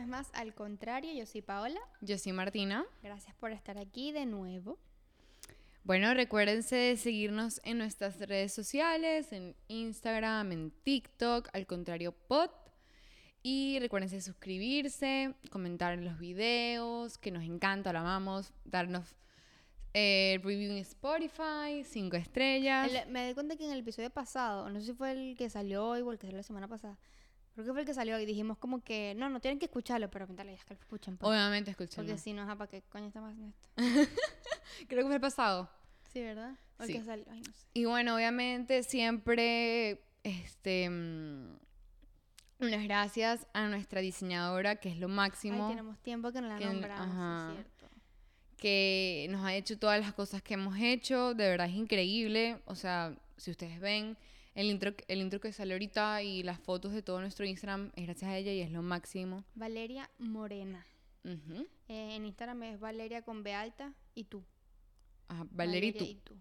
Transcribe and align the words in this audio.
vez 0.00 0.08
más 0.08 0.30
al 0.34 0.54
contrario. 0.54 1.12
Yo 1.12 1.26
soy 1.26 1.42
Paola. 1.42 1.80
Yo 2.00 2.18
soy 2.18 2.32
Martina. 2.32 2.84
Gracias 3.02 3.34
por 3.36 3.52
estar 3.52 3.78
aquí 3.78 4.12
de 4.12 4.26
nuevo. 4.26 4.78
Bueno, 5.84 6.12
recuérdense 6.14 6.76
de 6.76 6.96
seguirnos 6.96 7.60
en 7.64 7.78
nuestras 7.78 8.18
redes 8.20 8.52
sociales, 8.52 9.32
en 9.32 9.56
Instagram, 9.68 10.52
en 10.52 10.70
TikTok, 10.84 11.48
al 11.52 11.66
contrario 11.66 12.12
pod. 12.12 12.50
Y 13.42 13.78
recuérdense 13.80 14.16
de 14.16 14.22
suscribirse, 14.22 15.34
comentar 15.50 15.94
en 15.94 16.04
los 16.04 16.18
videos, 16.18 17.16
que 17.16 17.30
nos 17.30 17.42
encanta, 17.44 17.92
lo 17.94 18.00
amamos, 18.00 18.52
darnos 18.66 19.16
eh, 19.94 20.38
review 20.44 20.70
en 20.72 20.76
Spotify, 20.78 21.82
cinco 21.84 22.16
estrellas. 22.18 22.92
El- 22.92 23.10
me 23.10 23.26
di 23.26 23.32
cuenta 23.34 23.56
que 23.56 23.64
en 23.64 23.72
el 23.72 23.78
episodio 23.80 24.10
pasado, 24.10 24.68
no 24.68 24.78
sé 24.80 24.86
si 24.86 24.92
fue 24.92 25.12
el 25.12 25.36
que 25.38 25.48
salió 25.48 25.86
hoy 25.86 26.02
o 26.02 26.12
el 26.12 26.18
que 26.18 26.26
salió 26.26 26.36
la 26.36 26.42
semana 26.42 26.68
pasada, 26.68 26.98
creo 27.62 27.66
que 27.66 27.72
fue 27.72 27.80
el 27.82 27.86
que 27.86 27.94
salió 27.94 28.18
y 28.18 28.26
dijimos 28.26 28.58
como 28.58 28.82
que 28.82 29.14
no, 29.16 29.28
no 29.30 29.40
tienen 29.40 29.58
que 29.58 29.66
escucharlo, 29.66 30.10
pero 30.10 30.26
mentales, 30.26 30.58
ya 30.60 30.64
que 30.66 30.74
lo 30.74 30.80
escuchan. 30.80 31.16
pues. 31.16 31.28
Obviamente, 31.30 31.70
escuchen. 31.70 32.04
Porque 32.04 32.18
si 32.18 32.32
no, 32.32 32.42
ajá, 32.42 32.56
¿para 32.56 32.70
qué 32.70 32.82
coño 32.82 33.06
estamos 33.06 33.30
haciendo 33.32 33.54
esto? 33.54 33.68
Creo 34.88 35.00
que 35.02 35.06
fue 35.06 35.14
el 35.14 35.20
pasado. 35.20 35.70
Sí, 36.12 36.20
¿verdad? 36.22 36.56
O 36.78 36.82
el 36.82 36.86
Sí. 36.88 36.92
que 36.94 37.04
salió, 37.04 37.24
ay, 37.30 37.40
no 37.40 37.52
sé. 37.52 37.66
Y 37.74 37.84
bueno, 37.84 38.14
obviamente 38.16 38.82
siempre, 38.82 40.02
este, 40.24 40.88
mm, 40.90 41.56
unas 42.60 42.84
gracias 42.84 43.46
a 43.54 43.68
nuestra 43.68 44.00
diseñadora, 44.00 44.76
que 44.76 44.90
es 44.90 44.98
lo 44.98 45.08
máximo, 45.08 45.64
Ay, 45.66 45.70
tenemos 45.70 45.98
tiempo 46.00 46.32
que 46.32 46.40
no 46.40 46.48
la 46.48 46.58
que- 46.58 46.64
nombramos, 46.66 47.06
ajá. 47.06 47.48
es 47.50 47.54
cierto. 47.54 47.70
que 48.58 49.26
nos 49.30 49.42
ha 49.42 49.54
hecho 49.54 49.78
todas 49.78 49.98
las 50.00 50.12
cosas 50.12 50.42
que 50.42 50.52
hemos 50.52 50.76
hecho, 50.78 51.32
de 51.32 51.48
verdad 51.48 51.66
es 51.66 51.74
increíble, 51.74 52.60
o 52.66 52.74
sea, 52.74 53.16
si 53.38 53.50
ustedes 53.52 53.80
ven 53.80 54.18
el 54.54 54.66
intro, 54.70 54.92
el 55.08 55.20
intro 55.20 55.40
que 55.40 55.52
sale 55.52 55.72
ahorita 55.74 56.22
y 56.22 56.42
las 56.42 56.58
fotos 56.60 56.92
de 56.92 57.02
todo 57.02 57.20
nuestro 57.20 57.44
Instagram, 57.46 57.92
es 57.96 58.04
gracias 58.04 58.30
a 58.30 58.36
ella 58.36 58.52
y 58.52 58.60
es 58.60 58.70
lo 58.70 58.82
máximo. 58.82 59.44
Valeria 59.54 60.10
Morena. 60.18 60.84
Eh, 61.24 61.66
en 61.88 62.24
Instagram 62.24 62.62
es 62.64 62.80
Valeria 62.80 63.22
con 63.22 63.42
B 63.42 63.54
alta 63.54 63.92
y 64.14 64.24
tú. 64.24 64.42
Ajá, 65.28 65.46
Valeria 65.50 65.90
y 65.90 65.92
tú. 65.92 66.04
y 66.04 66.14
tú. 66.16 66.34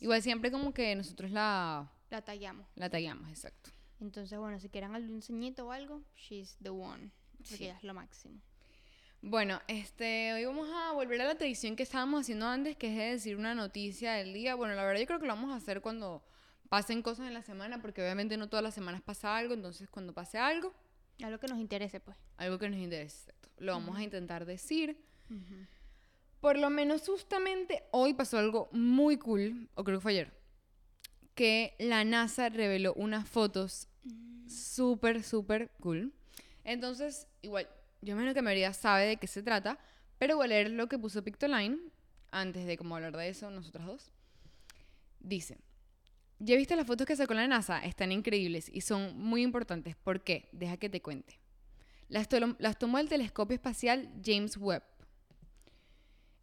Igual 0.00 0.22
siempre 0.22 0.50
como 0.50 0.72
que 0.72 0.94
nosotros 0.96 1.30
la, 1.30 1.90
La 2.10 2.22
tallamos. 2.22 2.66
la 2.74 2.90
tagueamos, 2.90 3.28
exacto. 3.28 3.70
Entonces, 4.00 4.38
bueno, 4.38 4.58
si 4.58 4.68
quieren 4.68 4.94
algún 4.94 5.22
ceñito 5.22 5.66
o 5.66 5.72
algo, 5.72 6.02
she's 6.16 6.56
the 6.62 6.70
one. 6.70 7.10
Porque 7.36 7.56
Sí. 7.56 7.64
ella 7.64 7.76
es 7.76 7.84
lo 7.84 7.94
máximo. 7.94 8.40
Bueno, 9.22 9.60
este, 9.68 10.32
hoy 10.34 10.44
vamos 10.44 10.68
a 10.72 10.92
volver 10.92 11.20
a 11.22 11.24
la 11.26 11.34
tradición 11.36 11.76
que 11.76 11.82
estábamos 11.84 12.22
haciendo 12.22 12.46
antes, 12.46 12.76
que 12.76 12.88
es 12.88 12.96
de 12.96 13.04
decir 13.04 13.36
una 13.36 13.54
noticia 13.54 14.14
del 14.14 14.34
día. 14.34 14.54
Bueno, 14.54 14.74
la 14.74 14.84
verdad 14.84 15.00
yo 15.00 15.06
creo 15.06 15.20
que 15.20 15.26
lo 15.26 15.34
vamos 15.34 15.50
a 15.52 15.56
hacer 15.56 15.80
cuando 15.80 16.22
pasen 16.74 17.02
cosas 17.02 17.28
en 17.28 17.34
la 17.34 17.42
semana, 17.42 17.80
porque 17.80 18.02
obviamente 18.02 18.36
no 18.36 18.48
todas 18.48 18.64
las 18.64 18.74
semanas 18.74 19.00
pasa 19.00 19.36
algo, 19.36 19.54
entonces 19.54 19.88
cuando 19.88 20.12
pase 20.12 20.38
algo, 20.38 20.74
Algo 21.22 21.38
que 21.38 21.46
nos 21.46 21.60
interese, 21.60 22.00
pues. 22.00 22.16
algo 22.36 22.58
que 22.58 22.68
nos 22.68 22.80
interese, 22.80 23.16
exacto, 23.16 23.48
lo 23.58 23.74
vamos 23.74 23.96
a 23.96 24.02
intentar 24.02 24.44
decir. 24.44 24.98
Por 26.40 26.58
lo 26.58 26.70
menos 26.70 27.06
justamente 27.06 27.84
hoy 27.92 28.12
pasó 28.14 28.38
algo 28.38 28.68
muy 28.72 29.18
cool, 29.18 29.68
o 29.76 29.84
creo 29.84 29.98
que 29.98 30.02
fue 30.02 30.10
ayer, 30.10 30.32
que 31.36 31.76
la 31.78 32.02
NASA 32.02 32.48
reveló 32.48 32.92
unas 32.94 33.28
fotos 33.28 33.86
súper, 34.48 35.22
súper 35.22 35.70
cool. 35.78 36.12
Entonces, 36.64 37.28
igual, 37.42 37.68
yo 38.02 38.16
menos 38.16 38.34
que 38.34 38.42
María 38.42 38.72
sabe 38.72 39.06
de 39.06 39.16
qué 39.16 39.28
se 39.28 39.44
trata, 39.44 39.78
pero 40.18 40.34
voy 40.34 40.46
a 40.46 40.48
leer 40.48 40.70
lo 40.70 40.88
que 40.88 40.98
puso 40.98 41.22
Pictoline 41.22 41.78
antes 42.32 42.66
de 42.66 42.76
como 42.76 42.96
hablar 42.96 43.16
de 43.16 43.28
eso, 43.28 43.48
nosotras 43.48 43.86
dos. 43.86 44.10
Dice, 45.20 45.56
¿ya 46.44 46.56
viste 46.56 46.76
las 46.76 46.86
fotos 46.86 47.06
que 47.06 47.16
sacó 47.16 47.34
la 47.34 47.46
NASA? 47.46 47.84
Están 47.84 48.12
increíbles 48.12 48.70
y 48.72 48.82
son 48.82 49.18
muy 49.18 49.42
importantes. 49.42 49.96
¿Por 49.96 50.22
qué? 50.22 50.48
Deja 50.52 50.76
que 50.76 50.88
te 50.88 51.02
cuente. 51.02 51.40
Las, 52.08 52.28
las 52.58 52.78
tomó 52.78 52.98
el 52.98 53.08
telescopio 53.08 53.54
espacial 53.54 54.10
James 54.24 54.56
Webb. 54.56 54.82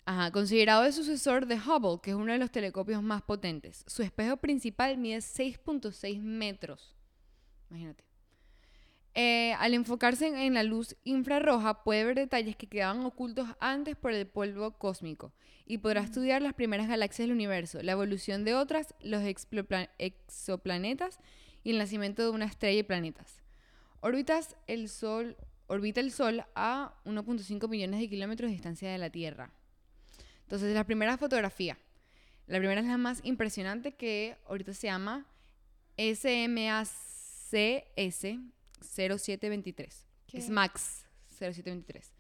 Ajá, 0.05 0.31
considerado 0.31 0.83
el 0.83 0.93
sucesor 0.93 1.45
de 1.45 1.55
Hubble, 1.55 1.99
que 2.01 2.11
es 2.11 2.15
uno 2.15 2.33
de 2.33 2.39
los 2.39 2.51
telescopios 2.51 3.03
más 3.03 3.21
potentes. 3.21 3.83
Su 3.87 4.01
espejo 4.01 4.37
principal 4.37 4.97
mide 4.97 5.19
6.6 5.19 6.19
metros. 6.19 6.95
Imagínate. 7.69 8.10
Eh, 9.13 9.53
al 9.59 9.73
enfocarse 9.73 10.27
en, 10.27 10.37
en 10.37 10.53
la 10.53 10.63
luz 10.63 10.95
infrarroja, 11.03 11.83
puede 11.83 12.05
ver 12.05 12.15
detalles 12.15 12.55
que 12.55 12.67
quedaban 12.67 13.03
ocultos 13.05 13.49
antes 13.59 13.95
por 13.97 14.13
el 14.13 14.25
polvo 14.25 14.71
cósmico 14.77 15.33
y 15.65 15.79
podrá 15.79 16.01
estudiar 16.01 16.41
las 16.41 16.53
primeras 16.53 16.87
galaxias 16.87 17.27
del 17.27 17.35
universo, 17.35 17.81
la 17.81 17.91
evolución 17.93 18.45
de 18.45 18.55
otras, 18.55 18.93
los 19.01 19.21
exoplanetas 19.23 21.19
y 21.63 21.71
el 21.71 21.77
nacimiento 21.77 22.23
de 22.23 22.29
una 22.29 22.45
estrella 22.45 22.79
y 22.79 22.83
planetas. 22.83 23.41
Orbitas 23.99 24.55
el 24.67 24.89
Sol, 24.89 25.37
orbita 25.67 25.99
el 25.99 26.11
Sol 26.11 26.43
a 26.55 26.95
1.5 27.05 27.69
millones 27.69 27.99
de 27.99 28.09
kilómetros 28.09 28.49
de 28.49 28.53
distancia 28.53 28.91
de 28.91 28.97
la 28.97 29.09
Tierra. 29.09 29.51
Entonces, 30.43 30.73
la 30.73 30.85
primera 30.85 31.17
fotografía. 31.17 31.77
La 32.47 32.57
primera 32.57 32.81
es 32.81 32.87
la 32.87 32.97
más 32.97 33.21
impresionante 33.23 33.93
que 33.93 34.37
ahorita 34.47 34.73
se 34.73 34.87
llama 34.87 35.25
SMACS 35.97 36.91
0723. 38.81 40.05
¿Qué? 40.27 40.37
Es 40.37 40.49
Max 40.49 41.05
0723. 41.29 42.13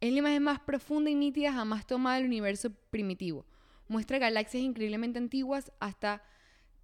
Es 0.00 0.12
la 0.12 0.18
imagen 0.18 0.42
más 0.42 0.60
profunda 0.60 1.10
y 1.10 1.14
nítida 1.14 1.52
jamás 1.52 1.86
tomada 1.86 2.16
del 2.16 2.26
universo 2.26 2.70
primitivo. 2.90 3.44
Muestra 3.88 4.18
galaxias 4.18 4.62
increíblemente 4.62 5.18
antiguas 5.18 5.72
hasta 5.80 6.22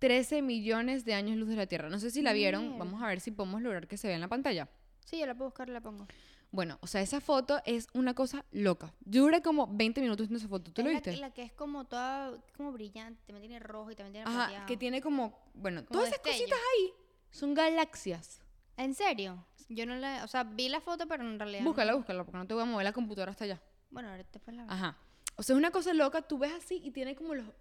13 0.00 0.42
millones 0.42 1.04
de 1.04 1.14
años 1.14 1.36
luz 1.36 1.48
de 1.48 1.56
la 1.56 1.66
Tierra. 1.66 1.88
No 1.88 1.98
sé 2.00 2.10
si 2.10 2.22
la 2.22 2.32
vieron. 2.32 2.62
Mierda. 2.62 2.78
Vamos 2.84 3.02
a 3.02 3.06
ver 3.06 3.20
si 3.20 3.30
podemos 3.30 3.62
lograr 3.62 3.86
que 3.86 3.96
se 3.96 4.08
vea 4.08 4.16
en 4.16 4.20
la 4.22 4.28
pantalla. 4.28 4.68
Sí, 5.04 5.18
yo 5.18 5.26
la 5.26 5.34
puedo 5.34 5.50
buscar 5.50 5.68
la 5.68 5.80
pongo. 5.80 6.06
Bueno, 6.50 6.78
o 6.82 6.86
sea, 6.86 7.00
esa 7.02 7.20
foto 7.20 7.60
es 7.66 7.88
una 7.94 8.14
cosa 8.14 8.44
loca. 8.52 8.94
Dura 9.00 9.40
como 9.42 9.66
20 9.66 10.00
minutos 10.00 10.28
viendo 10.28 10.38
esa 10.38 10.48
foto. 10.48 10.72
¿Tú 10.72 10.80
Es 10.82 10.84
lo 10.86 10.92
la- 10.92 10.98
viste? 11.00 11.16
La, 11.16 11.30
que 11.32 11.42
es 11.42 11.52
como 11.52 11.84
toda, 11.84 12.32
como 12.56 12.72
brillante, 12.72 13.20
también 13.26 13.42
tiene 13.48 13.58
rojo 13.58 13.90
y 13.90 13.96
también 13.96 14.12
tiene 14.24 14.28
Ajá, 14.30 14.46
plateado. 14.46 14.66
que 14.66 14.76
tiene 14.76 15.00
como, 15.00 15.38
bueno, 15.54 15.84
Como 15.84 15.98
todas 16.00 16.08
esas 16.08 16.22
destello. 16.22 16.46
cositas 16.50 16.58
ahí 16.78 16.92
son 17.30 17.54
galaxias. 17.54 18.40
¿En 18.76 18.94
serio? 18.94 19.44
Yo 19.68 19.86
no 19.86 19.96
la, 19.96 20.24
o 20.24 20.28
sea, 20.28 20.44
vi 20.44 20.68
la 20.68 20.80
foto, 20.80 21.06
pero 21.08 21.22
en 21.24 21.38
realidad 21.38 21.62
no. 21.62 21.70
Búscala, 21.70 21.94
búscala, 21.94 22.24
porque 22.24 22.38
no 22.38 22.46
te 22.46 22.54
voy 22.54 22.62
a 22.62 22.66
mover 22.66 22.84
la 22.84 22.92
computadora 22.92 23.30
hasta 23.32 23.44
allá. 23.44 23.60
Bueno, 23.90 24.10
ahorita 24.10 24.28
después 24.32 24.56
la 24.56 24.64
veo. 24.64 24.72
Ajá. 24.72 24.98
O 25.36 25.42
sea, 25.42 25.54
es 25.54 25.58
una 25.58 25.70
cosa 25.70 25.92
loca, 25.94 26.22
tú 26.22 26.38
ves 26.38 26.52
así 26.52 26.80
y 26.84 26.90
tiene 26.90 27.14
como 27.16 27.34
los... 27.34 27.46
O 27.48 27.52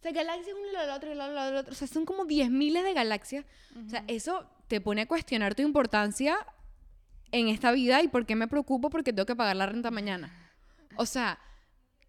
sea, 0.00 0.12
galaxias 0.12 0.54
una 0.56 0.80
al 0.80 0.86
la 0.86 0.92
y 0.96 1.10
al 1.10 1.18
de 1.18 1.50
la 1.52 1.60
otra. 1.60 1.72
O 1.72 1.74
sea, 1.74 1.88
son 1.88 2.04
como 2.04 2.24
10 2.24 2.50
miles 2.50 2.84
de 2.84 2.92
galaxias. 2.94 3.44
O 3.86 3.88
sea, 3.88 4.04
eso 4.06 4.46
te 4.68 4.80
pone 4.80 5.02
a 5.02 5.06
cuestionar 5.06 5.54
tu 5.54 5.62
importancia 5.62 6.36
en 7.32 7.48
esta 7.48 7.72
vida 7.72 8.02
y 8.02 8.08
por 8.08 8.26
qué 8.26 8.36
me 8.36 8.48
preocupo 8.48 8.90
porque 8.90 9.12
tengo 9.12 9.26
que 9.26 9.36
pagar 9.36 9.56
la 9.56 9.66
renta 9.66 9.90
mañana. 9.90 10.30
O 10.96 11.06
sea, 11.06 11.38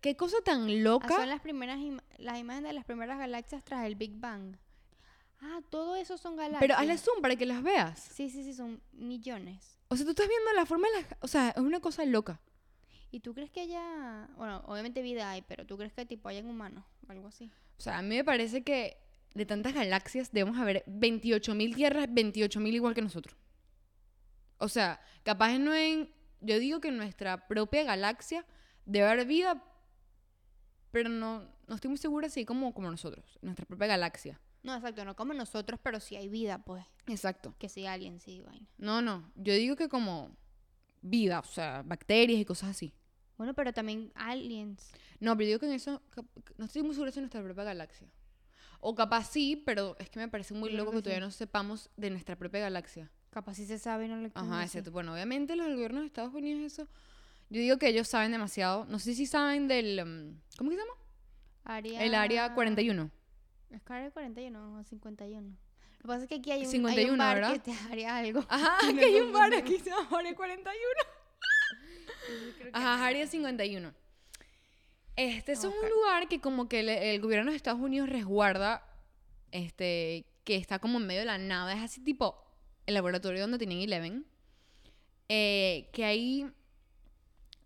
qué 0.01 0.15
cosa 0.15 0.37
tan 0.43 0.65
Ah, 0.65 0.71
loca. 0.71 1.07
son 1.15 1.29
las 1.29 1.41
primeras 1.41 1.79
las 2.17 2.37
imágenes 2.37 2.69
de 2.69 2.73
las 2.73 2.85
primeras 2.85 3.17
galaxias 3.17 3.63
tras 3.63 3.85
el 3.85 3.95
Big 3.95 4.19
Bang. 4.19 4.57
Ah, 5.47 5.61
todo 5.69 5.95
eso 5.95 6.17
son 6.17 6.35
galaxias. 6.35 6.59
Pero 6.59 6.75
hazle 6.75 6.97
zoom 6.97 7.21
para 7.21 7.35
que 7.35 7.45
las 7.45 7.61
veas. 7.61 7.99
Sí, 7.99 8.31
sí, 8.31 8.43
sí, 8.43 8.53
son 8.53 8.81
millones. 8.93 9.77
O 9.89 9.95
sea, 9.95 10.05
tú 10.05 10.11
estás 10.11 10.27
viendo 10.27 10.51
la 10.53 10.65
forma 10.65 10.87
de 10.87 11.01
las... 11.01 11.05
O 11.19 11.27
sea, 11.27 11.49
es 11.49 11.57
una 11.57 11.79
cosa 11.79 12.03
loca. 12.03 12.41
¿Y 13.11 13.19
tú 13.19 13.35
crees 13.35 13.51
que 13.51 13.61
haya, 13.61 14.27
bueno, 14.37 14.63
obviamente 14.65 15.03
vida 15.03 15.29
hay, 15.29 15.43
pero 15.43 15.65
tú 15.65 15.77
crees 15.77 15.93
que 15.93 16.05
tipo 16.05 16.27
hayan 16.29 16.47
humanos 16.47 16.83
o 17.07 17.11
algo 17.11 17.27
así? 17.27 17.51
O 17.77 17.81
sea, 17.81 17.99
a 17.99 18.01
mí 18.01 18.15
me 18.15 18.23
parece 18.23 18.63
que 18.63 18.97
de 19.35 19.45
tantas 19.45 19.75
galaxias 19.75 20.31
debemos 20.31 20.57
haber 20.57 20.83
28.000 20.87 21.75
tierras, 21.75 22.07
28.000 22.07 22.73
igual 22.73 22.95
que 22.95 23.03
nosotros. 23.03 23.37
O 24.57 24.67
sea, 24.67 24.99
capaz 25.23 25.59
no 25.59 25.75
en... 25.75 26.11
Yo 26.41 26.57
digo 26.57 26.81
que 26.81 26.87
en 26.87 26.97
nuestra 26.97 27.47
propia 27.47 27.83
galaxia 27.83 28.45
debe 28.85 29.07
haber 29.07 29.27
vida, 29.27 29.63
pero 30.91 31.09
no, 31.09 31.47
no 31.67 31.75
estoy 31.75 31.89
muy 31.89 31.97
segura 31.97 32.29
si 32.29 32.45
como, 32.45 32.73
como 32.73 32.89
nosotros, 32.89 33.37
nuestra 33.41 33.65
propia 33.65 33.87
galaxia. 33.87 34.39
No, 34.65 34.75
exacto, 34.75 35.05
no 35.05 35.15
como 35.15 35.33
nosotros, 35.35 35.79
pero 35.81 35.99
sí 35.99 36.15
hay 36.15 36.27
vida, 36.27 36.57
pues. 36.57 36.83
Exacto. 37.05 37.53
Que 37.59 37.69
sí 37.69 37.85
alguien, 37.85 38.19
sí, 38.19 38.41
vaina. 38.41 38.65
No, 38.79 38.99
no, 38.99 39.31
yo 39.35 39.53
digo 39.53 39.75
que 39.75 39.87
como 39.89 40.35
vida, 41.01 41.39
o 41.39 41.43
sea, 41.43 41.83
bacterias 41.85 42.39
y 42.39 42.45
cosas 42.45 42.71
así. 42.71 42.91
Bueno, 43.37 43.53
pero 43.53 43.73
también 43.73 44.11
aliens. 44.15 44.91
No, 45.19 45.37
pero 45.37 45.43
yo 45.43 45.47
digo 45.49 45.59
que 45.59 45.67
en 45.67 45.73
eso, 45.73 46.01
no 46.57 46.65
estoy 46.65 46.81
muy 46.81 46.95
segura 46.95 47.11
en 47.13 47.21
nuestra 47.21 47.43
propia 47.43 47.63
galaxia. 47.63 48.07
O 48.79 48.95
capaz 48.95 49.25
sí, 49.25 49.61
pero 49.63 49.95
es 49.99 50.09
que 50.09 50.19
me 50.19 50.27
parece 50.29 50.55
muy 50.55 50.71
loco 50.71 50.89
que 50.89 50.97
que 50.97 51.03
todavía 51.03 51.21
sí. 51.21 51.25
no 51.25 51.31
sepamos 51.31 51.91
de 51.95 52.09
nuestra 52.09 52.35
propia 52.35 52.61
galaxia. 52.61 53.11
Capaz 53.29 53.55
sí 53.55 53.67
se 53.67 53.77
sabe 53.77 54.07
no 54.07 54.15
quieren 54.15 54.31
Ajá, 54.33 54.63
exacto. 54.63 54.91
Bueno, 54.91 55.13
obviamente 55.13 55.55
los 55.55 55.67
del 55.67 55.75
gobierno 55.75 55.99
de 55.99 56.07
Estados 56.07 56.33
Unidos 56.33 56.73
eso... 56.73 56.87
Yo 57.51 57.61
digo 57.61 57.77
que 57.77 57.87
ellos 57.87 58.07
saben 58.07 58.31
demasiado. 58.31 58.85
No 58.85 58.97
sé 58.97 59.13
si 59.13 59.27
saben 59.27 59.67
del... 59.67 60.01
um, 60.01 60.39
¿Cómo 60.57 60.71
que 60.71 60.77
se 60.77 60.81
llama? 60.81 60.97
Área... 61.63 62.03
El 62.03 62.15
área 62.15 62.55
41. 62.55 63.11
Es 63.75 63.83
que 63.83 63.93
área 63.93 64.11
41 64.11 64.79
o 64.79 64.83
51. 64.83 65.47
Lo 65.49 65.55
que 66.01 66.07
pasa 66.07 66.23
es 66.23 66.29
que 66.29 66.35
aquí 66.35 66.51
hay 66.51 66.59
un, 66.61 66.65
hay 66.65 66.71
51, 66.71 67.11
un 67.13 67.17
bar 67.17 67.35
¿verdad? 67.35 67.53
que 67.53 67.59
te 67.59 67.71
haría 67.91 68.15
algo. 68.15 68.45
Ajá, 68.49 68.77
que 68.93 69.05
hay 69.05 69.19
un 69.19 69.31
bar 69.33 69.53
aquí, 69.53 69.77
se 69.79 69.89
llama 69.89 70.07
Área 70.17 70.35
41. 70.35 70.79
Ajá, 72.73 73.05
Área 73.05 73.27
51. 73.27 73.93
Este 75.17 75.51
es 75.53 75.63
un 75.63 75.73
lugar 75.89 76.27
que 76.27 76.39
como 76.41 76.67
que 76.67 76.81
el, 76.81 76.89
el 76.89 77.21
gobierno 77.21 77.51
de 77.51 77.57
Estados 77.57 77.79
Unidos 77.79 78.09
resguarda, 78.09 78.83
este, 79.51 80.25
que 80.43 80.57
está 80.57 80.79
como 80.79 80.97
en 80.99 81.07
medio 81.07 81.21
de 81.21 81.25
la 81.25 81.37
nada. 81.37 81.73
Es 81.73 81.81
así 81.81 82.01
tipo 82.01 82.35
el 82.85 82.93
laboratorio 82.95 83.41
donde 83.41 83.57
tienen 83.57 83.79
Eleven. 83.79 84.25
eh, 85.29 85.89
que 85.93 86.03
ahí 86.05 86.45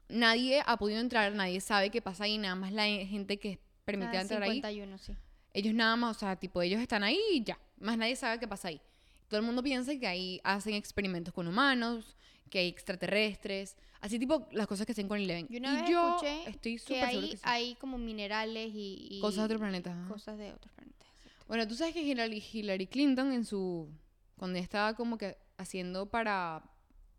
nadie 0.07 0.61
ha 0.65 0.77
podido 0.77 0.99
entrar, 1.01 1.33
nadie 1.33 1.59
sabe 1.61 1.89
qué 1.89 2.01
pasa 2.01 2.23
ahí, 2.25 2.37
nada 2.37 2.55
más 2.55 2.71
la 2.71 2.83
gente 2.85 3.37
que 3.37 3.51
es 3.53 3.59
permitida 3.83 4.19
Ah, 4.19 4.21
entrar 4.21 4.43
ahí. 4.43 4.55
51, 4.61 4.97
sí. 4.99 5.15
Ellos 5.53 5.73
nada 5.73 5.95
más, 5.95 6.17
o 6.17 6.19
sea, 6.19 6.35
tipo, 6.35 6.61
ellos 6.61 6.81
están 6.81 7.03
ahí 7.03 7.19
y 7.33 7.43
ya. 7.43 7.59
Más 7.79 7.97
nadie 7.97 8.15
sabe 8.15 8.39
qué 8.39 8.47
pasa 8.47 8.67
ahí. 8.67 8.81
Todo 9.27 9.39
el 9.39 9.45
mundo 9.45 9.61
piensa 9.63 9.97
que 9.97 10.07
ahí 10.07 10.41
hacen 10.43 10.73
experimentos 10.73 11.33
con 11.33 11.47
humanos, 11.47 12.15
que 12.49 12.59
hay 12.59 12.67
extraterrestres, 12.67 13.77
así 14.01 14.17
tipo 14.19 14.47
las 14.51 14.67
cosas 14.67 14.85
que 14.85 14.91
hacen 14.91 15.07
con 15.07 15.19
Eleven. 15.19 15.47
Yo 15.49 15.59
una 15.59 15.73
y 15.73 15.81
vez 15.81 15.89
yo 15.89 16.07
escuché 16.09 16.49
estoy 16.49 16.77
que 16.79 17.01
hay, 17.01 17.29
que 17.31 17.37
sí. 17.37 17.43
hay 17.43 17.75
como 17.75 17.97
minerales 17.97 18.71
y, 18.73 19.07
y 19.09 19.21
Cosas 19.21 19.37
de 19.37 19.43
otro 19.45 19.59
planeta. 19.59 19.91
ajá. 19.91 20.07
cosas 20.07 20.37
de 20.37 20.51
otros 20.51 20.73
planetas. 20.73 21.07
Bueno, 21.47 21.67
tú 21.67 21.75
sabes 21.75 21.93
que 21.93 22.01
Hillary, 22.01 22.43
Hillary 22.53 22.87
Clinton 22.87 23.31
en 23.33 23.45
su... 23.45 23.89
Cuando 24.37 24.57
ella 24.57 24.63
estaba 24.63 24.95
como 24.95 25.17
que 25.17 25.37
haciendo 25.57 26.05
para 26.09 26.63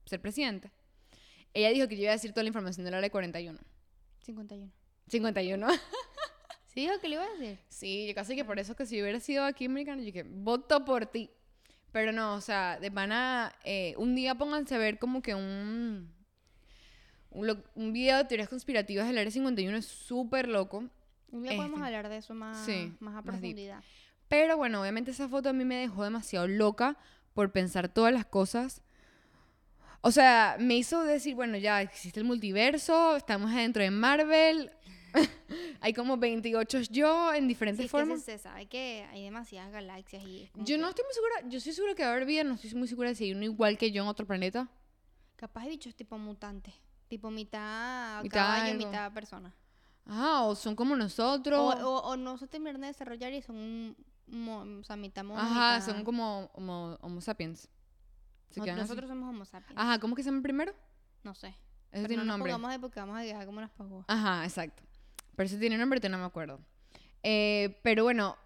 ser 0.07 0.21
presidente, 0.21 0.71
ella 1.53 1.71
dijo 1.71 1.89
que 1.89 1.97
yo 1.97 2.03
iba 2.03 2.13
a 2.13 2.15
decir 2.15 2.31
toda 2.33 2.45
la 2.45 2.49
información 2.49 2.85
del 2.85 2.95
área 2.95 3.11
41. 3.11 3.59
51. 4.21 4.71
51. 5.09 5.69
¿Sí 6.73 6.83
dijo 6.83 7.01
que 7.01 7.09
le 7.09 7.15
iba 7.17 7.25
a 7.25 7.29
decir? 7.37 7.59
Sí, 7.69 8.07
yo 8.07 8.15
casi 8.15 8.37
que 8.37 8.45
por 8.45 8.59
eso 8.61 8.77
que 8.77 8.87
si 8.87 9.03
hubiera 9.03 9.19
sido 9.19 9.45
aquí 9.45 9.65
americano, 9.67 10.03
yo 10.03 10.13
que 10.13 10.23
voto 10.23 10.85
por 10.85 11.07
ti. 11.07 11.31
Pero 11.91 12.13
no, 12.13 12.35
o 12.35 12.41
sea, 12.41 12.79
de 12.79 12.91
pana, 12.93 13.53
eh, 13.65 13.95
un 13.97 14.15
día 14.15 14.37
pónganse 14.37 14.77
a 14.77 14.79
ver 14.79 15.01
como 15.01 15.21
que 15.23 15.35
un, 15.35 16.09
un, 17.31 17.93
video 17.93 18.19
de 18.19 18.25
teorías 18.25 18.49
conspirativas 18.49 19.09
del 19.09 19.19
Área 19.19 19.33
51 19.33 19.77
es 19.77 19.87
súper 19.87 20.49
loco. 20.49 20.85
Un 21.33 21.43
día 21.43 21.57
podemos 21.57 21.79
Este. 21.81 21.87
hablar 21.87 22.09
de 22.09 22.17
eso 22.19 22.35
más, 22.35 22.65
Sí, 22.65 22.93
más 23.01 23.15
a 23.15 23.17
más 23.17 23.25
profundidad. 23.25 23.83
Pero 24.29 24.57
bueno, 24.57 24.81
obviamente 24.81 25.11
esa 25.11 25.29
foto 25.29 25.49
a 25.49 25.53
mí 25.53 25.65
me 25.65 25.75
dejó 25.77 26.05
demasiado 26.05 26.47
loca 26.47 26.97
por 27.35 27.51
pensar 27.51 27.89
todas 27.89 28.13
las 28.13 28.27
cosas. 28.27 28.83
O 30.03 30.13
sea, 30.13 30.57
me 30.61 30.77
hizo 30.77 31.03
decir, 31.03 31.35
bueno, 31.35 31.59
ya 31.59 31.83
existe 31.83 32.21
el 32.21 32.27
multiverso, 32.27 33.17
estamos 33.17 33.51
adentro 33.51 33.83
de 33.83 33.91
Marvel, 33.91 34.71
hay 35.81 35.93
como 35.95 36.17
28 36.17 36.81
yo 36.91 37.33
en 37.35 37.43
Sí, 37.43 37.49
diferentes 37.49 37.87
es 37.87 37.91
que 37.93 37.99
formas. 37.99 38.23
se, 38.23 38.33
se 38.37 38.39
sabe 38.39 38.67
que 38.67 39.07
hay 39.11 39.25
demasiadas 39.25 39.73
galaxias 39.73 40.23
y 40.25 40.43
es 40.45 40.51
Yo 40.55 40.79
no 40.79 40.89
estoy 40.89 41.05
muy 41.05 41.15
segura, 41.15 41.49
yo 41.51 41.59
estoy 41.59 41.73
segura 41.73 41.95
que 41.95 42.03
va 42.03 42.11
a 42.11 42.13
haber 42.13 42.27
vida, 42.27 42.45
no 42.45 42.55
estoy 42.55 42.75
muy 42.75 42.89
segura 42.89 43.09
de 43.11 43.15
si 43.15 43.25
hay 43.25 43.33
uno 43.33 43.45
igual 43.45 43.79
que 43.79 43.91
yo 43.93 44.03
en 44.03 44.09
otro 44.09 44.27
planeta. 44.27 44.69
Capaz 45.37 45.65
de 45.65 45.71
bichos 45.71 45.95
tipo 45.95 46.19
mutantes. 46.19 46.75
Tipo 47.09 47.31
mitad, 47.31 48.23
Mitad 48.23 48.39
caballo, 48.41 48.73
algo. 48.73 48.87
mitad 48.87 49.13
persona. 49.13 49.55
Ajá, 50.07 50.43
o 50.43 50.55
son 50.55 50.77
como 50.77 50.95
O, 50.95 50.97
nosotros. 50.97 51.59
o, 51.83 51.99
o 52.03 52.17
no 52.17 52.37
se 52.39 52.47
terminan 52.47 52.81
de 52.81 52.87
desarrollar 52.89 53.33
y 53.33 53.43
son 53.43 53.57
un, 53.57 53.97
mo- 54.27 54.81
o 54.81 54.85
sea, 54.85 54.97
mitad 54.97 55.25
mono, 55.25 55.41
Ajá, 55.41 55.79
mitad- 55.79 55.87
son 55.93 56.05
como 56.05 56.51
homo, 56.55 56.97
homo 57.01 57.21
sapiens. 57.21 57.69
Se 58.51 58.61
así. 58.61 58.71
nosotros 58.73 59.09
somos 59.09 59.29
homo 59.29 59.45
sapiens. 59.45 59.79
Ajá, 59.79 59.99
¿cómo 59.99 60.15
que 60.15 60.23
se 60.23 60.31
llama 60.31 60.43
primero? 60.43 60.73
No 61.23 61.35
sé. 61.35 61.49
Eso 61.49 61.57
Pero 61.91 62.07
tiene 62.09 62.17
no 62.17 62.23
un 62.23 62.27
nos 62.29 62.35
nombre. 62.39 62.53
pongamos 62.53 62.71
de 62.73 62.79
porque 62.79 63.01
vamos 63.01 63.19
a 63.19 63.23
quedar 63.23 63.47
como 63.47 63.59
unas 63.59 63.71
pavos. 63.71 64.05
Ajá, 64.09 64.45
exacto. 64.45 64.83
Pero 65.41 65.47
eso 65.49 65.59
tiene 65.59 65.79
nombre, 65.79 66.07
no 66.07 66.19
me 66.19 66.25
acuerdo. 66.25 66.61
Eh, 67.23 67.79
pero 67.83 68.05
bueno, 68.05 68.37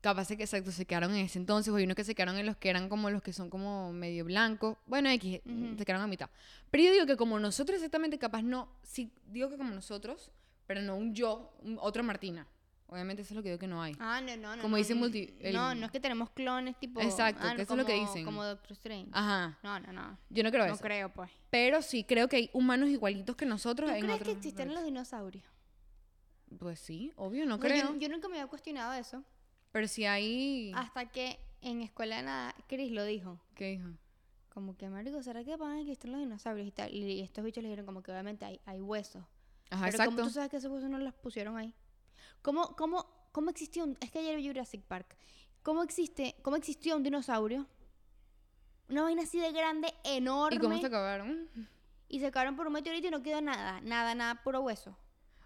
capaz 0.00 0.26
que 0.26 0.42
exacto 0.42 0.72
se 0.72 0.84
quedaron 0.84 1.12
en 1.14 1.18
ese 1.26 1.38
entonces, 1.38 1.72
o 1.72 1.76
hay 1.76 1.84
unos 1.84 1.94
que 1.94 2.02
se 2.02 2.16
quedaron 2.16 2.36
en 2.38 2.46
los 2.46 2.56
que 2.56 2.70
eran 2.70 2.88
como 2.88 3.08
los 3.08 3.22
que 3.22 3.32
son 3.32 3.50
como 3.50 3.92
medio 3.92 4.24
blancos. 4.24 4.76
Bueno, 4.86 5.08
X, 5.10 5.42
Ujú. 5.46 5.76
se 5.78 5.84
quedaron 5.84 6.02
a 6.02 6.08
mitad. 6.08 6.28
Pero 6.72 6.82
yo 6.82 6.92
digo 6.92 7.06
que 7.06 7.16
como 7.16 7.38
nosotros 7.38 7.76
exactamente, 7.76 8.18
capaz 8.18 8.42
no, 8.42 8.68
sí, 8.82 9.12
digo 9.28 9.48
que 9.48 9.56
como 9.58 9.72
nosotros, 9.72 10.32
pero 10.66 10.82
no 10.82 10.96
un 10.96 11.14
yo, 11.14 11.52
un- 11.62 11.78
otra 11.80 12.02
Martina. 12.02 12.48
Obviamente 12.88 13.22
eso 13.22 13.32
es 13.32 13.36
lo 13.36 13.44
que 13.44 13.50
digo 13.50 13.60
que 13.60 13.68
no 13.68 13.80
hay. 13.80 13.94
Ah, 14.00 14.20
no, 14.20 14.36
no, 14.36 14.56
no. 14.56 14.62
Como 14.62 14.72
no, 14.72 14.76
dice 14.78 14.96
no, 14.96 15.02
multi- 15.06 15.32
el- 15.38 15.54
No, 15.54 15.72
no 15.76 15.86
es 15.86 15.92
que 15.92 16.00
tenemos 16.00 16.30
clones 16.30 16.76
tipo. 16.80 17.00
Exacto, 17.00 17.42
ah, 17.44 17.50
que 17.52 17.58
no, 17.58 17.62
eso 17.62 17.74
es 17.74 17.78
lo 17.78 17.86
que 17.86 17.92
como- 17.94 18.06
dicen. 18.08 18.24
Como 18.24 18.44
Doctor 18.44 18.72
Strange. 18.72 19.08
Ajá, 19.12 19.56
No, 19.62 19.78
no, 19.78 19.92
no. 19.92 20.18
yo 20.30 20.42
no 20.42 20.50
creo 20.50 20.66
No 20.66 20.72
eso. 20.74 20.82
creo, 20.82 21.10
pues. 21.10 21.30
Pero 21.50 21.80
sí 21.80 22.02
creo 22.02 22.26
que 22.28 22.34
hay 22.38 22.50
humanos 22.52 22.88
igualitos 22.88 23.36
que 23.36 23.46
nosotros 23.46 23.88
¿Tú 23.90 23.94
en 23.94 24.00
crees 24.02 24.16
que 24.16 24.22
otros 24.22 24.36
existen 24.38 24.74
los 24.74 24.82
dinosaurios? 24.82 25.44
Pues 26.58 26.80
sí, 26.80 27.12
obvio, 27.16 27.46
no 27.46 27.56
yo- 27.56 27.60
creo. 27.60 27.98
Yo, 27.98 28.08
nunca 28.08 28.28
me 28.28 28.36
había 28.38 28.48
cuestionado 28.48 28.92
eso. 28.94 29.22
Pero 29.72 29.86
sí 29.86 30.04
hay... 30.04 30.72
Hasta 30.74 31.06
que 31.06 31.38
en 31.60 31.80
escuela 31.82 32.16
de 32.16 32.22
nada, 32.22 32.54
Chris 32.66 32.90
lo 32.90 33.04
dijo. 33.04 33.40
¿Qué 33.54 33.70
dijo? 33.70 33.88
Como 34.52 34.76
que, 34.76 34.88
marico, 34.88 35.22
¿será 35.22 35.44
que 35.44 35.56
van 35.56 35.72
a 35.72 35.80
existir 35.80 36.10
los 36.10 36.20
dinosaurios 36.20 36.66
y 36.66 36.72
tal? 36.72 36.92
Y 36.92 37.20
estos 37.20 37.44
bichos 37.44 37.62
le 37.62 37.68
dijeron 37.68 37.86
como 37.86 38.02
que 38.02 38.10
obviamente 38.10 38.44
hay, 38.44 38.60
hay 38.64 38.80
huesos. 38.80 39.22
Ajá, 39.70 39.84
Pero 39.84 39.90
exacto. 39.90 40.16
como 40.16 40.26
tú 40.26 40.34
sabes 40.34 40.50
que 40.50 40.56
esos 40.56 40.72
huesos 40.72 40.90
no 40.90 40.98
los 40.98 41.14
pusieron 41.14 41.56
ahí. 41.56 41.72
¿Cómo, 42.42 42.74
cómo, 42.74 43.06
cómo 43.30 43.50
existió 43.50 43.84
un... 43.84 43.96
Es 44.00 44.10
que 44.10 44.18
ayer 44.18 44.36
vi 44.36 44.48
Jurassic 44.48 44.82
Park. 44.82 45.16
¿Cómo, 45.62 45.84
existe, 45.84 46.34
¿Cómo 46.42 46.56
existió 46.56 46.96
un 46.96 47.04
dinosaurio? 47.04 47.68
Una 48.88 49.02
vaina 49.04 49.22
así 49.22 49.38
de 49.38 49.52
grande, 49.52 49.94
enorme. 50.02 50.56
¿Y 50.56 50.58
cómo 50.58 50.80
se 50.80 50.86
acabaron? 50.86 51.48
y 52.08 52.18
se 52.18 52.30
cayeron 52.32 52.56
por 52.56 52.66
un 52.66 52.72
meteorito 52.72 53.06
y 53.06 53.10
no 53.10 53.22
quedó 53.22 53.40
nada. 53.40 53.80
Nada, 53.82 54.16
nada, 54.16 54.42
puro 54.42 54.60
hueso. 54.62 54.96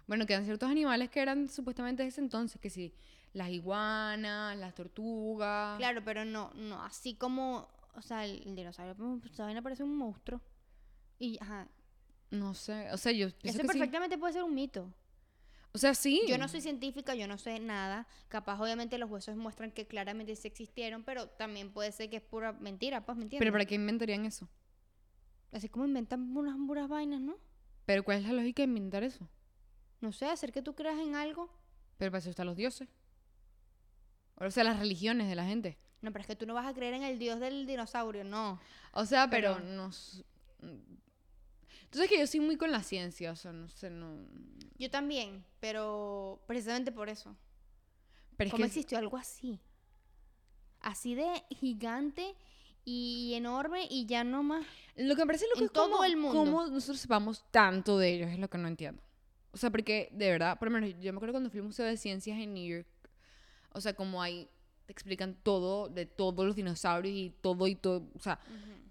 Bueno, 0.07 0.25
quedan 0.25 0.45
ciertos 0.45 0.69
animales 0.69 1.09
que 1.09 1.21
eran 1.21 1.47
supuestamente 1.47 2.03
de 2.03 2.09
ese 2.09 2.21
entonces, 2.21 2.61
que 2.61 2.69
sí, 2.69 2.93
las 3.33 3.49
iguanas, 3.49 4.57
las 4.57 4.75
tortugas. 4.75 5.77
Claro, 5.77 6.03
pero 6.03 6.25
no, 6.25 6.51
no, 6.55 6.81
así 6.83 7.15
como... 7.15 7.67
O 7.95 8.01
sea, 8.01 8.25
el, 8.25 8.43
el 8.45 8.55
dinosaurio, 8.55 8.93
pues, 9.21 9.37
vaina 9.37 9.61
parece 9.61 9.83
un 9.83 9.95
monstruo. 9.95 10.41
Y, 11.17 11.37
ajá. 11.41 11.69
No 12.29 12.53
sé, 12.53 12.91
o 12.91 12.97
sea, 12.97 13.13
yo 13.13 13.29
pienso 13.29 13.59
Eso 13.59 13.67
que 13.67 13.73
sí. 13.73 13.79
perfectamente 13.79 14.17
puede 14.17 14.33
ser 14.33 14.43
un 14.43 14.53
mito. 14.53 14.93
O 15.71 15.77
sea, 15.77 15.93
sí. 15.93 16.21
Yo 16.27 16.37
no 16.37 16.47
soy 16.47 16.61
científica, 16.61 17.15
yo 17.15 17.27
no 17.27 17.37
sé 17.37 17.59
nada. 17.59 18.07
Capaz, 18.27 18.59
obviamente, 18.59 18.97
los 18.97 19.09
huesos 19.09 19.35
muestran 19.37 19.71
que 19.71 19.87
claramente 19.87 20.35
sí 20.35 20.47
existieron, 20.47 21.03
pero 21.03 21.27
también 21.27 21.71
puede 21.71 21.91
ser 21.91 22.09
que 22.09 22.17
es 22.17 22.21
pura 22.21 22.53
mentira, 22.53 23.05
pues, 23.05 23.17
¿me 23.17 23.23
entiendes? 23.23 23.45
Pero 23.45 23.53
¿para 23.53 23.65
qué 23.65 23.75
inventarían 23.75 24.25
eso? 24.25 24.49
Así 25.51 25.69
como 25.69 25.85
inventan 25.85 26.35
unas 26.35 26.55
puras 26.67 26.89
vainas, 26.89 27.21
¿no? 27.21 27.37
Pero 27.85 28.03
¿cuál 28.03 28.17
es 28.17 28.23
la 28.25 28.33
lógica 28.33 28.61
de 28.61 28.67
inventar 28.67 29.03
eso? 29.03 29.29
No 30.05 30.11
sé, 30.11 30.27
hacer 30.27 30.51
que 30.51 30.61
tú 30.61 30.75
creas 30.75 30.99
en 30.99 31.15
algo. 31.15 31.49
Pero 31.97 32.11
para 32.11 32.19
eso 32.19 32.29
están 32.29 32.45
los 32.45 32.55
dioses. 32.55 32.87
O 34.35 34.51
sea, 34.51 34.63
las 34.63 34.77
religiones 34.77 35.27
de 35.27 35.33
la 35.33 35.45
gente. 35.45 35.79
No, 36.01 36.11
pero 36.11 36.21
es 36.21 36.27
que 36.27 36.35
tú 36.35 36.45
no 36.45 36.53
vas 36.53 36.67
a 36.67 36.75
creer 36.75 36.93
en 36.93 37.01
el 37.01 37.17
dios 37.17 37.39
del 37.39 37.65
dinosaurio, 37.65 38.23
no. 38.23 38.59
O 38.91 39.03
sea, 39.07 39.27
pero, 39.31 39.55
Pero- 39.55 39.65
no... 39.71 39.89
Entonces 41.85 42.07
que 42.07 42.19
yo 42.19 42.27
soy 42.27 42.39
muy 42.41 42.55
con 42.55 42.71
la 42.71 42.83
ciencia, 42.83 43.31
o 43.31 43.35
sea, 43.35 43.51
no 43.51 43.67
sé, 43.67 43.89
no... 43.89 44.15
Yo 44.77 44.91
también, 44.91 45.43
pero 45.59 46.43
precisamente 46.45 46.91
por 46.91 47.09
eso. 47.09 47.35
Pero 48.37 48.49
es 48.49 48.51
¿Cómo 48.51 48.61
que... 48.63 48.67
existió 48.67 48.99
algo 48.99 49.17
así? 49.17 49.59
Así 50.81 51.15
de 51.15 51.43
gigante 51.49 52.35
y 52.83 53.33
enorme 53.33 53.87
y 53.89 54.05
ya 54.05 54.23
no 54.23 54.43
más. 54.43 54.65
Lo 54.97 55.15
que 55.15 55.21
me 55.23 55.27
parece 55.27 55.45
loco 55.47 55.59
En 55.61 55.65
es 55.65 55.71
todo 55.71 56.03
el 56.03 56.15
mundo. 56.17 56.37
cómo 56.37 56.67
nosotros 56.67 56.99
sepamos 56.99 57.43
tanto 57.49 57.97
de 57.97 58.13
ellos, 58.13 58.29
es 58.29 58.37
lo 58.37 58.49
que 58.51 58.59
no 58.59 58.67
entiendo. 58.67 59.01
O 59.55 59.57
sea, 59.57 59.69
porque 59.69 60.09
de 60.11 60.29
verdad, 60.31 60.59
por 60.59 60.69
lo 60.69 60.73
menos 60.77 60.99
yo 60.99 61.13
me 61.13 61.17
acuerdo 61.17 61.31
cuando 61.31 61.49
fui 61.49 61.59
al 61.61 61.65
Museo 61.65 61.85
de 61.85 61.95
Ciencias 61.95 62.37
en 62.37 62.53
New 62.53 62.67
York, 62.67 62.87
o 63.71 63.79
sea, 63.79 63.93
como 63.93 64.21
ahí 64.21 64.49
te 64.85 64.91
explican 64.91 65.33
todo 65.43 65.87
de 65.87 66.05
todos 66.05 66.45
los 66.45 66.57
dinosaurios 66.57 67.15
y 67.15 67.33
todo 67.41 67.65
y 67.67 67.75
todo, 67.75 68.05
o 68.13 68.19
sea, 68.19 68.37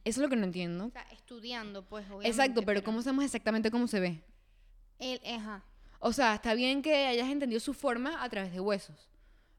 eso 0.04 0.20
es 0.20 0.22
lo 0.24 0.30
que 0.30 0.36
no 0.36 0.44
entiendo. 0.44 0.86
O 0.86 0.90
sea, 0.90 1.02
estudiando, 1.12 1.84
pues, 1.84 2.06
obviamente. 2.06 2.28
Exacto, 2.30 2.62
pero 2.64 2.82
¿cómo 2.82 3.02
sabemos 3.02 3.26
exactamente 3.26 3.70
cómo 3.70 3.86
se 3.88 4.00
ve? 4.00 4.22
El, 4.98 5.20
ajá. 5.34 5.62
O 6.00 6.12
sea, 6.12 6.34
está 6.34 6.54
bien 6.54 6.80
que 6.80 6.94
hayas 7.06 7.28
entendido 7.30 7.60
su 7.60 7.74
forma 7.74 8.22
a 8.24 8.28
través 8.30 8.52
de 8.52 8.60
huesos, 8.60 9.10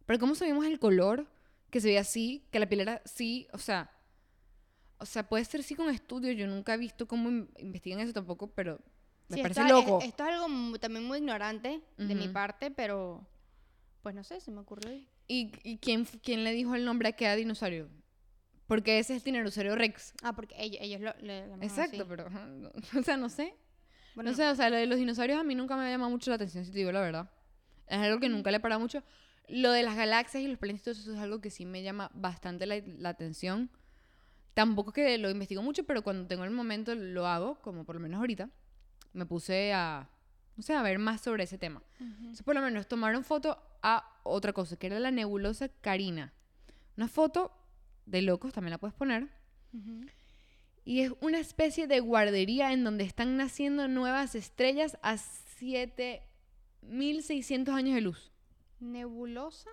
pero 0.08 0.18
¿cómo 0.20 0.34
sabemos 0.34 0.66
el 0.66 0.80
color 0.80 1.28
que 1.70 1.80
se 1.82 1.90
ve 1.90 2.00
así, 2.00 2.48
que 2.52 2.60
la 2.60 2.68
piel 2.68 2.82
era 2.82 3.02
así? 3.06 3.48
O 3.54 3.60
sea, 3.60 3.92
o 4.98 5.06
sea, 5.06 5.30
puede 5.30 5.46
ser 5.46 5.62
sí 5.62 5.76
con 5.76 5.90
estudios, 5.94 6.36
yo 6.36 6.48
nunca 6.48 6.74
he 6.74 6.78
visto 6.78 7.08
cómo 7.08 7.30
in- 7.30 7.50
investigan 7.60 8.00
eso 8.00 8.12
tampoco, 8.14 8.48
pero 8.48 8.80
me 9.28 9.38
Sí, 9.38 9.42
parece 9.42 9.62
esto, 9.62 9.74
loco. 9.74 10.00
es- 10.00 10.10
esto 10.10 10.24
es 10.26 10.34
algo 10.34 10.80
también 10.80 11.06
muy 11.06 11.18
ignorante 11.20 11.82
de 11.98 12.16
mi 12.16 12.28
parte, 12.30 12.72
pero 12.72 13.26
pues 14.02 14.14
no 14.16 14.24
sé, 14.24 14.40
se 14.40 14.52
me 14.52 14.60
ocurrió. 14.60 14.90
ahí. 14.92 15.08
¿Y, 15.28 15.52
y 15.64 15.78
quién, 15.80 16.06
quién 16.24 16.44
le 16.44 16.52
dijo 16.52 16.76
el 16.76 16.86
nombre 16.86 17.10
a 17.10 17.14
cada 17.16 17.36
dinosaurio? 17.36 17.90
Porque 18.68 19.00
ese 19.00 19.14
es 19.14 19.18
el 19.18 19.24
Tiranosaurio 19.24 19.76
Rex. 19.76 20.14
Ah, 20.24 20.34
porque 20.34 20.56
ellos, 20.58 20.80
ellos 20.82 21.02
lo 21.02 21.14
le 21.22 21.42
llamaban 21.42 21.64
Exacto, 21.64 21.98
así. 21.98 22.06
pero, 22.08 22.28
o 23.00 23.04
sea, 23.04 23.18
no 23.18 23.30
sé. 23.30 23.56
Bueno, 24.16 24.32
no 24.32 24.36
sé, 24.38 24.48
o 24.48 24.56
sea, 24.56 24.70
lo 24.70 24.76
de 24.78 24.86
los 24.86 24.98
dinosaurios 24.98 25.40
a 25.40 25.44
mí 25.44 25.56
nunca 25.56 25.76
me 25.76 25.86
ha 25.86 25.90
llamado 25.90 26.10
mucho 26.12 26.30
la 26.32 26.36
atención, 26.36 26.64
si 26.66 26.72
te 26.72 26.78
digo 26.80 26.92
la 26.92 27.02
verdad. 27.02 27.30
Es 27.88 27.98
algo 28.00 28.20
que 28.20 28.30
nunca 28.30 28.50
le 28.52 28.58
he 28.58 28.60
parado 28.60 28.80
mucho. 28.80 29.04
Lo 29.48 29.72
de 29.72 29.84
las 29.84 29.96
galaxias 29.96 30.42
y 30.44 30.48
los 30.48 30.58
planetas, 30.58 30.98
eso 30.98 31.14
es 31.14 31.20
algo 31.20 31.42
que 31.42 31.50
sí 31.52 31.66
me 31.66 31.84
llama 31.84 32.10
bastante 32.14 32.66
la, 32.66 32.82
la 32.86 33.10
atención. 33.10 33.70
Tampoco 34.54 34.92
es 34.92 34.96
que 34.96 35.18
lo 35.18 35.30
investigo 35.30 35.62
mucho, 35.62 35.84
pero 35.84 36.02
cuando 36.02 36.28
tengo 36.28 36.44
el 36.46 36.52
momento 36.52 36.96
lo 36.96 37.28
hago, 37.28 37.56
como 37.62 37.84
por 37.84 37.96
lo 37.96 38.02
menos 38.02 38.20
ahorita. 38.20 38.50
Me 39.16 39.26
puse 39.26 39.74
a, 39.74 40.08
no 40.58 40.64
sé, 40.64 40.74
a 40.74 40.84
ver 40.84 41.00
más 41.00 41.22
sobre 41.22 41.46
ese 41.46 41.58
tema. 41.58 41.82
Entonces, 42.00 42.44
por 42.44 42.54
lo 42.54 42.62
menos 42.62 42.88
tomaron 42.88 43.24
foto 43.24 43.58
a 43.82 44.20
otra 44.24 44.54
cosa, 44.54 44.76
que 44.76 44.86
era 44.88 45.00
la 45.00 45.12
nebulosa 45.12 45.70
Carina. 45.70 46.34
Una 46.98 47.08
foto 47.08 47.54
de 48.06 48.22
locos, 48.22 48.52
también 48.54 48.72
la 48.72 48.78
puedes 48.78 48.94
poner. 48.94 49.30
Y 50.84 51.00
es 51.02 51.14
una 51.22 51.40
especie 51.40 51.88
de 51.88 52.00
guardería 52.00 52.72
en 52.74 52.84
donde 52.84 53.06
están 53.06 53.38
naciendo 53.38 53.88
nuevas 53.88 54.36
estrellas 54.36 54.98
a 55.02 55.18
7600 55.18 57.74
años 57.74 57.96
de 57.96 58.02
luz. 58.02 58.32
Nebulosa 58.80 59.72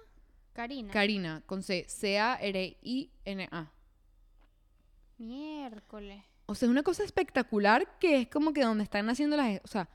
Karina. 0.52 0.92
Carina, 0.92 1.42
con 1.46 1.62
C, 1.62 1.87
C-A-R-I-N-A. 1.88 3.72
Miércoles. 5.18 6.25
O 6.52 6.54
O 6.54 6.54
sea, 6.54 6.66
es 6.66 6.71
una 6.71 6.82
cosa 6.82 7.02
espectacular 7.04 7.99
que 7.99 8.21
es 8.23 8.28
como 8.28 8.52
que 8.52 8.62
donde 8.62 8.85
están 8.85 9.09
haciendo 9.09 9.37
las... 9.37 9.61
O 9.64 9.68
sea, 9.68 9.88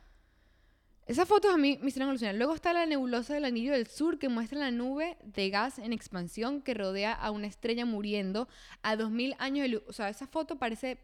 esas 1.05 1.27
fotos 1.27 1.53
a 1.53 1.57
mí 1.57 1.77
me 1.81 1.87
hicieron 1.89 2.09
alucinar. 2.09 2.35
Luego 2.35 2.53
está 2.55 2.73
la 2.73 2.85
nebulosa 2.85 3.33
del 3.35 3.45
anillo 3.45 3.71
del 3.71 3.87
sur 3.87 4.17
que 4.19 4.27
muestra 4.27 4.59
la 4.59 4.71
nube 4.71 5.17
de 5.23 5.49
gas 5.49 5.79
en 5.79 5.93
expansión 5.93 6.61
que 6.61 6.73
rodea 6.73 7.13
a 7.13 7.31
una 7.31 7.47
estrella 7.47 7.85
muriendo 7.85 8.49
a 8.81 8.95
2000 8.95 9.35
años 9.39 9.61
de 9.63 9.67
luz. 9.69 9.83
O 9.87 9.93
sea, 9.93 10.09
esa 10.09 10.27
foto 10.27 10.57
parece 10.57 10.99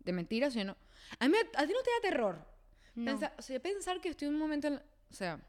de 0.00 0.12
mentira, 0.12 0.48
o 0.48 0.50
sea, 0.50 0.64
no. 0.64 0.76
A, 1.18 1.28
mí, 1.28 1.34
a 1.56 1.66
ti 1.66 1.72
no 1.72 1.82
te 1.82 1.90
da 1.90 2.00
terror. 2.10 2.46
No. 2.94 3.18
O 3.38 3.42
sea, 3.42 3.60
pensar 3.60 4.00
que 4.00 4.10
estoy 4.10 4.28
en 4.28 4.34
un 4.34 4.40
momento... 4.40 4.68
en 4.68 4.74
la- 4.74 4.84
o 5.10 5.14
sea, 5.14 5.40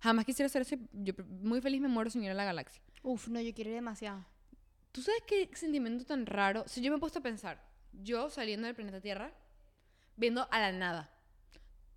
jamás 0.00 0.24
quisiera 0.24 0.46
hacer 0.46 0.62
eso. 0.62 0.76
Yo 0.92 1.12
muy 1.42 1.60
feliz 1.60 1.80
me 1.80 1.88
muero 1.88 2.10
sin 2.10 2.24
ir 2.24 2.30
a 2.30 2.34
la 2.34 2.44
galaxia. 2.44 2.82
Uf, 3.02 3.28
no, 3.28 3.40
yo 3.40 3.52
quiero 3.54 3.70
ir 3.70 3.76
demasiado. 3.76 4.24
¿Tú 4.90 5.02
sabes 5.02 5.22
qué 5.26 5.48
sentimiento 5.54 6.04
tan 6.04 6.26
raro? 6.26 6.64
Si 6.66 6.80
yo 6.80 6.90
me 6.90 6.96
he 6.96 7.00
puesto 7.00 7.20
a 7.20 7.22
pensar, 7.22 7.62
yo 7.92 8.30
saliendo 8.30 8.66
del 8.66 8.74
planeta 8.74 9.00
Tierra, 9.00 9.32
viendo 10.16 10.48
a 10.50 10.60
la 10.60 10.72
nada. 10.72 11.10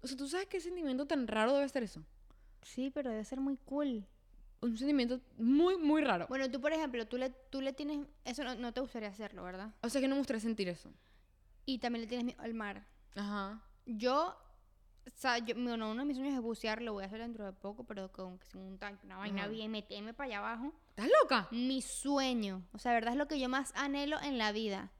O 0.01 0.07
sea, 0.07 0.17
¿tú 0.17 0.27
sabes 0.27 0.47
qué 0.47 0.59
sentimiento 0.59 1.07
tan 1.07 1.27
raro 1.27 1.53
debe 1.53 1.67
ser 1.69 1.83
eso? 1.83 2.03
Sí, 2.61 2.91
pero 2.91 3.09
debe 3.09 3.23
ser 3.23 3.39
muy 3.39 3.57
cool. 3.57 4.05
Un 4.61 4.77
sentimiento 4.77 5.21
muy, 5.37 5.77
muy 5.77 6.01
raro. 6.03 6.27
Bueno, 6.27 6.49
tú, 6.49 6.59
por 6.59 6.73
ejemplo, 6.73 7.07
tú 7.07 7.17
le, 7.17 7.29
tú 7.29 7.61
le 7.61 7.73
tienes... 7.73 8.07
Eso 8.23 8.43
no, 8.43 8.55
no 8.55 8.73
te 8.73 8.81
gustaría 8.81 9.09
hacerlo, 9.09 9.43
¿verdad? 9.43 9.73
O 9.81 9.89
sea, 9.89 10.01
que 10.01 10.07
no 10.07 10.15
me 10.15 10.19
gustaría 10.19 10.39
sentir 10.39 10.67
eso. 10.69 10.91
Y 11.65 11.79
también 11.79 12.01
le 12.01 12.07
tienes 12.07 12.25
miedo 12.25 12.41
al 12.41 12.53
mar. 12.53 12.87
Ajá. 13.15 13.61
Yo... 13.85 14.37
O 15.07 15.17
sea, 15.17 15.37
yo, 15.37 15.53
bueno, 15.53 15.91
uno 15.91 16.01
de 16.01 16.05
mis 16.05 16.17
sueños 16.17 16.33
es 16.33 16.41
bucear, 16.41 16.81
lo 16.81 16.93
voy 16.93 17.03
a 17.03 17.05
hacer 17.05 17.19
dentro 17.19 17.45
de 17.45 17.53
poco, 17.53 17.83
pero 17.83 18.11
con, 18.11 18.39
con 18.51 18.61
un 18.61 18.79
tanque, 18.79 19.05
una 19.05 19.17
vaina 19.17 19.43
Ajá. 19.43 19.51
bien, 19.51 19.69
meterme 19.69 20.15
para 20.15 20.27
allá 20.27 20.37
abajo. 20.39 20.73
¿Estás 20.89 21.09
loca? 21.21 21.47
Mi 21.51 21.83
sueño. 21.83 22.63
O 22.73 22.79
sea, 22.79 22.91
verdad 22.91 23.13
es 23.13 23.17
lo 23.19 23.27
que 23.27 23.39
yo 23.39 23.47
más 23.47 23.71
anhelo 23.75 24.19
en 24.21 24.39
la 24.39 24.51
vida. 24.51 24.91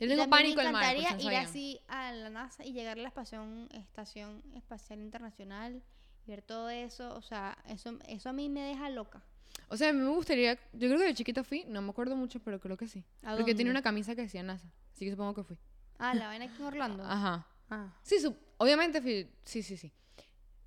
Yo 0.00 0.08
tengo 0.08 0.22
también 0.22 0.54
pánico 0.54 0.60
al 0.60 0.66
Me 0.68 0.72
mar. 0.72 0.82
por 0.82 1.02
si 1.02 1.04
encantaría 1.04 1.32
ir 1.32 1.36
así 1.46 1.80
a 1.88 2.12
la 2.12 2.30
NASA 2.30 2.64
y 2.64 2.72
llegar 2.72 2.98
a 2.98 3.02
la 3.02 3.08
estación, 3.08 3.68
estación 3.72 4.42
espacial 4.54 5.00
internacional 5.00 5.82
y 6.26 6.30
ver 6.30 6.40
todo 6.40 6.70
eso. 6.70 7.14
O 7.14 7.22
sea, 7.22 7.58
eso, 7.68 7.98
eso 8.08 8.30
a 8.30 8.32
mí 8.32 8.48
me 8.48 8.62
deja 8.62 8.88
loca. 8.88 9.22
O 9.68 9.76
sea, 9.76 9.90
a 9.90 9.92
mí 9.92 10.00
me 10.00 10.08
gustaría... 10.08 10.54
Yo 10.72 10.88
creo 10.88 10.98
que 10.98 11.04
de 11.04 11.14
chiquita 11.14 11.44
fui, 11.44 11.64
no 11.68 11.82
me 11.82 11.90
acuerdo 11.90 12.16
mucho, 12.16 12.40
pero 12.40 12.58
creo 12.58 12.78
que 12.78 12.88
sí. 12.88 13.04
¿A 13.22 13.36
Porque 13.36 13.54
tenía 13.54 13.70
una 13.70 13.82
camisa 13.82 14.14
que 14.14 14.22
decía 14.22 14.42
NASA. 14.42 14.72
Así 14.94 15.04
que 15.04 15.10
supongo 15.10 15.34
que 15.34 15.44
fui. 15.44 15.58
Ah, 15.98 16.14
la 16.14 16.28
vaina 16.28 16.46
aquí 16.46 16.56
en 16.58 16.64
Orlando. 16.64 17.04
Ajá. 17.06 17.46
Ah. 17.68 17.94
Sí, 18.02 18.16
obviamente 18.56 19.02
fui... 19.02 19.30
Sí, 19.44 19.62
sí, 19.62 19.76
sí. 19.76 19.92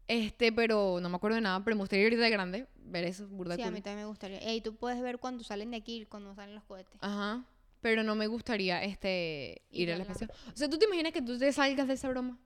Este, 0.07 0.51
pero 0.51 0.99
no 1.01 1.09
me 1.09 1.15
acuerdo 1.15 1.35
de 1.35 1.41
nada. 1.41 1.63
Pero 1.63 1.75
me 1.75 1.81
gustaría 1.81 2.05
ir 2.05 2.17
de 2.17 2.29
grande, 2.29 2.67
ver 2.75 3.03
eso, 3.05 3.27
burda 3.27 3.55
Sí, 3.55 3.63
a 3.63 3.71
mí 3.71 3.81
también 3.81 4.05
me 4.05 4.05
gustaría. 4.05 4.53
Y 4.53 4.61
tú 4.61 4.75
puedes 4.75 5.01
ver 5.01 5.17
cuando 5.17 5.43
salen 5.43 5.71
de 5.71 5.77
aquí, 5.77 6.05
cuando 6.05 6.35
salen 6.35 6.53
los 6.53 6.63
cohetes. 6.63 6.97
Ajá. 7.01 7.43
Pero 7.83 8.01
no 8.03 8.15
me 8.15 8.25
gustaría 8.27 8.81
este 8.81 9.61
ir 9.69 9.89
Ir 9.89 9.93
a 9.93 9.97
la 9.97 10.03
a 10.03 10.07
la- 10.07 10.13
estación. 10.13 10.31
O 10.53 10.57
sea, 10.57 10.69
¿tú 10.69 10.79
te 10.79 10.85
imaginas 10.85 11.11
que 11.11 11.21
tú 11.21 11.37
te 11.37 11.51
salgas 11.53 11.87
de 11.87 11.93
esa 11.93 12.07
broma? 12.09 12.39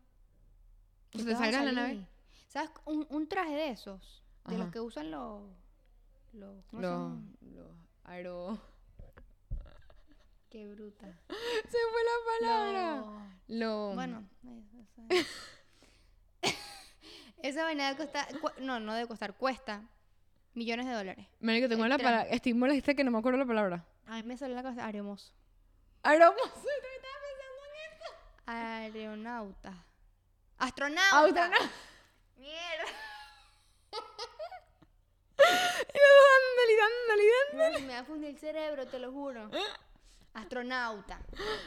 O 1.14 1.20
sea, 1.20 1.22
¿Tú 1.22 1.26
te 1.26 1.36
salgas 1.36 1.64
de 1.64 1.72
la 1.72 1.72
nave. 1.72 2.08
¿Sabes? 2.50 2.72
Un, 2.86 3.06
un 3.10 3.30
traje 3.30 3.54
de 3.56 3.70
esos. 3.70 4.24
De 4.48 4.58
los 4.58 4.70
que 4.72 4.80
usan 4.82 5.12
los. 5.12 5.44
los 6.34 6.66
¿Cómo 6.66 6.82
se 6.82 6.88
Los, 6.88 7.54
los 7.54 7.72
aero... 8.06 8.60
Qué 10.50 10.68
bruta. 10.68 11.06
Se 11.28 11.78
fue 11.92 12.04
la 12.04 12.18
palabra. 12.40 12.96
Los- 13.48 13.60
Lo... 13.60 13.94
Bueno, 13.96 14.28
esa 17.44 17.64
vaina 17.64 17.86
debe 17.88 17.98
costar, 17.98 18.28
cu- 18.40 18.50
no, 18.62 18.80
no 18.80 18.94
debe 18.94 19.08
costar, 19.08 19.36
cuesta 19.36 19.84
millones 20.54 20.86
de 20.88 20.94
dólares. 20.94 21.28
Marico, 21.40 21.68
tengo 21.70 21.84
el 21.84 21.90
la 21.92 21.98
palabra... 21.98 22.24
Estoy 22.30 22.54
molesta 22.54 22.94
que 22.96 23.04
no 23.04 23.12
me 23.12 23.20
acuerdo 23.20 23.38
la 23.38 23.46
palabra. 23.46 23.86
A 24.08 24.16
mí 24.16 24.24
me 24.24 24.38
salió 24.38 24.56
la 24.56 24.64
cosa 24.64 24.86
aeromozo. 24.86 25.32
Aeromozo. 26.04 26.54
Aeronauta. 28.46 29.74
Astronauta. 30.58 31.18
Astronauta. 31.46 31.70
Mierda. 32.38 32.86
Dándole, 35.38 36.74
dándole, 36.78 37.24
dándole. 37.52 37.88
Me 37.88 37.94
va 37.94 38.00
a 38.00 38.04
fundir 38.06 38.30
el 38.30 38.38
cerebro, 38.40 38.88
te 38.88 39.00
lo 39.00 39.12
juro. 39.12 39.50
Astronauta. 40.34 41.20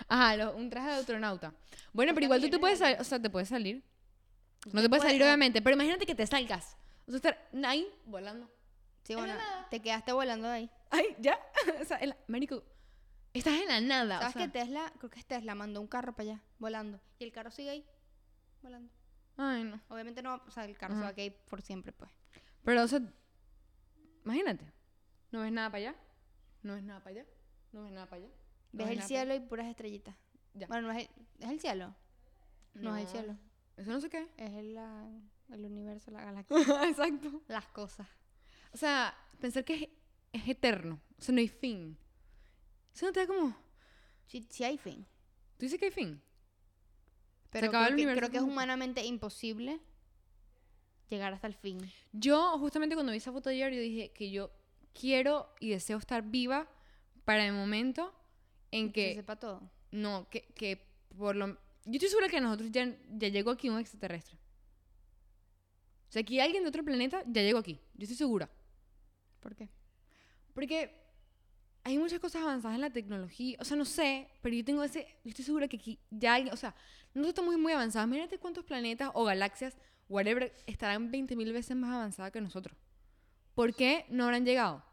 Ajá, 0.09 0.37
lo- 0.37 0.53
un 0.57 0.71
traje 0.71 0.89
de 0.89 0.95
astronauta. 0.97 1.53
Bueno, 1.93 2.15
pero 2.15 2.25
igual 2.25 2.41
tú 2.41 2.49
te 2.51 2.59
puedes 2.59 2.79
de 2.79 2.85
salir, 2.87 3.01
o 3.01 3.05
sea, 3.05 3.21
te 3.21 3.29
puedes 3.31 3.49
salir. 3.49 3.83
No 4.73 4.81
te 4.83 4.89
puedes 4.89 5.03
salir, 5.05 5.23
obviamente, 5.23 5.61
pero 5.63 5.75
imagínate 5.75 6.07
que 6.07 6.15
te 6.15 6.27
salgas. 6.27 6.77
O 7.07 7.11
sea, 7.11 7.17
estar 7.17 7.49
ahí 7.65 7.93
volando. 8.05 8.49
Sí, 9.03 9.15
bueno, 9.15 9.35
nada. 9.35 9.69
te 9.71 9.81
quedaste 9.81 10.13
volando 10.13 10.49
ahí. 10.49 10.71
Ay, 10.91 11.17
ya. 11.19 11.39
o 11.81 11.85
sea, 11.85 11.99
en 11.99 12.11
la- 12.11 12.17
marico, 12.29 12.63
estás 13.33 13.55
en 13.61 13.69
la 13.69 13.81
nada. 13.81 14.17
o 14.19 14.21
¿Sabes 14.21 14.35
sea. 14.35 14.47
que 14.47 14.53
Tesla, 14.53 14.93
creo 14.99 15.11
que 15.11 15.19
es 15.19 15.27
Tesla, 15.27 15.55
mandó 15.55 15.81
un 15.81 15.87
carro 15.89 16.15
para 16.15 16.31
allá, 16.33 16.43
volando. 16.59 17.01
Y 17.19 17.25
el 17.25 17.33
carro 17.33 17.51
sigue 17.51 17.71
ahí, 17.71 17.87
volando. 18.63 18.93
Ay, 19.37 19.65
no. 19.65 19.81
Obviamente 19.89 20.23
no, 20.23 20.41
o 20.47 20.51
sea, 20.51 20.65
el 20.65 20.77
carro 20.77 20.95
se 20.95 20.99
Ajá. 20.99 21.05
va 21.07 21.11
a 21.13 21.15
quedar 21.15 21.37
por 21.49 21.63
siempre, 21.63 21.93
pues. 21.93 22.11
Pero, 22.63 22.83
o 22.83 22.89
sea, 22.89 23.01
imagínate. 24.25 24.71
No 25.31 25.41
ves 25.41 25.53
nada 25.53 25.71
para 25.71 25.79
allá. 25.91 25.95
No 26.63 26.75
ves 26.75 26.83
nada 26.83 27.01
para 27.03 27.11
allá. 27.21 27.27
No 27.73 27.83
ves 27.85 27.93
nada 27.93 28.07
para 28.07 28.23
allá. 28.23 28.33
no 28.73 28.85
Ves 28.85 28.91
el 28.99 29.03
cielo 29.03 29.35
y 29.35 29.41
puras 29.41 29.67
estrellitas. 29.67 30.15
Ya. 30.55 30.67
Bueno, 30.67 30.89
no 30.89 30.93
es 30.93 31.09
el, 31.09 31.27
¿es 31.45 31.51
el 31.51 31.61
cielo. 31.61 31.95
No, 32.75 32.97
es 32.97 33.03
el 33.05 33.09
cielo. 33.09 33.37
Eso 33.77 33.91
no 33.93 34.01
sé 34.01 34.11
qué. 34.11 34.29
Es 34.37 34.51
el, 34.53 34.75
la- 34.75 35.09
el 35.51 35.65
universo, 35.65 36.11
la 36.11 36.23
galaxia. 36.25 36.57
Exacto. 36.89 37.41
las 37.49 37.67
cosas. 37.69 38.07
O 38.73 38.77
sea, 38.77 39.17
pensar 39.41 39.65
que 39.65 39.75
es, 39.75 39.89
es 40.33 40.49
eterno. 40.49 41.01
O 41.19 41.23
sea, 41.23 41.35
no 41.35 41.41
hay 41.41 41.49
fin. 41.49 41.97
Eso 42.95 43.07
no 43.07 43.13
te 43.13 43.21
da 43.21 43.27
como... 43.27 43.57
Sí, 44.27 44.47
sí 44.49 44.65
hay 44.65 44.79
fin. 44.79 45.07
¿Tú 45.57 45.67
dices 45.67 45.79
que 45.79 45.87
hay 45.87 45.91
fin? 45.91 46.23
Pero 47.51 47.71
creo, 47.71 47.87
el 47.87 47.97
que, 47.97 48.15
creo 48.15 48.31
que 48.31 48.37
es 48.37 48.43
humanamente 48.43 49.05
imposible 49.05 49.81
llegar 51.09 51.33
hasta 51.33 51.49
el 51.49 51.55
fin. 51.55 51.79
Yo, 52.13 52.57
justamente 52.59 52.95
cuando 52.95 53.13
vi 53.13 53.19
esa 53.19 53.33
foto 53.33 53.51
ayer, 53.51 53.73
yo 53.73 53.81
dije 53.81 54.13
que 54.13 54.31
yo 54.31 54.53
quiero 54.93 55.53
y 55.59 55.71
deseo 55.71 55.99
estar 55.99 56.23
viva 56.23 56.71
para 57.25 57.45
el 57.45 57.53
momento 57.53 58.15
en 58.71 58.93
Que 58.93 59.11
se 59.11 59.15
sepa 59.17 59.37
todo. 59.37 59.69
No, 59.91 60.29
que, 60.31 60.43
que 60.55 60.87
por 61.19 61.35
lo... 61.35 61.59
Yo 61.85 61.95
estoy 61.95 62.09
segura 62.09 62.29
que 62.29 62.41
nosotros 62.41 62.71
ya, 62.71 62.97
ya 63.11 63.29
llegó 63.29 63.51
aquí 63.51 63.69
un 63.69 63.81
extraterrestre. 63.81 64.39
O 66.09 66.13
sea, 66.13 66.23
aquí 66.23 66.39
alguien 66.41 66.63
de 66.63 66.69
otro 66.69 66.85
planeta 66.85 67.23
ya 67.27 67.43
llegó 67.43 67.59
aquí. 67.59 67.81
Yo 67.95 68.05
estoy 68.05 68.17
segura. 68.17 68.49
¿Por 69.41 69.57
qué? 69.57 69.69
Porque 70.55 71.01
hay 71.83 71.99
muchas 71.99 72.21
cosas 72.21 72.43
avanzadas 72.43 72.75
en 72.75 72.83
la 72.83 72.91
tecnología. 72.91 73.57
O 73.61 73.65
sea, 73.65 73.77
no 73.77 73.85
sé, 73.85 74.29
pero 74.43 74.55
yo 74.55 74.65
tengo 74.65 74.83
ese... 74.83 75.07
Yo 75.25 75.31
estoy 75.31 75.45
segura 75.45 75.69
que 75.69 75.77
aquí 75.77 75.99
ya 76.11 76.35
alguien... 76.35 76.53
O 76.53 76.57
sea, 76.57 76.75
nosotros 77.15 77.31
estamos 77.31 77.59
muy, 77.59 77.73
avanzados. 77.73 78.07
Imagínate 78.07 78.39
cuántos 78.39 78.65
planetas 78.65 79.11
o 79.15 79.25
galaxias, 79.25 79.77
whatever, 80.09 80.53
estarán 80.67 81.11
20.000 81.11 81.53
veces 81.53 81.77
más 81.77 81.95
avanzadas 81.95 82.33
que 82.33 82.41
nosotros. 82.41 82.77
¿Por 83.55 83.75
qué 83.75 84.07
no 84.11 84.25
habrán 84.25 84.45
llegado? 84.45 84.85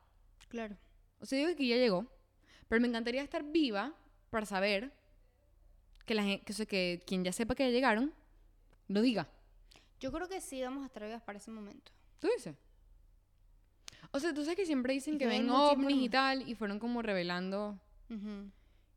Claro. 0.47 0.77
O 1.19 1.25
sea, 1.25 1.37
digo 1.37 1.55
que 1.55 1.67
ya 1.67 1.77
llegó, 1.77 2.07
pero 2.67 2.81
me 2.81 2.87
encantaría 2.87 3.21
estar 3.21 3.43
viva 3.43 3.93
para 4.29 4.45
saber 4.45 4.93
que, 6.05 6.15
la 6.15 6.23
gente, 6.23 6.45
que, 6.45 6.53
o 6.53 6.55
sea, 6.55 6.65
que 6.65 7.03
quien 7.05 7.23
ya 7.23 7.33
sepa 7.33 7.55
que 7.55 7.63
ya 7.63 7.69
llegaron, 7.69 8.13
lo 8.87 9.01
diga. 9.01 9.27
Yo 9.99 10.11
creo 10.11 10.27
que 10.27 10.39
sí 10.41 10.61
vamos 10.61 10.83
a 10.83 10.87
estar 10.87 11.03
vivas 11.03 11.21
para 11.23 11.37
ese 11.37 11.51
momento. 11.51 11.91
¿Tú 12.19 12.27
dices? 12.35 12.55
O 14.17 14.19
sea, 14.19 14.33
tú 14.33 14.41
sabes 14.41 14.55
que 14.55 14.65
siempre 14.65 14.93
dicen 14.93 15.19
que 15.19 15.27
ven 15.27 15.47
ovnis 15.49 16.01
y 16.01 16.09
tal, 16.09 16.49
y 16.49 16.55
fueron 16.55 16.79
como 16.79 17.03
revelando. 17.03 17.79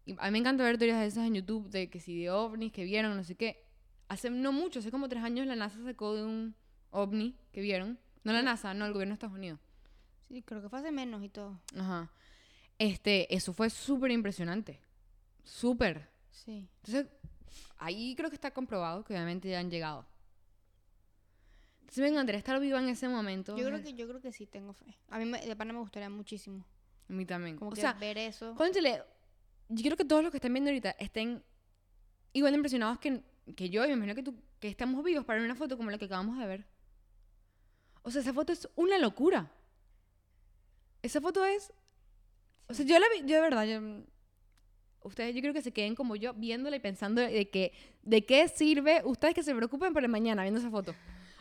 Y 0.07 0.17
a 0.19 0.25
mí 0.27 0.31
me 0.31 0.39
encanta 0.39 0.65
ver 0.65 0.79
teorías 0.79 0.99
de 0.99 1.07
esas 1.07 1.27
en 1.27 1.35
YouTube, 1.35 1.69
de 1.69 1.91
que 1.91 2.01
si 2.01 2.19
de 2.23 2.31
ovnis 2.31 2.73
que 2.73 2.85
vieron, 2.85 3.15
no 3.15 3.23
sé 3.23 3.35
qué. 3.35 3.67
Hace 4.09 4.31
no 4.31 4.51
mucho, 4.51 4.79
hace 4.79 4.91
como 4.91 5.11
tres 5.11 5.23
años 5.23 5.47
la 5.47 5.57
NASA 5.57 5.83
sacó 5.85 6.15
de 6.15 6.25
un 6.25 6.55
ovni 6.91 7.37
que 7.53 7.61
vieron. 7.61 7.99
No 8.25 8.33
la 8.33 8.41
NASA, 8.41 8.73
no, 8.73 8.87
el 8.87 8.95
gobierno 8.95 9.13
de 9.13 9.15
Estados 9.15 9.37
Unidos. 9.37 9.61
Sí, 10.29 10.43
creo 10.43 10.63
que 10.63 10.71
fue 10.71 10.79
hace 10.79 10.91
menos 10.91 11.23
y 11.23 11.29
todo. 11.29 11.61
Ajá. 11.77 12.11
Este, 12.79 13.33
eso 13.35 13.53
fue 13.53 13.69
súper 13.69 14.11
impresionante. 14.11 14.81
Súper. 15.45 16.09
Sí. 16.31 16.67
Entonces, 16.77 17.13
ahí 17.77 18.15
creo 18.17 18.31
que 18.31 18.37
está 18.37 18.53
comprobado 18.53 19.05
que 19.05 19.13
obviamente 19.13 19.51
ya 19.51 19.61
han 19.61 19.71
llegado. 19.71 20.07
Entonces 21.91 22.03
me 22.03 22.09
encantaría 22.11 22.39
estar 22.39 22.61
viva 22.61 22.79
en 22.79 22.89
ese 22.89 23.09
momento. 23.09 23.57
Yo 23.57 23.67
creo 23.67 23.83
que 23.83 23.95
yo 23.95 24.07
creo 24.07 24.21
que 24.21 24.31
sí 24.31 24.47
tengo 24.47 24.73
fe. 24.73 24.97
A 25.09 25.19
mí 25.19 25.25
me, 25.25 25.45
de 25.45 25.57
pana 25.57 25.73
me 25.73 25.81
gustaría 25.81 26.09
muchísimo. 26.09 26.65
A 27.09 27.13
mí 27.13 27.27
también. 27.27 27.57
Como 27.57 27.73
o 27.73 27.75
que 27.75 27.81
sea, 27.81 27.95
ver 27.95 28.17
eso. 28.17 28.55
cónchale, 28.55 29.03
yo 29.69 29.81
quiero 29.81 29.97
que 29.97 30.05
todos 30.05 30.23
los 30.23 30.31
que 30.31 30.37
estén 30.37 30.53
viendo 30.53 30.71
ahorita 30.71 30.93
estén 31.01 31.43
igual 32.33 32.53
de 32.53 32.59
impresionados 32.59 33.01
que, 33.01 33.25
que 33.57 33.71
yo, 33.71 33.85
y 33.85 33.89
me 33.89 33.95
imagino 33.95 34.15
que 34.15 34.23
tú, 34.23 34.37
que 34.61 34.69
estamos 34.69 35.03
vivos 35.03 35.25
para 35.25 35.41
ver 35.41 35.51
una 35.51 35.57
foto 35.57 35.77
como 35.77 35.91
la 35.91 35.99
que 35.99 36.05
acabamos 36.05 36.39
de 36.39 36.47
ver. 36.47 36.65
O 38.03 38.13
sea, 38.13 38.21
esa 38.21 38.33
foto 38.33 38.53
es 38.53 38.69
una 38.77 38.97
locura. 38.97 39.51
Esa 41.03 41.21
foto 41.21 41.45
es... 41.45 41.73
O 42.69 42.75
sea, 42.75 42.87
yo 42.87 43.01
la 43.01 43.07
vi, 43.09 43.29
yo 43.29 43.35
de 43.35 43.41
verdad, 43.41 43.65
yo, 43.65 44.05
ustedes 45.03 45.35
yo 45.35 45.41
creo 45.41 45.53
que 45.53 45.63
se 45.63 45.73
queden 45.73 45.97
como 45.97 46.15
yo 46.15 46.35
viéndola 46.35 46.77
y 46.77 46.81
pensando 46.81 47.21
de 47.21 47.51
que 47.51 47.73
de 48.05 48.25
qué 48.25 48.47
sirve 48.47 49.03
ustedes 49.05 49.35
que 49.35 49.43
se 49.43 49.53
preocupen 49.57 49.93
por 49.93 50.05
el 50.05 50.09
mañana 50.09 50.43
viendo 50.43 50.61
esa 50.61 50.71
foto. 50.71 50.95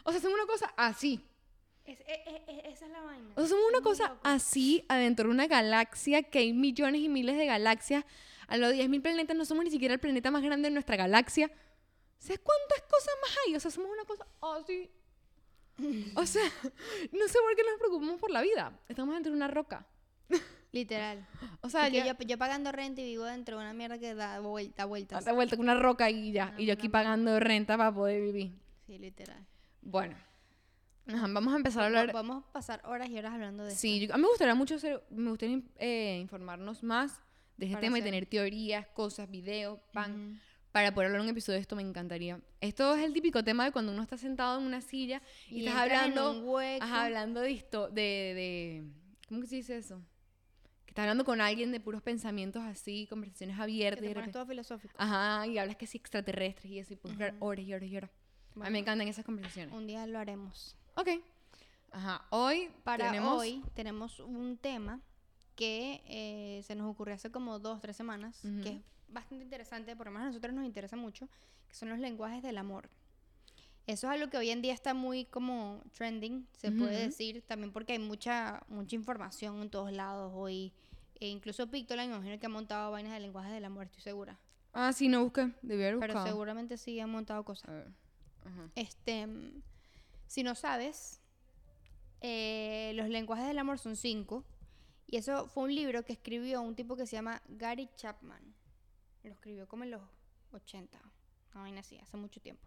O 0.04 0.12
sea, 0.12 0.22
son 0.22 0.34
una 0.34 0.46
cosa 0.46 0.74
así. 0.78 1.24
Es- 1.86 2.00
e- 2.02 2.24
e- 2.26 2.44
e- 2.48 2.70
esa 2.72 2.86
es 2.86 2.92
la 2.92 3.02
vaina. 3.02 3.30
O 3.36 3.40
sea, 3.42 3.48
somos 3.50 3.66
una 3.70 3.78
Es 3.80 3.84
cosa 3.84 4.16
así 4.24 4.86
adentro 4.90 5.26
de 5.28 5.32
una 5.34 5.48
galaxia 5.48 6.24
que 6.24 6.40
hay 6.40 6.54
millones 6.54 7.02
y 7.02 7.10
miles 7.10 7.38
de 7.38 7.46
galaxias 7.46 8.06
a 8.48 8.58
los 8.58 8.74
10.000 8.74 9.02
planetas 9.02 9.36
no 9.38 9.46
somos 9.46 9.64
ni 9.64 9.72
siquiera 9.72 9.94
el 9.94 10.00
planeta 10.00 10.32
más 10.32 10.42
grande 10.44 10.70
de 10.70 10.74
nuestra 10.74 10.96
galaxia. 10.96 11.52
¿Sabes 12.18 12.40
cuántas 12.40 12.82
cosas 12.90 13.14
más 13.22 13.38
hay? 13.46 13.56
O 13.56 13.60
sea, 13.60 13.72
somos 13.72 13.92
una 13.92 14.04
cosa 14.06 14.26
así. 14.42 14.90
O 16.16 16.26
sea, 16.26 16.44
no 17.12 17.28
sé 17.28 17.38
por 17.40 17.56
qué 17.56 17.64
nos 17.64 17.80
preocupamos 17.80 18.20
por 18.20 18.32
la 18.32 18.42
vida. 18.42 18.78
Estamos 18.88 19.14
dentro 19.16 19.32
de 19.32 19.38
una 19.38 19.48
roca. 19.48 19.86
Literal. 20.72 21.26
O 21.62 21.70
sea, 21.70 21.88
yo, 21.90 22.04
yo 22.26 22.38
pagando 22.38 22.72
renta 22.72 23.02
y 23.02 23.06
vivo 23.06 23.24
dentro 23.26 23.58
de 23.58 23.64
una 23.64 23.74
mierda 23.74 23.98
que 23.98 24.14
da 24.14 24.40
vuelta, 24.40 24.86
vueltas. 24.86 25.26
da 25.26 25.32
vuelta 25.32 25.56
con 25.56 25.66
una 25.66 25.80
roca 25.80 26.10
y 26.10 26.32
ya. 26.32 26.54
y 26.58 26.66
yo 26.66 26.74
aquí 26.74 26.88
Una- 26.88 26.92
pagando 26.92 27.40
renta 27.40 27.78
para 27.78 27.92
poder 27.94 28.22
vivir. 28.22 28.52
Sí, 28.86 28.98
literal. 29.00 29.46
Bueno. 29.82 30.16
Ajá, 31.08 31.26
vamos 31.28 31.54
a 31.54 31.58
empezar 31.58 31.80
a 31.80 31.90
Va- 31.90 32.00
hablar. 32.02 32.14
Vamos 32.14 32.44
a 32.44 32.52
pasar 32.52 32.82
horas 32.86 33.10
y 33.10 33.18
horas 33.18 33.34
hablando 33.34 33.64
de 33.64 33.72
Sí, 33.72 34.04
esto. 34.04 34.16
mí 34.16 34.22
me 34.22 34.28
gustaría 34.28 34.54
mucho 34.56 34.76
hacer, 34.76 35.04
me 35.10 35.30
gustaría 35.32 35.62
eh, 35.78 36.20
informarnos 36.22 36.84
más 36.84 37.20
de 37.58 37.66
este 37.66 37.76
Para 37.76 37.82
tema 37.82 38.00
y 38.00 38.02
tener 38.04 38.26
teorías, 38.28 38.86
cosas, 38.90 39.30
videos, 39.30 39.80
pan, 39.92 40.40
para 40.72 40.94
poder 40.94 41.08
hablar 41.08 41.22
un 41.24 41.30
episodio 41.30 41.56
de 41.56 41.62
esto 41.62 41.76
me 41.76 41.82
encantaría. 41.82 42.40
Esto 42.62 42.94
es 42.96 43.04
el 43.04 43.12
típico 43.14 43.44
tema 43.44 43.66
de 43.66 43.72
cuando 43.72 43.92
uno 43.92 44.04
está 44.04 44.18
sentado 44.18 44.60
en 44.60 44.66
una 44.66 44.82
silla 44.82 45.22
y, 45.50 45.66
estás 45.66 45.82
entras 45.84 46.06
en 46.06 46.12
hablando, 46.12 46.32
un 46.32 46.48
hueco. 46.48 46.84
ajá, 46.84 47.06
hablando 47.06 47.42
de 47.42 47.52
esto, 47.52 47.88
de, 47.90 48.02
de, 48.02 48.84
¿cómo 49.28 49.42
que 49.42 49.48
se 49.48 49.56
dice 49.56 49.78
eso? 49.78 50.00
Que 50.86 50.92
estás 50.92 51.04
hablando 51.04 51.26
con 51.26 51.42
alguien 51.42 51.72
de 51.72 51.80
puros 51.80 52.04
pensamientos 52.04 52.62
así, 52.64 53.08
conversaciones 53.10 53.56
que 53.58 53.64
abiertas. 53.64 54.04
y 54.06 54.08
te 54.10 54.14
pones 54.14 54.32
todo 54.32 54.46
filosófico. 54.46 54.94
Ajá, 54.98 55.48
y 55.48 55.58
hablas 55.58 55.76
que 55.76 55.88
sí 55.88 55.98
extraterrestres 55.98 56.72
y 56.72 56.78
eso, 56.80 56.94
y 56.94 56.98
puedes 56.98 57.18
Ujú. 57.18 57.36
horas 57.46 57.66
y 57.66 57.74
horas 57.74 57.90
y 57.90 57.98
horas. 57.98 58.12
A 58.50 58.56
mí 58.56 58.60
Bueno, 58.62 58.72
me 58.72 58.80
encantan 58.80 59.08
esas 59.08 59.26
conversaciones. 59.26 59.74
Un 59.74 59.88
día 59.88 60.06
lo 60.08 60.20
haremos. 60.20 60.76
Ok. 60.96 61.10
Ajá, 61.92 62.26
hoy 62.30 62.70
Para 62.84 63.06
tenemos... 63.08 63.40
hoy 63.40 63.64
tenemos 63.74 64.20
un 64.20 64.58
tema 64.58 65.00
que 65.56 66.02
eh, 66.06 66.62
se 66.64 66.76
nos 66.76 66.90
ocurrió 66.90 67.16
hace 67.16 67.32
como 67.32 67.60
dos, 67.60 67.82
tres 67.82 67.96
semanas, 67.98 68.44
Ujú. 68.46 68.62
que 68.62 68.70
es 68.70 68.82
bastante 69.08 69.44
interesante, 69.44 69.96
por 69.96 70.06
lo 70.08 70.12
menos 70.12 70.26
a 70.26 70.30
nosotros 70.30 70.54
nos 70.54 70.66
interesa 70.66 70.96
mucho, 70.96 71.28
que 71.68 71.76
son 71.76 71.90
los 71.90 72.00
lenguajes 72.00 72.42
del 72.44 72.58
amor. 72.58 72.90
Eso 73.88 74.08
es 74.08 74.14
algo 74.14 74.30
que 74.30 74.38
hoy 74.38 74.52
en 74.52 74.62
día 74.62 74.74
está 74.74 74.94
muy 74.94 75.26
como 75.26 75.82
trending, 75.98 76.48
se 76.54 76.72
puede 76.72 76.96
Ujú. 76.98 77.10
decir, 77.10 77.42
también 77.42 77.72
porque 77.74 77.94
hay 77.94 78.00
mucha, 78.00 78.62
mucha 78.68 78.96
información 78.96 79.62
en 79.62 79.70
todos 79.70 79.92
lados 79.92 80.32
hoy. 80.36 80.72
E 81.20 81.28
incluso 81.28 81.68
Pictoline, 81.68 82.08
me 82.10 82.16
imagino 82.16 82.40
que 82.40 82.46
ha 82.46 82.50
montado 82.50 82.92
vainas 82.92 83.14
de 83.14 83.20
lenguajes 83.20 83.52
del 83.52 83.66
amor, 83.66 83.86
estoy 83.88 84.02
segura. 84.02 84.38
Ah, 84.74 84.94
sí, 84.94 85.08
no 85.08 85.24
busqué. 85.24 85.52
Debí 85.64 85.82
haber 85.84 86.00
Pero 86.00 86.14
buscado. 86.14 86.28
seguramente 86.28 86.78
sí 86.78 87.00
han 87.00 87.10
montado 87.10 87.44
cosas. 87.44 87.68
A 87.70 87.74
ver. 87.74 87.88
Este, 88.76 89.28
si 90.28 90.44
no 90.44 90.56
sabes, 90.56 91.22
eh, 92.22 92.92
los 92.96 93.10
lenguajes 93.10 93.48
del 93.48 93.60
amor 93.60 93.80
son 93.80 93.96
cinco. 93.96 94.44
Y 95.08 95.18
eso 95.18 95.48
fue 95.48 95.64
un 95.64 95.74
libro 95.74 96.06
que 96.06 96.14
escribió 96.14 96.62
un 96.62 96.76
tipo 96.76 96.96
que 96.96 97.08
se 97.08 97.16
llama 97.16 97.42
Gary 97.48 97.90
Chapman. 97.96 98.56
Lo 99.24 99.32
escribió 99.32 99.68
como 99.68 99.84
en 99.84 99.92
los 99.92 100.02
80. 100.52 101.00
No, 101.56 101.62
vaina 101.62 101.80
así, 101.80 101.98
hace 101.98 102.18
mucho 102.18 102.40
tiempo. 102.40 102.62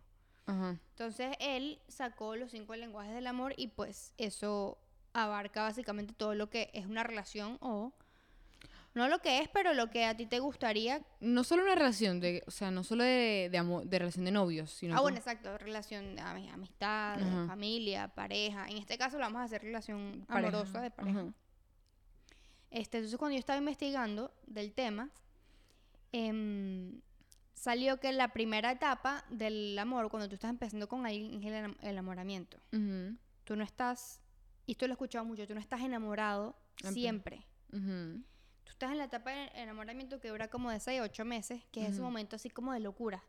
Entonces 0.47 1.37
él 1.39 1.81
sacó 1.89 2.35
los 2.37 2.51
cinco 2.51 2.75
lenguajes 2.75 3.15
del 3.15 3.27
amor 3.29 3.55
y 3.57 3.69
pues 3.69 4.13
eso 4.19 4.77
abarca 5.13 5.63
básicamente 5.63 6.15
todo 6.15 6.35
lo 6.35 6.51
que 6.51 6.71
es 6.75 6.87
una 6.87 7.05
relación 7.05 7.59
o... 7.61 7.93
No 8.95 9.09
lo 9.09 9.21
que 9.21 9.41
es, 9.41 9.49
pero 9.49 9.73
lo 9.73 9.89
que 9.91 10.05
a 10.05 10.15
ti 10.17 10.27
te 10.27 10.39
gustaría 10.39 11.01
No 11.21 11.45
solo 11.45 11.63
una 11.63 11.75
relación, 11.75 12.21
de, 12.21 12.43
o 12.47 12.51
sea, 12.51 12.71
no 12.71 12.85
solo 12.85 13.05
de, 13.05 13.49
de, 13.51 13.57
amor, 13.59 13.87
de 13.87 13.99
relación 13.99 14.25
de 14.27 14.33
novios, 14.33 14.71
sino 14.71 14.93
Ah, 14.93 14.97
como- 14.97 15.05
bueno, 15.05 15.19
exacto, 15.19 15.57
relación, 15.57 16.17
ami- 16.19 16.51
amistad, 16.53 17.15
Ajá. 17.23 17.47
familia, 17.47 18.09
pareja. 18.09 18.69
En 18.69 18.77
este 18.77 18.99
caso 18.99 19.17
lo 19.17 19.25
vamos 19.25 19.41
a 19.41 19.45
hacer 19.45 19.63
relación 19.63 20.25
Pareja, 20.29 20.49
amorosa 20.49 20.81
de 20.83 20.91
pareja. 20.91 21.21
ajá. 21.21 21.33
Este, 22.71 22.99
entonces 22.99 23.19
cuando 23.19 23.35
yo 23.35 23.39
estaba 23.41 23.59
investigando 23.59 24.35
del 24.47 24.73
tema, 24.73 25.11
em, 26.13 27.01
salió 27.55 27.99
que 28.01 28.13
la 28.13 28.29
primera 28.33 28.73
etapa 28.73 29.25
del 29.31 29.79
amor, 29.79 30.11
cuando 30.11 30.29
tú 30.29 30.35
estás 30.35 30.51
empezando 30.51 30.89
con 30.89 31.07
alguien, 31.07 31.35
es 31.43 31.47
el 31.47 31.55
enam- 31.55 31.77
el 31.81 31.89
enamoramiento. 31.91 32.59
Tú 33.45 33.57
no 33.57 33.65
estás, 33.65 34.21
y 34.67 34.73
esto 34.73 34.87
lo 34.87 34.93
he 34.93 34.95
escuchado 34.95 35.25
mucho, 35.25 35.47
tú 35.47 35.55
no 35.55 35.61
estás 35.61 35.81
enamorado 35.81 36.57
siempre. 36.93 37.47
Tú 38.73 38.87
estás 38.87 38.93
en 38.93 38.99
la 38.99 39.05
etapa 39.05 39.31
de 39.31 39.51
enamoramiento 39.55 40.19
que 40.21 40.29
dura 40.29 40.49
como 40.49 40.71
de 40.71 40.81
6 40.81 41.01
a 41.01 41.05
8 41.05 41.25
meses, 41.25 41.63
que 41.73 41.83
es 41.83 41.91
ese 41.91 42.01
momento 42.03 42.37
así 42.37 42.49
como 42.51 42.73
de 42.73 42.81
locura. 42.81 43.23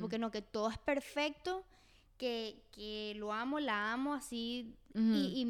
Porque 0.00 0.18
no, 0.18 0.30
que 0.30 0.40
todo 0.42 0.70
es 0.70 0.78
perfecto, 0.78 1.64
que, 2.16 2.62
que 2.72 3.14
lo 3.16 3.32
amo, 3.32 3.58
la 3.60 3.92
amo 3.92 4.14
así, 4.14 4.74
y, 4.94 5.00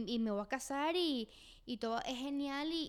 y- 0.09 0.15
y 0.15 0.19
me 0.19 0.31
voy 0.31 0.41
a 0.43 0.47
casar 0.47 0.97
y, 0.97 1.29
y 1.67 1.77
todo 1.77 2.01
es 2.07 2.17
genial 2.19 2.71
y, 2.73 2.89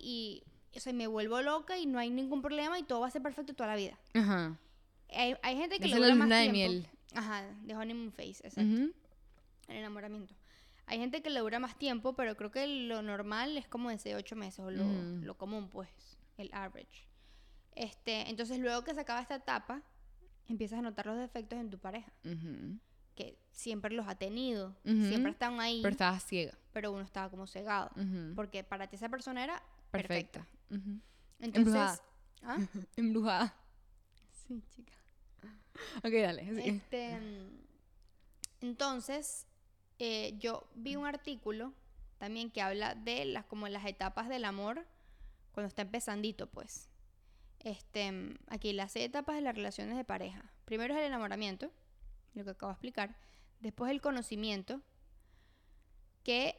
y 0.71 0.77
o 0.77 0.79
sea, 0.79 0.93
me 0.93 1.07
vuelvo 1.07 1.41
loca 1.41 1.77
y 1.77 1.85
no 1.85 1.99
hay 1.99 2.09
ningún 2.09 2.41
problema 2.41 2.79
y 2.79 2.83
todo 2.83 3.01
va 3.01 3.07
a 3.07 3.11
ser 3.11 3.21
perfecto 3.21 3.53
toda 3.53 3.67
la 3.69 3.75
vida. 3.75 3.97
Ajá. 4.13 4.57
Hay, 5.09 5.35
hay 5.43 5.57
gente 5.57 5.77
que 5.79 5.87
le 5.87 5.93
es 5.95 5.99
la 5.99 6.07
dura 6.07 6.15
más 6.15 6.25
luna 6.27 6.37
de 6.39 6.51
tiempo. 6.51 6.71
miel. 6.73 6.87
Ajá, 7.13 7.43
de 7.63 7.75
honeymoon 7.75 8.11
phase, 8.11 8.47
exacto, 8.47 8.61
el 9.67 9.75
enamoramiento. 9.77 10.33
Hay 10.87 10.99
gente 10.99 11.21
que 11.21 11.29
le 11.29 11.39
dura 11.39 11.59
más 11.59 11.77
tiempo, 11.79 12.13
pero 12.13 12.35
creo 12.37 12.51
que 12.51 12.67
lo 12.67 13.01
normal 13.01 13.57
es 13.57 13.67
como 13.67 13.89
de 13.89 13.97
6 13.97 14.15
8 14.17 14.35
meses, 14.35 14.59
o 14.59 14.69
lo, 14.71 14.83
lo 15.21 15.37
común, 15.37 15.67
pues, 15.69 15.89
el 16.37 16.49
average. 16.53 17.07
Este, 17.73 18.29
entonces, 18.29 18.59
luego 18.59 18.83
que 18.83 18.93
se 18.93 19.01
acaba 19.01 19.21
esta 19.21 19.35
etapa, 19.35 19.81
empiezas 20.47 20.79
a 20.79 20.81
notar 20.81 21.05
los 21.07 21.17
defectos 21.17 21.59
en 21.59 21.69
tu 21.69 21.79
pareja. 21.79 22.11
que 23.15 23.37
siempre 23.51 23.93
los 23.95 24.07
ha 24.07 24.15
tenido, 24.15 24.75
siempre 24.83 25.31
están 25.31 25.59
ahí, 25.61 25.81
Pero 25.81 25.83
pero, 25.83 25.91
estabas 25.93 26.23
ciega. 26.25 26.57
uno 26.91 27.01
estaba 27.01 27.29
como 27.29 27.47
cegado, 27.47 27.89
porque 28.35 28.63
para 28.63 28.87
ti 28.87 28.95
esa 28.97 29.07
persona 29.09 29.43
era 29.43 29.63
perfecta. 29.91 30.45
Entonces, 31.39 31.41
Embrujada. 31.41 31.99
¿ah? 32.43 32.57
Embrujada. 32.97 33.55
Sí, 34.47 34.61
chica. 34.75 34.93
Ok, 36.03 36.11
dale. 36.21 36.43
sí. 36.55 36.69
Este, 36.69 37.17
entonces, 38.61 39.47
eh, 39.99 40.35
yo 40.39 40.67
vi 40.75 40.95
un 40.95 41.05
artículo 41.05 41.73
también 42.17 42.49
que 42.51 42.61
habla 42.61 42.95
de 42.95 43.25
las 43.25 43.45
como 43.45 43.67
las 43.67 43.85
etapas 43.85 44.27
del 44.29 44.45
amor 44.45 44.85
cuando 45.55 45.69
está 45.69 45.81
empezandito, 45.81 46.47
pues. 46.47 46.89
Este, 47.63 48.11
aquí 48.47 48.73
las 48.73 48.95
etapas 48.95 49.37
de 49.37 49.41
las 49.41 49.55
relaciones 49.55 49.97
de 49.97 50.03
pareja. 50.03 50.51
Primero 50.65 50.93
es 50.93 50.99
el 50.99 51.07
enamoramiento, 51.07 51.71
lo 52.35 52.43
que 52.43 52.51
acabo 52.51 52.71
de 52.71 52.73
explicar. 52.73 53.15
Después 53.61 53.89
el 53.89 54.01
conocimiento, 54.01 54.81
que 56.23 56.55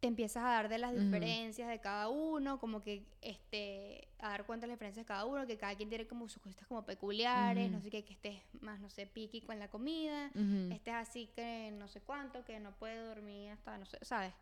te 0.00 0.08
empiezas 0.08 0.44
a 0.44 0.48
dar 0.48 0.68
de 0.68 0.76
las 0.78 0.92
diferencias 0.94 1.68
de 1.68 1.80
cada 1.80 2.08
uno, 2.10 2.58
como 2.60 2.82
que 2.82 3.06
este, 3.22 4.08
a 4.18 4.28
dar 4.28 4.44
cuenta 4.44 4.66
de 4.66 4.68
las 4.68 4.74
diferencias 4.76 5.04
de 5.06 5.08
cada 5.08 5.24
uno, 5.24 5.46
que 5.46 5.56
cada 5.56 5.74
quien 5.74 5.88
tiene 5.88 6.06
como 6.06 6.28
sus 6.28 6.42
cositas 6.42 6.68
como 6.68 6.84
peculiares, 6.84 7.70
no 7.70 7.78
Ujú. 7.78 7.84
sé 7.84 7.90
qué, 7.90 8.04
que 8.04 8.12
estés 8.12 8.42
más, 8.60 8.78
no 8.80 8.90
sé, 8.90 9.06
piqui 9.06 9.40
con 9.40 9.58
la 9.58 9.68
comida, 9.68 10.30
Ujú, 10.34 10.74
estés 10.74 10.94
así 10.94 11.28
que 11.34 11.72
no 11.72 11.88
sé 11.88 12.02
cuánto, 12.02 12.44
que 12.44 12.60
no 12.60 12.72
puede 12.72 12.98
dormir 13.02 13.52
hasta, 13.52 13.78
no 13.78 13.86
sé, 13.86 13.98
¿sabes? 14.02 14.34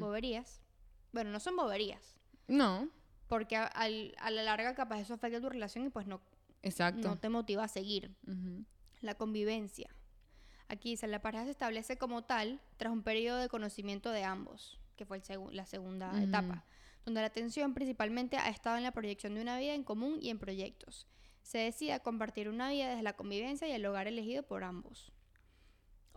Boberías. 0.00 0.60
Bueno, 1.12 1.30
no 1.30 1.38
son 1.38 1.54
boberías, 1.54 2.16
No, 2.48 2.88
porque 3.34 3.56
a, 3.56 3.64
a 3.66 4.30
la 4.30 4.42
larga 4.44 4.74
capaz 4.74 5.00
eso 5.00 5.14
afecta 5.14 5.40
tu 5.40 5.48
relación 5.48 5.84
y 5.86 5.88
pues 5.90 6.06
no, 6.06 6.20
exacto. 6.62 7.08
no 7.08 7.18
te 7.18 7.28
motiva 7.28 7.64
a 7.64 7.68
seguir. 7.68 8.14
La 9.00 9.14
convivencia. 9.16 9.90
Aquí 10.68 10.90
dice, 10.90 11.06
la 11.08 11.20
pareja 11.20 11.44
se 11.44 11.50
establece 11.50 11.98
como 11.98 12.22
tal 12.22 12.60
tras 12.76 12.92
un 12.92 13.02
periodo 13.02 13.38
de 13.38 13.48
conocimiento 13.48 14.10
de 14.10 14.22
ambos, 14.22 14.78
que 14.96 15.04
fue 15.04 15.18
el 15.18 15.22
la 15.56 15.66
segunda 15.66 16.22
etapa, 16.22 16.64
donde 17.04 17.20
la 17.20 17.26
atención 17.26 17.74
principalmente 17.74 18.36
ha 18.38 18.48
estado 18.50 18.76
en 18.76 18.82
la 18.84 18.92
proyección 18.92 19.34
de 19.34 19.42
una 19.42 19.58
vida 19.58 19.74
en 19.74 19.82
común 19.84 20.18
y 20.22 20.30
en 20.30 20.38
proyectos. 20.38 21.06
Se 21.42 21.58
decide 21.58 21.98
compartir 22.00 22.48
una 22.48 22.70
vida 22.70 22.88
desde 22.88 23.02
la 23.02 23.12
convivencia 23.14 23.68
y 23.68 23.72
el 23.72 23.84
hogar 23.84 24.06
elegido 24.06 24.42
por 24.44 24.62
ambos. 24.64 25.12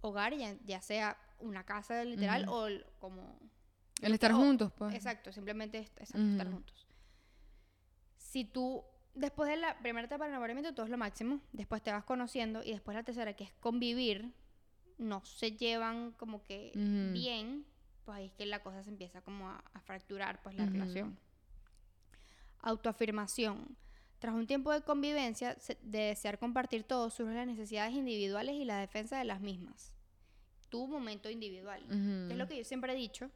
Hogar, 0.02 0.34
ya, 0.38 0.56
ya 0.66 0.82
sea 0.82 1.18
una 1.40 1.66
casa 1.66 2.04
literal 2.06 2.46
o 2.48 2.68
como... 3.00 3.38
El 4.02 4.14
estar 4.14 4.32
o- 4.32 4.38
juntos, 4.38 4.72
pues. 4.78 4.94
Exacto, 4.94 5.32
simplemente 5.34 5.80
est- 5.80 6.00
exacto, 6.00 6.26
estar 6.32 6.50
juntos. 6.52 6.87
Si 8.38 8.46
tú, 8.46 8.84
después 9.16 9.50
de 9.50 9.58
la 9.58 9.80
primera 9.80 10.06
etapa 10.06 10.26
del 10.26 10.34
enamoramiento, 10.34 10.72
todo 10.76 10.86
es 10.86 10.92
lo 10.92 10.98
máximo, 11.00 11.42
después 11.54 11.82
te 11.82 11.92
vas 11.92 12.04
conociendo 12.04 12.64
y 12.64 12.70
después 12.70 12.94
la 12.94 13.02
tercera, 13.02 13.34
que 13.34 13.46
es 13.46 13.52
convivir, 13.54 14.32
no 15.00 15.26
se 15.26 15.54
llevan 15.54 16.12
como 16.12 16.46
que 16.46 16.72
bien, 16.76 17.66
pues 18.06 18.16
ahí 18.16 18.26
es 18.28 18.34
que 18.34 18.46
la 18.46 18.62
cosa 18.62 18.84
se 18.84 18.92
empieza 18.92 19.22
como 19.22 19.50
a, 19.50 19.64
a 19.74 19.82
fracturar, 19.82 20.40
pues 20.44 20.56
la 20.56 20.68
relación. 20.68 21.18
Autoafirmación. 22.62 23.76
Tras 24.20 24.36
un 24.36 24.46
tiempo 24.46 24.72
de 24.72 24.84
convivencia, 24.84 25.58
de 25.82 26.00
desear 26.00 26.38
compartir 26.38 26.84
todo, 26.84 27.10
surgen 27.10 27.38
las 27.38 27.48
necesidades 27.48 27.96
individuales 27.96 28.54
y 28.54 28.66
la 28.66 28.78
defensa 28.78 29.18
de 29.18 29.26
las 29.26 29.42
mismas. 29.42 29.96
Tu 30.70 30.86
momento 30.86 31.28
individual. 31.32 31.82
Es 32.30 32.38
lo 32.38 32.48
que 32.48 32.56
yo 32.56 32.64
siempre 32.64 32.94
he 32.94 32.96
dicho. 32.96 33.32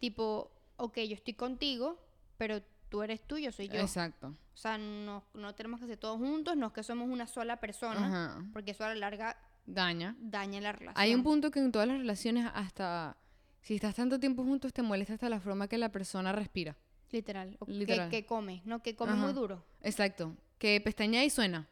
Tipo, 0.00 0.52
ok, 0.76 0.98
yo 0.98 1.14
estoy 1.14 1.32
contigo, 1.32 1.98
pero 2.36 2.60
tú 2.88 3.02
eres 3.02 3.22
tú, 3.26 3.38
yo 3.38 3.52
soy 3.52 3.68
yo. 3.68 3.80
Exacto. 3.80 4.28
O 4.54 4.56
sea, 4.56 4.76
no, 4.78 5.24
no 5.34 5.54
tenemos 5.54 5.80
que 5.80 5.86
ser 5.86 5.96
todos 5.98 6.18
juntos, 6.18 6.56
no 6.56 6.66
es 6.68 6.72
que 6.72 6.82
somos 6.82 7.08
una 7.08 7.26
sola 7.26 7.58
persona, 7.58 8.06
Ajá. 8.34 8.44
porque 8.52 8.72
eso 8.72 8.84
a 8.84 8.88
la 8.88 8.94
larga 8.96 9.36
Daña. 9.66 10.16
daña 10.18 10.60
la 10.60 10.72
relación. 10.72 11.00
Hay 11.00 11.14
un 11.14 11.22
punto 11.22 11.50
que 11.50 11.60
en 11.60 11.70
todas 11.70 11.86
las 11.86 11.98
relaciones, 11.98 12.50
hasta 12.54 13.16
si 13.62 13.74
estás 13.76 13.94
tanto 13.94 14.18
tiempo 14.18 14.42
juntos, 14.44 14.72
te 14.72 14.82
molesta 14.82 15.14
hasta 15.14 15.28
la 15.28 15.40
forma 15.40 15.68
que 15.68 15.78
la 15.78 15.90
persona 15.90 16.32
respira. 16.32 16.76
Literal. 17.10 17.56
o 17.60 17.66
que- 17.66 17.72
Literal. 17.72 18.10
Que, 18.10 18.26
come, 18.26 18.62
¿no? 18.64 18.82
Que 18.82 18.94
come 18.96 19.12
Ajá. 19.12 19.20
muy 19.20 19.32
duro. 19.32 19.64
Exacto. 19.82 20.34
que 20.58 20.80
pestañea 20.80 21.24
y 21.24 21.30
suena. 21.30 21.68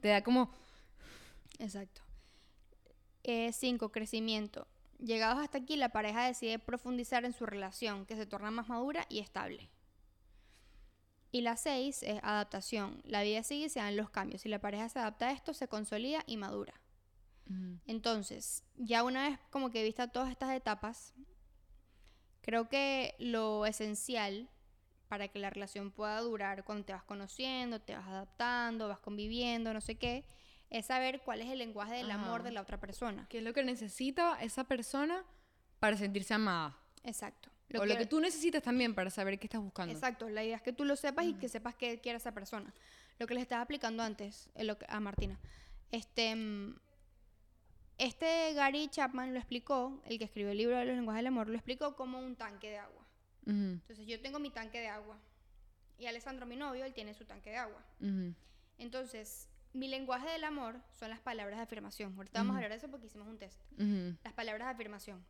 Te 0.00 0.08
da 0.08 0.22
como... 0.22 0.50
Exacto. 1.58 2.02
5. 3.52 3.90
crecimiento. 3.90 4.66
Llegados 4.98 5.42
hasta 5.42 5.58
aquí, 5.58 5.76
la 5.76 5.90
pareja 5.90 6.24
decide 6.26 6.58
profundizar 6.58 7.24
en 7.24 7.32
su 7.32 7.46
relación, 7.46 8.06
que 8.06 8.16
se 8.16 8.26
torna 8.26 8.50
más 8.50 8.68
madura 8.68 9.06
y 9.08 9.18
estable. 9.18 9.68
Y 11.30 11.42
la 11.42 11.56
6 11.56 12.02
es 12.02 12.20
adaptación. 12.22 13.02
La 13.04 13.22
vida 13.22 13.42
sigue 13.42 13.66
y 13.66 13.68
se 13.68 13.80
dan 13.80 13.96
los 13.96 14.10
cambios. 14.10 14.42
Si 14.42 14.48
la 14.48 14.60
pareja 14.60 14.88
se 14.88 14.98
adapta 14.98 15.28
a 15.28 15.32
esto, 15.32 15.52
se 15.54 15.68
consolida 15.68 16.22
y 16.26 16.36
madura. 16.36 16.74
Entonces, 17.86 18.62
ya 18.76 19.02
una 19.02 19.30
vez 19.30 19.38
como 19.48 19.70
que 19.70 19.82
vista 19.82 20.08
todas 20.08 20.30
estas 20.30 20.54
etapas, 20.54 21.14
creo 22.42 22.68
que 22.68 23.14
lo 23.18 23.64
esencial 23.64 24.50
para 25.08 25.28
que 25.28 25.38
la 25.38 25.48
relación 25.48 25.90
pueda 25.90 26.20
durar 26.20 26.64
cuando 26.64 26.84
te 26.84 26.92
vas 26.92 27.04
conociendo, 27.04 27.80
te 27.80 27.94
vas 27.94 28.06
adaptando, 28.06 28.88
vas 28.88 28.98
conviviendo, 28.98 29.72
no 29.72 29.80
sé 29.80 29.96
qué, 29.96 30.26
es 30.70 30.86
saber 30.86 31.22
cuál 31.22 31.40
es 31.40 31.48
el 31.48 31.58
lenguaje 31.58 31.94
del 31.94 32.10
amor 32.10 32.42
de 32.42 32.50
la 32.50 32.60
otra 32.60 32.78
persona. 32.78 33.26
¿Qué 33.30 33.38
es 33.38 33.44
lo 33.44 33.54
que 33.54 33.64
necesita 33.64 34.38
esa 34.42 34.64
persona 34.64 35.24
para 35.80 35.96
sentirse 35.96 36.34
amada? 36.34 36.76
Exacto. 37.04 37.50
O 37.76 37.84
lo 37.84 37.96
que 37.98 38.06
tú 38.06 38.20
necesitas 38.20 38.62
también 38.62 38.94
para 38.94 39.10
saber 39.10 39.38
qué 39.38 39.46
estás 39.46 39.60
buscando. 39.60 39.92
Exacto, 39.92 40.28
la 40.28 40.42
idea 40.44 40.56
es 40.56 40.62
que 40.62 40.72
tú 40.72 40.84
lo 40.84 40.96
sepas 40.96 41.26
y 41.26 41.34
que 41.34 41.48
sepas 41.48 41.74
qué 41.74 42.00
quiere 42.00 42.16
esa 42.16 42.32
persona. 42.32 42.72
Lo 43.18 43.26
que 43.26 43.34
les 43.34 43.42
estaba 43.42 43.62
explicando 43.62 44.02
antes 44.02 44.48
eh, 44.54 44.64
lo 44.64 44.78
que- 44.78 44.86
a 44.88 45.00
Martina. 45.00 45.38
Este, 45.90 46.34
mm, 46.34 46.76
este 47.98 48.52
Gary 48.54 48.88
Chapman 48.88 49.32
lo 49.32 49.38
explicó, 49.38 50.00
el 50.06 50.18
que 50.18 50.24
escribió 50.24 50.52
el 50.52 50.58
libro 50.58 50.76
de 50.76 50.84
los 50.84 50.94
lenguajes 50.96 51.18
del 51.20 51.26
amor, 51.26 51.48
lo 51.48 51.56
explicó 51.56 51.96
como 51.96 52.18
un 52.20 52.36
tanque 52.36 52.70
de 52.70 52.78
agua. 52.78 53.02
Ujú, 53.46 53.52
Entonces 53.54 54.06
yo 54.06 54.20
tengo 54.20 54.38
mi 54.38 54.50
tanque 54.50 54.80
de 54.80 54.88
agua 54.88 55.18
y 55.98 56.06
Alessandro, 56.06 56.46
mi 56.46 56.54
novio, 56.56 56.84
él 56.84 56.94
tiene 56.94 57.14
su 57.14 57.24
tanque 57.24 57.50
de 57.50 57.56
agua. 57.56 57.84
ujú, 58.00 58.34
Entonces, 58.78 59.48
mi 59.72 59.88
lenguaje 59.88 60.30
del 60.30 60.44
amor 60.44 60.80
son 60.92 61.10
las 61.10 61.20
palabras 61.20 61.56
de 61.58 61.62
afirmación. 61.64 62.14
Ahorita 62.16 62.38
vamos 62.40 62.54
a 62.54 62.56
hablar 62.58 62.70
de 62.70 62.76
eso 62.76 62.88
porque 62.88 63.06
hicimos 63.06 63.26
un 63.26 63.38
test. 63.38 63.60
Las 64.22 64.32
palabras 64.34 64.68
de 64.68 64.72
afirmación. 64.74 65.24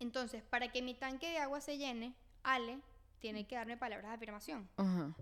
Entonces, 0.00 0.42
para 0.42 0.72
que 0.72 0.82
mi 0.82 0.94
tanque 0.94 1.28
de 1.30 1.38
agua 1.38 1.60
se 1.60 1.78
llene, 1.78 2.14
Ale 2.42 2.80
tiene 3.20 3.46
que 3.46 3.54
darme 3.54 3.76
palabras 3.76 4.10
de 4.10 4.14
afirmación. 4.16 4.68
Ajá. 4.76 5.14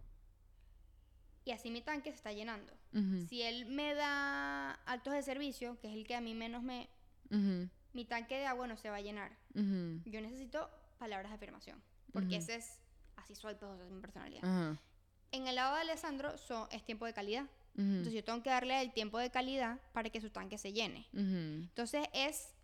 Y 1.44 1.50
así 1.50 1.70
mi 1.70 1.80
tanque 1.80 2.10
se 2.10 2.16
está 2.16 2.32
llenando. 2.32 2.72
Si 3.28 3.42
él 3.42 3.66
me 3.66 3.94
da 3.94 4.72
actos 4.86 5.12
de 5.14 5.22
servicio, 5.22 5.78
que 5.80 5.88
es 5.88 5.94
el 5.94 6.06
que 6.06 6.14
a 6.14 6.20
mí 6.20 6.34
menos 6.34 6.62
me... 6.62 6.88
Mi 7.92 8.04
tanque 8.04 8.36
de 8.38 8.46
agua 8.46 8.66
no 8.66 8.76
se 8.76 8.90
va 8.90 8.96
a 8.96 9.00
llenar. 9.00 9.32
Yo 10.04 10.20
necesito 10.20 10.70
palabras 10.98 11.30
de 11.30 11.36
afirmación. 11.36 11.82
Porque 12.12 12.36
ese 12.36 12.56
es... 12.56 12.78
Así 13.16 13.34
soy, 13.34 13.54
pues, 13.56 13.80
es 13.80 13.90
mi 13.90 14.00
personalidad. 14.00 14.42
En 15.32 15.46
el 15.48 15.56
lado 15.56 15.74
de 15.74 15.80
Alessandro 15.82 16.38
so- 16.38 16.68
es 16.70 16.84
tiempo 16.84 17.04
de 17.04 17.12
calidad. 17.14 17.46
Entonces 17.76 18.12
yo 18.14 18.24
tengo 18.24 18.42
que 18.42 18.50
darle 18.50 18.80
el 18.80 18.92
tiempo 18.92 19.18
de 19.18 19.30
calidad 19.30 19.78
para 19.92 20.10
que 20.10 20.20
su 20.20 20.30
tanque 20.30 20.56
se 20.58 20.72
llene. 20.72 21.06
Entonces 21.12 22.06
es... 22.12 22.54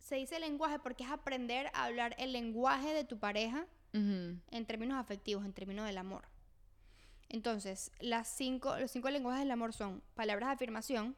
Se 0.00 0.16
dice 0.16 0.40
lenguaje 0.40 0.78
porque 0.80 1.04
es 1.04 1.10
aprender 1.10 1.68
a 1.72 1.84
hablar 1.84 2.16
el 2.18 2.32
lenguaje 2.32 2.92
de 2.92 3.04
tu 3.04 3.18
pareja 3.18 3.66
en 3.92 4.66
términos 4.66 4.98
afectivos, 4.98 5.44
en 5.44 5.52
términos 5.52 5.86
del 5.86 5.98
amor. 5.98 6.24
Entonces, 7.28 7.92
las 8.00 8.28
cinco, 8.28 8.76
los 8.78 8.90
cinco 8.90 9.08
lenguajes 9.10 9.40
del 9.42 9.50
amor 9.50 9.72
son 9.72 10.02
palabras 10.14 10.48
de 10.48 10.54
afirmación, 10.54 11.16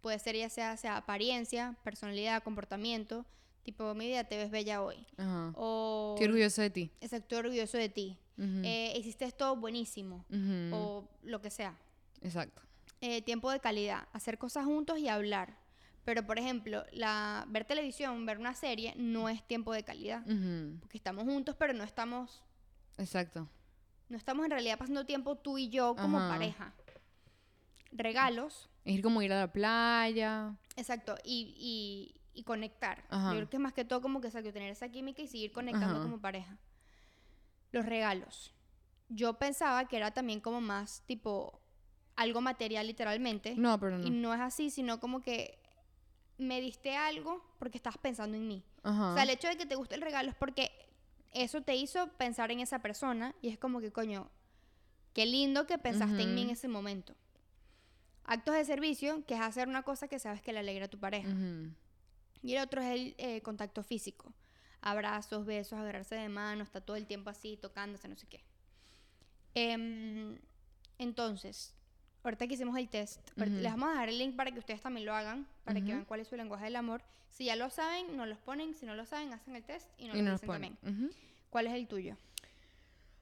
puede 0.00 0.18
ser 0.18 0.36
ya 0.36 0.48
sea, 0.48 0.76
sea 0.76 0.96
apariencia, 0.96 1.76
personalidad, 1.84 2.42
comportamiento, 2.42 3.26
tipo, 3.62 3.94
mi 3.94 4.06
vida 4.06 4.24
te 4.24 4.36
ves 4.38 4.50
bella 4.50 4.82
hoy. 4.82 5.06
Ajá. 5.16 5.52
O, 5.56 6.14
Estoy 6.16 6.28
orgulloso 6.28 6.62
de 6.62 6.70
ti. 6.70 6.90
exacto, 7.00 7.36
orgulloso 7.36 7.76
de 7.78 7.88
ti. 7.88 8.18
Ujú, 8.38 8.62
Eh, 8.64 8.94
hiciste 8.98 9.24
esto 9.26 9.54
buenísimo. 9.56 10.24
O 10.72 11.08
lo 11.22 11.40
que 11.40 11.50
sea. 11.50 11.76
Exacto. 12.22 12.62
Eh, 13.00 13.20
tiempo 13.22 13.50
de 13.50 13.60
calidad, 13.60 14.08
hacer 14.12 14.38
cosas 14.38 14.64
juntos 14.64 14.98
y 14.98 15.08
hablar. 15.08 15.56
Pero, 16.04 16.26
por 16.26 16.38
ejemplo, 16.38 16.84
la, 16.92 17.44
ver 17.48 17.64
televisión, 17.64 18.26
ver 18.26 18.38
una 18.38 18.54
serie, 18.54 18.94
no 18.96 19.28
es 19.28 19.42
tiempo 19.46 19.72
de 19.72 19.84
calidad. 19.84 20.22
Porque 20.80 20.96
estamos 20.98 21.24
juntos, 21.24 21.56
pero 21.58 21.72
no 21.72 21.84
estamos 21.84 22.42
Exacto. 22.98 23.48
No 24.08 24.16
estamos 24.18 24.44
en 24.44 24.50
realidad 24.50 24.78
pasando 24.78 25.06
tiempo 25.06 25.36
tú 25.36 25.56
y 25.58 25.68
yo 25.70 25.96
como 25.96 26.18
Ajá. 26.18 26.28
pareja. 26.28 26.74
Regalos, 27.92 28.68
Es 28.84 28.94
ir 28.96 29.02
como 29.02 29.22
ir 29.22 29.32
a 29.32 29.38
la 29.38 29.52
playa. 29.52 30.56
exacto, 30.76 31.16
y, 31.24 31.54
y- 31.56 32.20
y 32.36 32.42
conectar. 32.42 33.04
Ajá. 33.10 33.30
Yo 33.30 33.36
creo 33.38 33.48
que 33.50 33.56
es 33.56 33.62
más 33.62 33.72
que 33.72 33.84
todo 33.84 34.00
como 34.02 34.20
que 34.20 34.26
exacto, 34.26 34.52
tener 34.52 34.70
esa 34.70 34.88
química 34.88 35.22
y 35.22 35.28
seguir 35.28 35.52
conectando 35.52 35.96
Ajá. 35.96 36.02
como 36.02 36.20
pareja. 36.20 36.58
Los 37.70 37.86
regalos. 37.86 38.52
Yo 39.08 39.34
pensaba 39.38 39.86
que 39.86 39.96
era 39.96 40.10
también 40.12 40.40
como 40.40 40.60
más 40.60 41.02
tipo 41.06 41.60
algo 42.16 42.40
material 42.40 42.86
literalmente. 42.88 43.54
No, 43.56 43.78
pero 43.78 43.98
no. 43.98 44.06
Y 44.06 44.10
no 44.10 44.34
es 44.34 44.40
así, 44.40 44.70
sino 44.70 44.98
como 44.98 45.22
que 45.22 45.60
me 46.38 46.60
diste 46.60 46.96
algo 46.96 47.44
porque 47.58 47.78
estabas 47.78 47.98
pensando 47.98 48.36
en 48.36 48.46
mí. 48.46 48.64
Ajá. 48.82 49.12
O 49.12 49.14
sea, 49.14 49.22
el 49.22 49.30
hecho 49.30 49.48
de 49.48 49.56
que 49.56 49.66
te 49.66 49.74
guste 49.74 49.94
el 49.94 50.02
regalo 50.02 50.30
es 50.30 50.36
porque 50.36 50.70
eso 51.32 51.62
te 51.62 51.74
hizo 51.74 52.08
pensar 52.16 52.50
en 52.50 52.60
esa 52.60 52.80
persona 52.80 53.34
y 53.42 53.48
es 53.48 53.58
como 53.58 53.80
que, 53.80 53.92
coño, 53.92 54.30
qué 55.12 55.26
lindo 55.26 55.66
que 55.66 55.78
pensaste 55.78 56.22
en 56.22 56.34
mí 56.34 56.42
en 56.42 56.50
ese 56.50 56.68
momento. 56.68 57.14
Actos 58.24 58.54
de 58.54 58.64
servicio, 58.64 59.24
que 59.26 59.34
es 59.34 59.40
hacer 59.40 59.68
una 59.68 59.82
cosa 59.82 60.08
que 60.08 60.18
sabes 60.18 60.40
que 60.40 60.52
le 60.52 60.60
alegra 60.60 60.86
a 60.86 60.88
tu 60.88 60.98
pareja. 60.98 61.28
Y 62.42 62.54
el 62.54 62.62
otro 62.62 62.80
es 62.80 62.88
el 62.88 63.14
eh, 63.18 63.42
contacto 63.42 63.82
físico. 63.82 64.32
Abrazos, 64.80 65.44
besos, 65.44 65.78
agarrarse 65.78 66.14
de 66.14 66.28
manos, 66.28 66.68
está 66.68 66.80
todo 66.80 66.96
el 66.96 67.06
tiempo 67.06 67.30
así, 67.30 67.56
tocándose, 67.56 68.06
no 68.08 68.16
sé 68.16 68.26
qué. 68.26 68.44
Em, 69.54 70.38
entonces, 70.98 71.74
ahorita 72.24 72.46
que 72.46 72.54
hicimos 72.54 72.76
el 72.78 72.88
test, 72.88 73.20
Ujú. 73.36 73.46
les 73.50 73.70
vamos 73.72 73.88
a 73.88 73.92
dejar 73.92 74.08
el 74.08 74.18
link 74.18 74.34
para 74.36 74.50
que 74.50 74.58
ustedes 74.58 74.80
también 74.80 75.06
lo 75.06 75.14
hagan, 75.14 75.46
para 75.64 75.80
que 75.80 75.86
vean 75.86 76.04
cuál 76.04 76.20
es 76.20 76.28
su 76.28 76.36
lenguaje 76.36 76.64
del 76.64 76.76
amor. 76.76 77.02
Si 77.30 77.44
ya 77.46 77.56
lo 77.56 77.68
saben, 77.70 78.16
nos 78.16 78.28
los 78.28 78.38
ponen. 78.38 78.74
Si 78.74 78.86
no 78.86 78.94
lo 78.94 79.04
saben, 79.06 79.32
hacen 79.32 79.56
el 79.56 79.64
test 79.64 79.88
y 79.98 80.06
nos 80.08 80.16
Y 80.16 80.22
lo 80.22 80.32
dicen 80.32 80.46
ponen. 80.46 80.76
también. 80.76 81.10
¿Cuál 81.50 81.66
es 81.66 81.74
el 81.74 81.86
tuyo? 81.88 82.16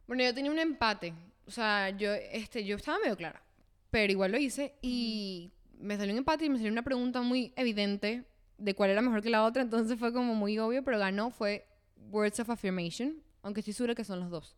Bueno, 0.07 0.23
yo 0.23 0.35
tenía 0.35 0.51
un 0.51 0.59
empate. 0.59 1.15
O 1.47 1.51
sea, 1.51 1.91
yo, 1.91 2.13
este, 2.13 2.65
yo 2.65 2.77
estaba 2.77 2.99
medio 2.99 3.17
clara. 3.17 3.43
Pero 3.91 4.13
igual 4.13 4.33
lo 4.33 4.39
hice 4.39 4.75
y 4.83 5.51
me 5.79 5.97
salió 5.97 6.13
un 6.13 6.19
empate 6.19 6.45
y 6.45 6.51
me 6.51 6.57
salió 6.57 6.71
una 6.73 6.83
pregunta 6.83 7.21
muy 7.23 7.53
evidente 7.57 8.25
de 8.59 8.75
cuál 8.75 8.91
era 8.91 9.01
mejor 9.03 9.23
que 9.23 9.31
la 9.31 9.45
otra. 9.45 9.63
Entonces 9.63 9.99
fue 9.99 10.13
como 10.13 10.35
muy 10.35 10.59
obvio, 10.59 10.83
pero 10.85 10.99
ganó 10.99 11.31
fue 11.31 11.67
Words 12.11 12.41
of 12.41 12.51
Affirmation. 12.51 13.17
Aunque 13.43 13.61
estoy 13.61 13.73
segura 13.75 13.95
que 13.95 14.05
son 14.05 14.21
los 14.21 14.31
dos. 14.31 14.57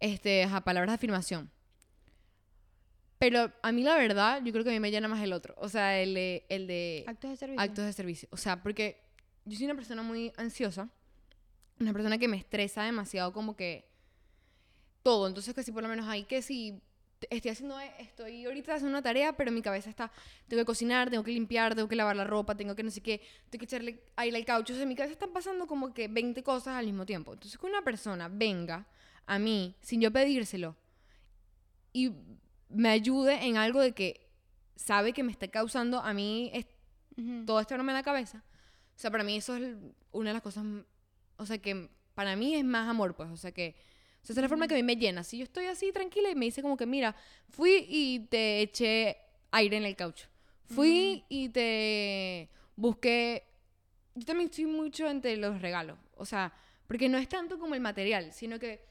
Este, 0.00 0.44
a 0.44 0.60
palabras 0.62 0.90
de 0.92 0.94
afirmación. 0.94 1.50
Pero 3.22 3.52
a 3.62 3.70
mí 3.70 3.84
la 3.84 3.94
verdad, 3.94 4.42
yo 4.44 4.50
creo 4.50 4.64
que 4.64 4.70
a 4.70 4.72
mí 4.72 4.80
me 4.80 4.90
llena 4.90 5.06
más 5.06 5.22
el 5.22 5.32
otro. 5.32 5.54
O 5.58 5.68
sea, 5.68 6.00
el 6.00 6.12
de, 6.12 6.44
el 6.48 6.66
de 6.66 7.04
Actos 7.06 7.30
de 7.30 7.36
servicio. 7.36 7.60
actos 7.62 7.84
de 7.84 7.92
servicio. 7.92 8.28
O 8.32 8.36
sea, 8.36 8.60
porque 8.60 9.00
yo 9.44 9.56
soy 9.56 9.66
una 9.66 9.76
persona 9.76 10.02
muy 10.02 10.32
ansiosa, 10.36 10.88
una 11.78 11.92
persona 11.92 12.18
que 12.18 12.26
me 12.26 12.36
estresa 12.36 12.82
demasiado 12.82 13.32
como 13.32 13.54
que 13.54 13.84
todo. 15.04 15.28
Entonces, 15.28 15.54
que 15.54 15.62
si 15.62 15.70
por 15.70 15.84
lo 15.84 15.88
menos 15.88 16.08
hay 16.08 16.24
que 16.24 16.42
si 16.42 16.80
estoy 17.30 17.52
haciendo, 17.52 17.78
e- 17.78 17.92
estoy 18.00 18.44
ahorita 18.44 18.74
haciendo 18.74 18.90
una 18.90 19.02
tarea, 19.02 19.36
pero 19.36 19.52
mi 19.52 19.62
cabeza 19.62 19.88
está, 19.88 20.10
tengo 20.48 20.60
que 20.62 20.66
cocinar, 20.66 21.08
tengo 21.08 21.22
que 21.22 21.30
limpiar, 21.30 21.76
tengo 21.76 21.86
que 21.86 21.94
lavar 21.94 22.16
la 22.16 22.24
ropa, 22.24 22.56
tengo 22.56 22.74
que 22.74 22.82
no 22.82 22.90
sé 22.90 23.02
qué, 23.02 23.20
tengo 23.50 23.60
que 23.60 23.66
echarle 23.66 24.02
aire 24.16 24.36
al 24.36 24.44
caucho. 24.44 24.72
O 24.72 24.74
sea, 24.74 24.82
en 24.82 24.88
mi 24.88 24.96
cabeza 24.96 25.12
están 25.12 25.32
pasando 25.32 25.68
como 25.68 25.94
que 25.94 26.08
20 26.08 26.42
cosas 26.42 26.74
al 26.74 26.86
mismo 26.86 27.06
tiempo. 27.06 27.34
Entonces, 27.34 27.56
que 27.56 27.66
una 27.66 27.82
persona 27.82 28.26
venga 28.28 28.84
a 29.26 29.38
mí 29.38 29.76
sin 29.80 30.00
yo 30.00 30.10
pedírselo 30.10 30.74
y 31.92 32.10
me 32.74 32.88
ayude 32.88 33.44
en 33.46 33.56
algo 33.56 33.80
de 33.80 33.92
que 33.92 34.28
sabe 34.76 35.12
que 35.12 35.22
me 35.22 35.32
está 35.32 35.48
causando 35.48 36.00
a 36.00 36.12
mí 36.14 36.50
es- 36.54 36.66
todo 37.46 37.60
este 37.60 37.74
broma 37.74 37.92
en 37.92 37.96
la 37.96 38.02
cabeza. 38.02 38.42
O 38.96 38.98
sea, 38.98 39.10
para 39.10 39.22
mí 39.24 39.36
eso 39.36 39.56
es 39.56 39.74
una 40.12 40.30
de 40.30 40.34
las 40.34 40.42
cosas, 40.42 40.64
o 41.36 41.46
sea, 41.46 41.58
que 41.58 41.88
para 42.14 42.36
mí 42.36 42.54
es 42.54 42.64
más 42.64 42.88
amor, 42.88 43.14
pues, 43.14 43.30
o 43.30 43.36
sea, 43.36 43.52
que, 43.52 43.74
o 44.22 44.24
sea, 44.26 44.32
esa 44.32 44.40
es 44.40 44.42
la 44.42 44.48
forma 44.48 44.66
que 44.68 44.74
a 44.74 44.76
mí 44.76 44.82
me 44.82 44.96
llena. 44.96 45.22
Si 45.24 45.38
yo 45.38 45.44
estoy 45.44 45.66
así 45.66 45.92
tranquila 45.92 46.30
y 46.30 46.34
me 46.34 46.46
dice 46.46 46.62
como 46.62 46.76
que, 46.76 46.86
mira, 46.86 47.14
fui 47.48 47.86
y 47.88 48.20
te 48.30 48.60
eché 48.62 49.16
aire 49.50 49.76
en 49.76 49.84
el 49.84 49.96
caucho. 49.96 50.28
Fui 50.64 51.24
y 51.28 51.48
te 51.50 52.48
busqué, 52.76 53.44
yo 54.14 54.24
también 54.24 54.48
estoy 54.48 54.66
mucho 54.66 55.08
entre 55.08 55.36
los 55.36 55.60
regalos, 55.60 55.98
o 56.16 56.24
sea, 56.24 56.52
porque 56.86 57.08
no 57.08 57.18
es 57.18 57.28
tanto 57.28 57.58
como 57.58 57.74
el 57.74 57.80
material, 57.80 58.32
sino 58.32 58.58
que 58.58 58.84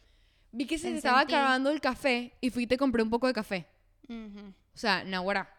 vi 0.52 0.66
que 0.66 0.78
se 0.78 0.92
te 0.92 0.98
estaba 0.98 1.22
acabando 1.22 1.70
el 1.70 1.82
café 1.82 2.34
y 2.42 2.50
fui 2.50 2.64
y 2.64 2.68
te 2.68 2.78
compré 2.78 3.04
un 3.04 3.10
poco 3.10 3.28
de 3.28 3.34
café. 3.34 3.68
Ujú. 4.08 4.54
O 4.74 4.78
sea, 4.78 5.04
naguará. 5.04 5.54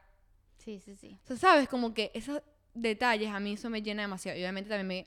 Sí, 0.59 0.81
sí, 0.85 0.97
sí. 0.97 1.19
O 1.25 1.27
sea, 1.27 1.37
sabes, 1.37 1.69
como 1.69 1.93
que 1.95 2.11
esos 2.15 2.43
detalles 2.75 3.31
a 3.31 3.41
mí 3.41 3.55
eso 3.55 3.69
me 3.69 3.83
llena 3.83 4.03
demasiado. 4.03 4.39
Y 4.39 4.43
obviamente 4.43 4.71
también 4.71 4.87
me, 4.87 5.07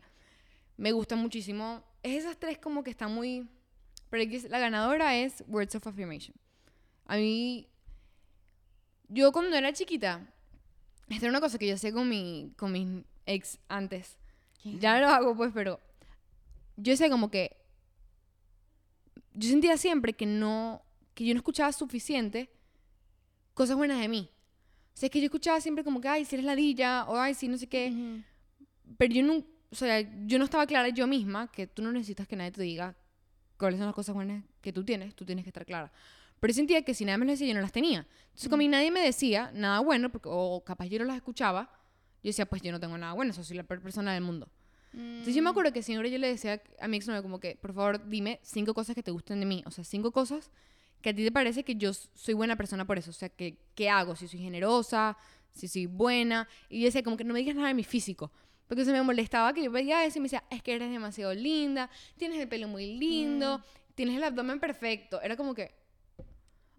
me 0.77 0.91
gustan 0.91 1.19
muchísimo. 1.19 1.83
Es 2.03 2.23
esas 2.23 2.37
tres 2.37 2.57
como 2.57 2.83
que 2.83 2.91
están 2.91 3.13
muy... 3.13 3.47
Pero 4.09 4.31
la 4.49 4.59
ganadora 4.59 5.15
es 5.15 5.43
Words 5.47 5.75
of 5.75 5.87
Affirmation. 5.87 6.35
A 7.05 7.15
mí... 7.17 7.67
Yo 9.07 9.31
cuando 9.31 9.55
era 9.55 9.71
chiquita, 9.71 10.27
esta 11.09 11.25
era 11.25 11.29
una 11.29 11.39
cosa 11.41 11.59
que 11.59 11.67
yo 11.67 11.75
hacía 11.75 11.93
con 11.93 12.09
mi, 12.09 12.51
con 12.57 12.71
mis 12.71 13.03
ex 13.27 13.59
antes. 13.67 14.17
Ya 14.63 14.95
no 14.95 15.01
lo 15.01 15.09
hago 15.09 15.35
pues, 15.35 15.51
pero 15.53 15.79
yo 16.75 16.91
decía 16.91 17.09
como 17.09 17.29
que... 17.29 17.55
Yo 19.35 19.49
sentía 19.49 19.77
siempre 19.77 20.13
que 20.13 20.25
no... 20.25 20.81
Que 21.13 21.25
yo 21.25 21.33
no 21.33 21.39
escuchaba 21.39 21.71
suficiente 21.71 22.49
cosas 23.53 23.77
buenas 23.77 23.99
de 23.99 24.07
mí. 24.07 24.29
O 24.93 24.97
sea, 24.97 25.07
es 25.07 25.11
que 25.11 25.19
yo 25.19 25.25
escuchaba 25.25 25.61
siempre 25.61 25.83
como 25.83 26.01
que, 26.01 26.07
ay, 26.07 26.25
si 26.25 26.35
eres 26.35 26.45
ladilla, 26.45 27.05
o 27.05 27.17
ay, 27.17 27.33
si 27.33 27.47
no 27.47 27.57
sé 27.57 27.67
qué. 27.67 28.21
Pero 28.97 29.13
yo 29.13 29.23
no, 29.23 29.43
o 29.71 29.75
sea, 29.75 30.01
yo 30.25 30.37
no 30.37 30.45
estaba 30.45 30.65
clara 30.65 30.89
yo 30.89 31.07
misma 31.07 31.51
que 31.51 31.67
tú 31.67 31.81
no 31.81 31.91
necesitas 31.91 32.27
que 32.27 32.35
nadie 32.35 32.51
te 32.51 32.61
diga 32.61 32.95
cuáles 33.57 33.77
son 33.77 33.87
las 33.87 33.95
cosas 33.95 34.15
buenas 34.15 34.43
que 34.61 34.71
tú 34.71 34.83
tienes, 34.83 35.15
tú 35.15 35.25
tienes 35.25 35.43
que 35.43 35.49
estar 35.49 35.65
clara. 35.65 35.91
Pero 36.39 36.51
yo 36.51 36.55
sentía 36.55 36.81
que 36.83 36.93
si 36.93 37.05
nadie 37.05 37.17
me 37.17 37.25
lo 37.25 37.31
decía, 37.31 37.47
yo 37.47 37.53
no 37.53 37.61
las 37.61 37.71
tenía. 37.71 38.07
Entonces, 38.27 38.49
como 38.49 38.55
a 38.55 38.59
mí 38.59 38.67
nadie 38.67 38.91
me 38.91 39.01
decía 39.01 39.51
nada 39.53 39.79
bueno, 39.79 40.11
porque, 40.11 40.29
o 40.31 40.63
capaz 40.65 40.85
yo 40.87 40.99
no 40.99 41.05
las 41.05 41.15
escuchaba, 41.15 41.69
yo 42.23 42.29
decía, 42.29 42.45
pues 42.45 42.61
yo 42.61 42.71
no 42.71 42.79
tengo 42.79 42.97
nada 42.97 43.13
bueno, 43.13 43.31
eso 43.31 43.43
soy 43.43 43.57
la 43.57 43.63
peor 43.63 43.81
persona 43.81 44.13
del 44.13 44.23
mundo. 44.23 44.49
Entonces 44.95 45.35
yo 45.35 45.41
me 45.41 45.49
Mm, 45.49 45.51
acuerdo 45.51 45.73
que 45.73 45.83
siempre 45.83 46.09
yo 46.09 46.17
le 46.17 46.27
decía 46.27 46.61
a 46.79 46.87
mi 46.87 46.97
exnovio 46.97 47.21
como 47.21 47.39
que, 47.39 47.55
por 47.55 47.73
favor, 47.73 48.07
dime 48.07 48.39
cinco 48.43 48.73
cosas 48.73 48.95
que 48.95 49.03
te 49.03 49.11
gusten 49.11 49.39
de 49.39 49.45
mí. 49.45 49.63
O 49.65 49.71
sea, 49.71 49.83
cinco 49.83 50.11
cosas 50.11 50.51
que 51.01 51.09
a 51.09 51.13
ti 51.15 51.23
te 51.23 51.31
parece 51.31 51.63
que 51.63 51.75
yo 51.75 51.93
soy 51.93 52.33
buena 52.33 52.55
persona 52.55 52.85
por 52.85 52.97
eso. 52.97 53.09
O 53.09 53.13
sea, 53.13 53.29
que, 53.29 53.57
¿qué 53.75 53.89
hago? 53.89 54.15
Si 54.15 54.27
soy 54.27 54.39
generosa, 54.39 55.17
si 55.53 55.67
soy 55.67 55.85
buena. 55.85 56.47
Y 56.69 56.79
yo 56.79 56.85
decía 56.85 57.03
como 57.03 57.17
que 57.17 57.23
no 57.23 57.33
me 57.33 57.39
digas 57.39 57.55
nada 57.55 57.67
de 57.67 57.73
mi 57.73 57.83
físico. 57.83 58.31
Porque 58.67 58.83
se 58.85 58.91
me 58.91 59.01
molestaba 59.03 59.53
que 59.53 59.63
yo 59.63 59.71
veía 59.71 60.05
eso 60.05 60.17
y 60.17 60.21
me 60.21 60.25
decía, 60.25 60.43
es 60.49 60.63
que 60.63 60.73
eres 60.73 60.89
demasiado 60.89 61.33
linda, 61.33 61.89
tienes 62.17 62.39
el 62.39 62.47
pelo 62.47 62.67
muy 62.67 62.97
lindo, 62.97 63.61
tienes 63.93 64.15
el 64.15 64.23
abdomen 64.23 64.59
perfecto. 64.59 65.21
Era 65.21 65.35
como 65.37 65.53
que, 65.53 65.71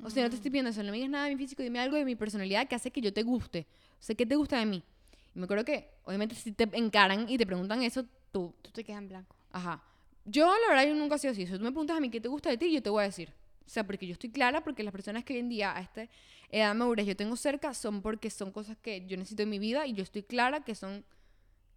o 0.02 0.10
sea, 0.10 0.24
no 0.24 0.30
te 0.30 0.36
estoy 0.36 0.50
pidiendo 0.50 0.70
eso, 0.70 0.82
no 0.82 0.90
me 0.90 0.96
digas 0.96 1.10
nada 1.10 1.26
de 1.26 1.36
mi 1.36 1.38
físico, 1.38 1.62
dime 1.62 1.78
algo 1.78 1.96
de 1.96 2.04
mi 2.04 2.16
personalidad 2.16 2.66
que 2.66 2.74
hace 2.74 2.90
que 2.90 3.00
yo 3.00 3.12
te 3.12 3.22
guste. 3.22 3.66
O 4.00 4.02
sea, 4.02 4.16
¿qué 4.16 4.26
te 4.26 4.34
gusta 4.34 4.58
de 4.58 4.66
mí? 4.66 4.82
Me 5.36 5.44
acuerdo 5.44 5.64
que, 5.64 5.90
obviamente, 6.04 6.34
si 6.34 6.52
te 6.52 6.68
encaran 6.76 7.28
y 7.28 7.36
te 7.38 7.46
preguntan 7.46 7.82
eso, 7.82 8.04
tú, 8.32 8.54
Tú 8.62 8.70
te 8.70 8.84
quedas 8.84 8.98
en 9.02 9.08
blanco. 9.08 9.36
Ajá. 9.52 9.82
Yo, 10.24 10.46
la 10.46 10.68
verdad, 10.74 10.86
yo 10.88 10.94
nunca 10.94 11.16
he 11.16 11.18
sido 11.18 11.32
así. 11.32 11.46
Si 11.46 11.52
tú 11.52 11.60
me 11.60 11.70
preguntas 11.70 11.96
a 11.96 12.00
mí 12.00 12.10
qué 12.10 12.20
te 12.20 12.28
gusta 12.28 12.50
de 12.50 12.58
ti, 12.58 12.72
yo 12.72 12.82
te 12.82 12.90
voy 12.90 13.02
a 13.02 13.06
decir. 13.06 13.32
O 13.64 13.68
sea, 13.68 13.84
porque 13.84 14.06
yo 14.06 14.12
estoy 14.12 14.30
clara, 14.30 14.62
porque 14.64 14.82
las 14.82 14.92
personas 14.92 15.24
que 15.24 15.34
hoy 15.34 15.40
en 15.40 15.48
día, 15.48 15.76
a 15.76 15.80
esta 15.80 16.08
edad 16.50 16.74
madurez, 16.74 17.06
yo 17.06 17.16
tengo 17.16 17.36
cerca, 17.36 17.74
son 17.74 18.00
porque 18.02 18.30
son 18.30 18.50
cosas 18.52 18.76
que 18.78 19.04
yo 19.06 19.16
necesito 19.16 19.42
en 19.42 19.50
mi 19.50 19.58
vida 19.58 19.86
y 19.86 19.92
yo 19.92 20.02
estoy 20.02 20.22
clara 20.22 20.60
que 20.64 20.74
son, 20.74 21.04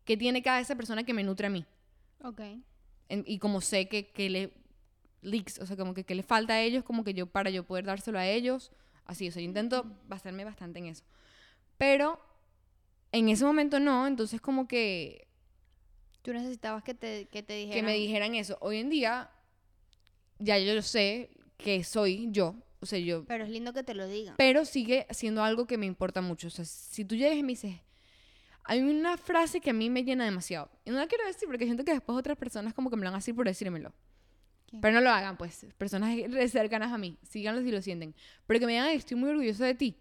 que 0.05 0.15
tiene 0.17 0.41
cada 0.41 0.59
esa 0.59 0.75
persona 0.75 1.03
que 1.03 1.13
me 1.13 1.23
nutre 1.23 1.47
a 1.47 1.49
mí. 1.49 1.65
Ok. 2.23 2.41
En- 3.09 3.23
y 3.25 3.39
como 3.39 3.61
sé 3.61 3.87
que, 3.87 4.07
que 4.11 4.29
le 4.29 4.53
leaks, 5.21 5.59
o 5.59 5.65
sea, 5.65 5.75
como 5.75 5.93
que, 5.93 6.03
que 6.03 6.15
le 6.15 6.23
falta 6.23 6.53
a 6.53 6.61
ellos, 6.61 6.83
como 6.83 7.03
que 7.03 7.13
yo, 7.13 7.25
para 7.27 7.49
yo 7.49 7.63
poder 7.65 7.85
dárselo 7.85 8.19
a 8.19 8.27
ellos, 8.27 8.71
así, 9.05 9.27
o 9.27 9.31
sea, 9.31 9.41
yo 9.41 9.47
intento 9.47 9.85
basarme 10.07 10.45
bastante 10.45 10.79
en 10.79 10.85
eso. 10.85 11.03
Pero 11.77 12.19
en 13.11 13.29
ese 13.29 13.43
momento 13.45 13.79
no, 13.79 14.05
entonces 14.07 14.39
como 14.41 14.67
que 14.67 15.27
Tú 16.21 16.33
necesitabas 16.33 16.83
que 16.83 16.93
te, 16.93 17.27
que 17.27 17.41
te 17.43 17.53
dijeran. 17.53 17.75
que 17.79 17.83
me 17.83 17.93
dijeran 17.97 18.35
eso. 18.35 18.57
Hoy 18.61 18.77
en 18.77 18.89
día, 18.89 19.31
ya 20.37 20.59
yo 20.59 20.81
sé 20.81 21.29
que 21.57 21.83
soy 21.83 22.27
yo, 22.31 22.55
o 22.81 22.85
sea, 22.85 22.99
yo, 22.99 23.25
Pero 23.25 23.45
es 23.45 23.49
lindo 23.49 23.71
que 23.73 23.83
te 23.83 23.93
lo 23.93 24.05
digan. 24.07 24.35
pero 24.37 24.65
sigue 24.65 25.07
siendo 25.11 25.43
algo 25.43 25.65
que 25.65 25.77
me 25.77 25.85
importa 25.85 26.21
mucho. 26.21 26.47
O 26.47 26.51
sea, 26.51 26.65
si 26.65 27.05
tú 27.05 27.15
llegas 27.15 27.37
y 27.37 27.43
me 27.43 27.53
dices, 27.53 27.75
hay 28.65 28.81
una 28.81 29.17
frase 29.17 29.61
que 29.61 29.69
a 29.69 29.73
mí 29.73 29.89
me 29.89 30.03
llena 30.03 30.25
demasiado. 30.25 30.69
Y 30.85 30.91
no 30.91 30.97
la 30.97 31.07
quiero 31.07 31.25
decir 31.25 31.47
porque 31.47 31.65
siento 31.65 31.83
que 31.85 31.93
después 31.93 32.17
otras 32.17 32.37
personas 32.37 32.73
como 32.73 32.89
que 32.89 32.97
me 32.97 33.03
lo 33.03 33.07
van 33.11 33.15
a 33.15 33.19
decir 33.19 33.33
por 33.33 33.47
decírmelo. 33.47 33.93
¿Qué? 34.67 34.77
Pero 34.81 34.93
no 34.95 35.01
lo 35.01 35.09
hagan, 35.09 35.37
pues. 35.37 35.65
Personas 35.77 36.15
cercanas 36.51 36.91
a 36.93 36.97
mí. 36.97 37.17
Síganlo 37.23 37.61
si 37.63 37.71
lo 37.71 37.81
sienten. 37.81 38.13
Pero 38.45 38.59
que 38.59 38.65
me 38.67 38.73
digan, 38.73 38.89
estoy 38.89 39.17
muy 39.17 39.29
orgullosa 39.31 39.65
de 39.65 39.73
ti. 39.73 39.97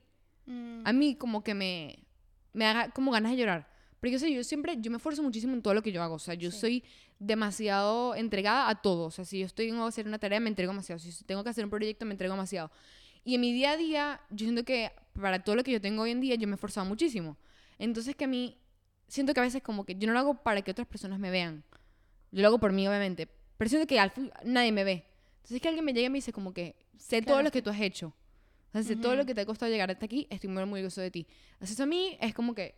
Mm, 0.46 0.82
A 0.84 0.92
mí 0.92 1.14
como 1.14 1.42
que 1.42 1.54
me, 1.54 2.04
me 2.52 2.66
haga 2.66 2.90
como 2.90 3.10
ganas 3.10 3.32
de 3.32 3.38
llorar. 3.38 3.68
Porque 4.00 4.12
yo 4.12 4.18
sé, 4.18 4.32
yo 4.32 4.44
siempre, 4.44 4.76
yo 4.80 4.90
me 4.90 4.96
esfuerzo 4.98 5.22
muchísimo 5.22 5.54
en 5.54 5.62
todo 5.62 5.74
lo 5.74 5.82
que 5.82 5.90
yo 5.92 6.02
hago. 6.02 6.14
O 6.14 6.18
sea, 6.20 6.34
yo 6.34 6.50
Sí. 6.52 6.58
soy 6.60 6.84
demasiado 7.18 8.14
entregada 8.14 8.68
a 8.68 8.76
todo. 8.80 9.06
O 9.06 9.10
sea, 9.10 9.24
si 9.24 9.40
yo 9.40 9.46
estoy 9.46 9.68
en 9.68 9.76
hacer 9.78 10.06
una 10.06 10.18
tarea, 10.18 10.40
me 10.40 10.48
entrego 10.48 10.72
demasiado. 10.72 10.98
Si 10.98 11.24
tengo 11.24 11.42
que 11.44 11.50
hacer 11.50 11.64
un 11.64 11.70
proyecto, 11.70 12.04
me 12.06 12.12
entrego 12.12 12.32
demasiado. 12.34 12.70
Y 13.24 13.34
en 13.34 13.40
mi 13.40 13.52
día 13.52 13.72
a 13.72 13.76
día, 13.76 14.20
yo 14.30 14.44
siento 14.46 14.64
que 14.64 14.92
para 15.20 15.42
todo 15.42 15.56
lo 15.56 15.64
que 15.64 15.72
yo 15.72 15.80
tengo 15.80 16.02
hoy 16.02 16.12
en 16.12 16.20
día, 16.20 16.36
yo 16.36 16.46
me 16.46 16.52
he 16.52 16.54
esforzado 16.54 16.86
muchísimo. 16.86 17.36
Entonces 17.78 18.14
que 18.14 18.24
a 18.24 18.28
mí, 18.28 18.56
siento 19.08 19.34
que 19.34 19.40
a 19.40 19.42
veces 19.42 19.62
como 19.62 19.84
que 19.84 19.96
yo 19.96 20.06
no 20.06 20.12
lo 20.12 20.18
hago 20.20 20.34
para 20.42 20.62
que 20.62 20.70
otras 20.70 20.86
personas 20.86 21.18
me 21.18 21.30
vean. 21.30 21.64
Yo 22.30 22.42
lo 22.42 22.48
hago 22.48 22.58
por 22.60 22.72
mí, 22.72 22.86
obviamente. 22.86 23.28
Pero 23.56 23.68
siento 23.68 23.86
que 23.88 23.98
al 23.98 24.10
fin 24.10 24.30
nadie 24.44 24.70
me 24.72 24.84
ve. 24.84 25.04
Entonces 25.38 25.60
que 25.60 25.68
alguien 25.68 25.84
me 25.84 25.92
llegue 25.92 26.06
y 26.06 26.10
me 26.10 26.18
dice 26.18 26.32
como 26.32 26.54
que 26.54 26.76
sé 26.96 27.20
todo 27.22 27.42
lo 27.42 27.50
que 27.50 27.62
tú 27.62 27.70
has 27.70 27.80
hecho. 27.80 28.14
O 28.68 28.72
sea, 28.72 28.82
sé 28.82 28.96
todo 28.96 29.16
lo 29.16 29.24
que 29.24 29.34
te 29.34 29.40
ha 29.40 29.46
costado 29.46 29.70
llegar 29.70 29.90
hasta 29.90 30.04
aquí, 30.06 30.26
estoy 30.30 30.50
muy 30.50 30.62
orgulloso 30.62 31.00
de 31.00 31.10
ti. 31.10 31.26
Entonces 31.52 31.70
eso 31.72 31.82
a 31.84 31.86
mí 31.86 32.16
es 32.20 32.34
como 32.34 32.54
que, 32.54 32.74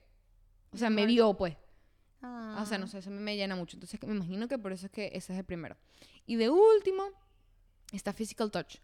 o 0.72 0.76
sea, 0.76 0.88
me 0.90 1.05
vio 1.07 1.35
pues. 1.37 1.57
ah. 2.22 2.59
O 2.62 2.66
sea, 2.66 2.79
no 2.79 2.87
sé, 2.87 2.98
eso 2.98 3.11
me 3.11 3.37
llena 3.37 3.57
mucho. 3.57 3.76
Entonces 3.76 4.00
me 4.05 4.14
imagino 4.14 4.46
que 4.48 4.59
por 4.59 4.72
eso 4.72 4.87
es 4.87 4.92
que 4.92 5.07
ese 5.14 5.33
es 5.33 5.38
el 5.38 5.44
primero. 5.44 5.76
Y 6.26 6.37
de 6.37 6.48
último 6.48 7.05
está 7.92 8.12
Physical 8.12 8.50
Touch. 8.50 8.76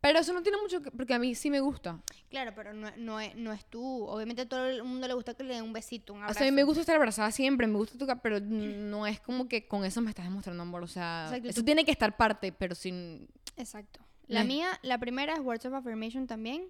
Pero 0.00 0.18
eso 0.18 0.32
no 0.32 0.42
tiene 0.42 0.56
mucho 0.60 0.80
que, 0.80 0.90
porque 0.90 1.12
a 1.12 1.18
mí 1.18 1.34
sí 1.34 1.50
me 1.50 1.60
gusta. 1.60 2.00
Claro, 2.30 2.52
pero 2.56 2.72
no, 2.72 2.90
no, 2.96 3.20
es, 3.20 3.36
no 3.36 3.52
es 3.52 3.66
tú. 3.66 4.06
Obviamente 4.06 4.42
a 4.42 4.48
todo 4.48 4.66
el 4.66 4.82
mundo 4.82 5.06
le 5.06 5.12
gusta 5.12 5.34
que 5.34 5.44
le 5.44 5.54
den 5.54 5.62
un 5.64 5.74
besito, 5.74 6.14
un 6.14 6.20
O 6.20 6.22
abrazo. 6.22 6.38
sea, 6.38 6.48
a 6.48 6.50
mí 6.50 6.56
me 6.56 6.64
gusta 6.64 6.80
estar 6.80 6.96
abrazada 6.96 7.30
siempre, 7.30 7.66
me 7.66 7.76
gusta 7.76 7.98
tocar, 7.98 8.22
pero 8.22 8.40
no 8.42 9.06
es 9.06 9.20
como 9.20 9.46
que 9.46 9.68
con 9.68 9.84
eso 9.84 10.00
me 10.00 10.08
estás 10.08 10.24
demostrando 10.24 10.62
amor. 10.62 10.82
O 10.82 10.86
sea, 10.86 11.26
Exacto, 11.26 11.48
eso 11.50 11.60
tú- 11.60 11.64
tiene 11.66 11.84
que 11.84 11.90
estar 11.92 12.16
parte, 12.16 12.50
pero 12.50 12.74
sin... 12.74 13.28
Exacto. 13.58 14.00
La 14.30 14.40
es- 14.42 14.46
mía, 14.46 14.68
la 14.82 14.98
primera 14.98 15.34
es 15.34 15.40
Words 15.40 15.66
of 15.66 15.74
Affirmation 15.74 16.26
también. 16.26 16.68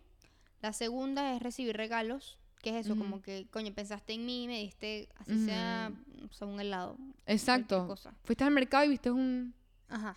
La 0.61 0.73
segunda 0.73 1.35
es 1.35 1.43
recibir 1.43 1.77
regalos. 1.77 2.39
que 2.63 2.71
es 2.79 2.85
eso? 2.85 2.95
Como 2.95 3.23
que, 3.23 3.47
coño, 3.51 3.73
pensaste 3.73 4.13
en 4.13 4.27
mí, 4.27 4.47
me 4.47 4.59
diste, 4.59 5.09
así 5.17 5.47
sea, 5.47 5.91
o 6.31 6.35
sea, 6.35 6.47
un 6.47 6.61
helado. 6.61 6.99
Exacto. 7.25 7.87
cosa. 7.87 8.13
Fuiste 8.25 8.45
al 8.45 8.51
mercado 8.51 8.85
y 8.85 8.89
viste 8.89 9.11
un... 9.11 9.55
Ajá. 9.89 10.15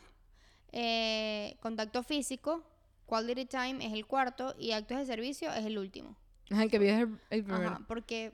Eh, 0.73 1.55
contacto 1.61 2.03
físico, 2.03 2.63
quality 3.05 3.45
time 3.45 3.85
es 3.85 3.93
el 3.93 4.05
cuarto 4.05 4.55
y 4.59 4.71
actos 4.71 4.97
de 4.97 5.05
servicio 5.05 5.53
es 5.53 5.65
el 5.65 5.77
último. 5.77 6.17
Ajá, 6.51 6.63
el 6.63 6.69
que 6.71 6.79
vives 6.79 6.99
el, 6.99 7.17
el 7.29 7.43
primero. 7.45 7.69
Ajá, 7.69 7.81
porque, 7.87 8.33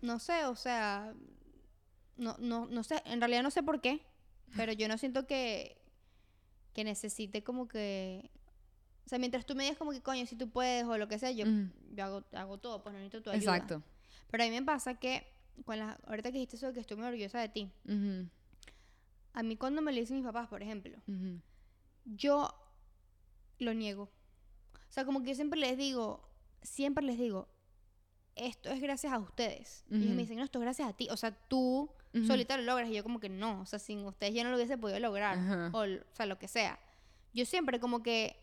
no 0.00 0.20
sé, 0.20 0.44
o 0.44 0.54
sea, 0.54 1.12
no, 2.16 2.36
no, 2.38 2.66
no 2.66 2.84
sé, 2.84 3.02
en 3.06 3.18
realidad 3.20 3.42
no 3.42 3.50
sé 3.50 3.62
por 3.64 3.80
qué, 3.80 4.00
pero 4.54 4.72
yo 4.72 4.86
no 4.86 4.96
siento 4.96 5.26
que, 5.26 5.76
que 6.74 6.84
necesite 6.84 7.42
como 7.42 7.68
que, 7.68 8.30
o 9.06 9.08
sea, 9.08 9.18
mientras 9.18 9.46
tú 9.46 9.54
me 9.54 9.62
digas 9.62 9.78
como 9.78 9.92
que, 9.92 10.02
coño, 10.02 10.26
si 10.26 10.36
tú 10.36 10.50
puedes 10.50 10.84
o 10.84 10.98
lo 10.98 11.08
que 11.08 11.18
sea, 11.18 11.30
yo, 11.30 11.46
Ujú. 11.46 11.70
yo 11.94 12.04
hago, 12.04 12.24
hago 12.32 12.58
todo, 12.58 12.82
pues 12.82 12.92
no 12.92 12.98
necesito 12.98 13.22
tu 13.22 13.30
ayuda. 13.30 13.56
Exacto. 13.56 13.82
Pero 14.30 14.44
a 14.44 14.46
mí 14.46 14.52
me 14.52 14.62
pasa 14.62 14.94
que, 14.98 15.26
con 15.64 15.78
la, 15.78 15.98
ahorita 16.06 16.30
que 16.30 16.38
dijiste 16.38 16.56
eso 16.56 16.66
de 16.66 16.74
que 16.74 16.80
estoy 16.80 16.96
muy 16.96 17.06
orgullosa 17.06 17.38
de 17.40 17.48
ti, 17.48 17.70
a 19.32 19.42
mí 19.42 19.56
cuando 19.56 19.82
me 19.82 19.92
lo 19.92 19.98
dicen 20.00 20.16
mis 20.16 20.26
papás, 20.26 20.48
por 20.48 20.62
ejemplo, 20.62 20.96
yo 22.04 22.52
lo 23.58 23.72
niego. 23.72 24.04
O 24.74 24.92
sea, 24.94 25.04
como 25.04 25.22
que 25.22 25.30
yo 25.30 25.34
siempre 25.34 25.58
les 25.58 25.76
digo, 25.76 26.28
siempre 26.62 27.04
les 27.04 27.18
digo, 27.18 27.48
esto 28.36 28.70
es 28.70 28.80
gracias 28.80 29.12
a 29.12 29.18
ustedes. 29.18 29.84
Y 29.90 29.96
ellos 30.04 30.16
me 30.16 30.22
dicen, 30.22 30.38
no, 30.38 30.44
esto 30.44 30.58
es 30.58 30.62
gracias 30.62 30.88
a 30.88 30.92
ti. 30.92 31.08
O 31.10 31.16
sea, 31.16 31.32
tú 31.32 31.90
Ujú. 32.14 32.26
solita 32.26 32.56
lo 32.56 32.62
logras. 32.62 32.88
Y 32.90 32.94
yo 32.94 33.02
como 33.02 33.20
que 33.20 33.28
no. 33.28 33.60
O 33.60 33.66
sea, 33.66 33.78
sin 33.78 34.04
ustedes 34.06 34.34
yo 34.34 34.44
no 34.44 34.50
lo 34.50 34.56
hubiese 34.56 34.78
podido 34.78 34.98
lograr. 35.00 35.36
Ajá. 35.38 35.70
O, 35.72 35.80
o 35.84 36.14
sea, 36.14 36.26
lo 36.26 36.38
que 36.38 36.48
sea. 36.48 36.78
Yo 37.32 37.44
siempre 37.44 37.80
como 37.80 38.02
que 38.02 38.36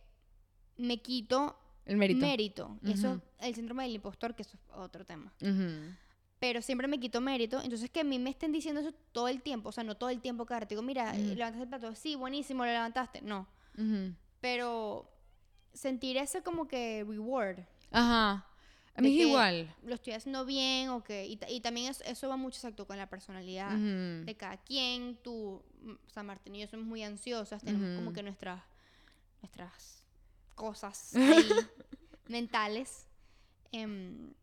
me 0.78 1.02
quito 1.02 1.58
El 1.86 1.98
mérito. 1.98 2.20
mérito. 2.26 2.78
Y 2.84 2.92
Eso, 2.94 3.12
Ujú. 3.12 3.22
el 3.40 3.56
síndrome 3.56 3.84
del 3.84 3.96
impostor, 3.96 4.36
que 4.36 4.42
eso 4.44 4.58
es 4.58 4.76
otro 4.76 5.06
tema. 5.06 5.32
Ujú. 5.42 5.96
Pero 6.40 6.62
siempre 6.62 6.88
me 6.88 7.00
quito 7.00 7.22
mérito. 7.22 7.62
Entonces 7.62 7.90
que 7.90 8.00
a 8.02 8.04
mí 8.04 8.18
me 8.20 8.32
estén 8.32 8.52
diciendo 8.52 8.82
eso 8.82 8.92
todo 9.12 9.28
el 9.28 9.42
tiempo. 9.42 9.70
O 9.70 9.72
sea, 9.72 9.84
no 9.84 9.96
todo 9.96 10.10
el 10.10 10.20
tiempo 10.22 10.46
cada. 10.46 10.66
Digo, 10.66 10.82
mira, 10.82 11.16
eh, 11.16 11.20
Ujú. 11.28 11.36
levantaste 11.36 11.64
el 11.64 11.70
plato. 11.70 11.96
Sí, 11.96 12.16
buenísimo, 12.16 12.66
lo 12.66 12.72
levantaste. 12.72 13.22
No. 13.22 13.48
Pero 14.42 15.08
sentir 15.74 16.18
ese 16.18 16.42
como 16.42 16.68
que 16.68 17.06
reward. 17.08 17.60
Ajá. 17.92 18.46
A 18.96 19.02
mí 19.02 19.20
es 19.20 19.28
igual. 19.28 19.74
Lo 19.84 19.96
estoy 19.96 20.14
haciendo 20.14 20.46
bien 20.46 20.90
o 20.90 21.04
que... 21.04 21.26
Y, 21.26 21.40
y 21.50 21.62
también 21.62 21.90
eso, 21.90 22.04
eso 22.04 22.28
va 22.30 22.38
mucho 22.38 22.58
exacto 22.58 22.86
con 22.86 22.98
la 22.98 23.08
personalidad 23.08 23.72
de 23.72 24.36
cada 24.36 24.58
quien. 24.58 25.18
Tú, 25.24 25.62
mm, 25.82 25.92
o 25.92 26.10
sea, 26.10 26.24
Martín 26.24 26.56
y 26.56 26.60
yo 26.60 26.68
somos 26.68 26.86
muy 26.86 27.04
ansiosas. 27.04 27.64
Tenemos 27.64 27.98
como 27.98 28.14
que 28.14 28.24
nuestras, 28.24 28.62
nuestras 29.42 30.04
cosas 30.56 31.16
ahí 31.16 31.50
mentales. 32.28 33.08
Em, 33.72 34.34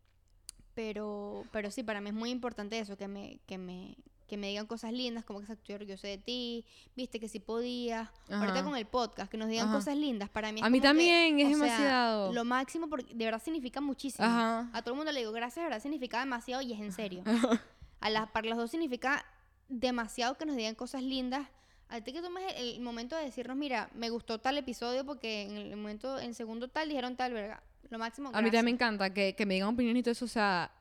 pero, 0.73 1.45
pero 1.51 1.71
sí, 1.71 1.83
para 1.83 2.01
mí 2.01 2.09
es 2.09 2.15
muy 2.15 2.29
importante 2.29 2.79
eso, 2.79 2.97
que 2.97 3.07
me, 3.07 3.39
que 3.45 3.57
me, 3.57 3.97
que 4.29 4.37
me 4.37 4.47
digan 4.47 4.65
cosas 4.67 4.93
lindas, 4.93 5.25
como 5.25 5.41
que 5.41 5.51
estoy 5.51 5.75
orgullosa 5.75 6.07
de 6.07 6.17
ti, 6.17 6.63
viste 6.95 7.19
que 7.19 7.27
sí 7.27 7.39
podías. 7.39 8.07
Ahorita 8.29 8.63
con 8.63 8.77
el 8.77 8.85
podcast, 8.85 9.29
que 9.29 9.37
nos 9.37 9.49
digan 9.49 9.67
Ajá. 9.67 9.75
cosas 9.75 9.97
lindas, 9.97 10.29
para 10.29 10.53
mí 10.53 10.61
es 10.61 10.65
A 10.65 10.69
mí 10.69 10.79
que, 10.79 10.87
también, 10.87 11.39
es 11.39 11.47
sea, 11.49 11.57
demasiado. 11.57 12.31
lo 12.33 12.45
máximo, 12.45 12.87
porque 12.89 13.13
de 13.13 13.25
verdad 13.25 13.41
significa 13.43 13.81
muchísimo. 13.81 14.25
Ajá. 14.25 14.69
A 14.71 14.81
todo 14.81 14.93
el 14.93 14.97
mundo 14.97 15.11
le 15.11 15.19
digo 15.19 15.33
gracias, 15.33 15.57
de 15.63 15.69
verdad 15.69 15.81
significa 15.81 16.19
demasiado 16.19 16.61
y 16.61 16.71
es 16.71 16.79
en 16.79 16.93
serio. 16.93 17.23
A 18.01 18.09
las, 18.09 18.29
para 18.31 18.47
las 18.47 18.57
dos 18.57 18.71
significa 18.71 19.25
demasiado 19.67 20.35
que 20.37 20.45
nos 20.45 20.55
digan 20.55 20.75
cosas 20.75 21.03
lindas. 21.03 21.47
A 21.89 21.99
ti 22.01 22.13
que 22.13 22.21
tomes 22.21 22.43
el, 22.55 22.75
el 22.75 22.81
momento 22.81 23.15
de 23.17 23.23
decirnos, 23.25 23.57
mira, 23.57 23.89
me 23.95 24.09
gustó 24.09 24.39
tal 24.39 24.57
episodio 24.57 25.05
porque 25.05 25.41
en 25.41 25.57
el 25.57 25.75
momento, 25.75 26.19
en 26.19 26.33
segundo 26.33 26.67
tal, 26.69 26.87
dijeron 26.87 27.15
tal, 27.17 27.33
verga. 27.33 27.61
Lo 27.89 27.97
máximo, 27.97 28.29
A 28.29 28.31
mí 28.31 28.35
gracias. 28.35 28.51
también 28.51 28.65
me 28.65 28.71
encanta 28.71 29.11
que, 29.13 29.33
que 29.35 29.45
me 29.47 29.55
digan 29.55 29.69
opiniones 29.69 30.01
y 30.01 30.03
todo 30.03 30.11
eso, 30.11 30.25
o 30.25 30.27
sea... 30.29 30.71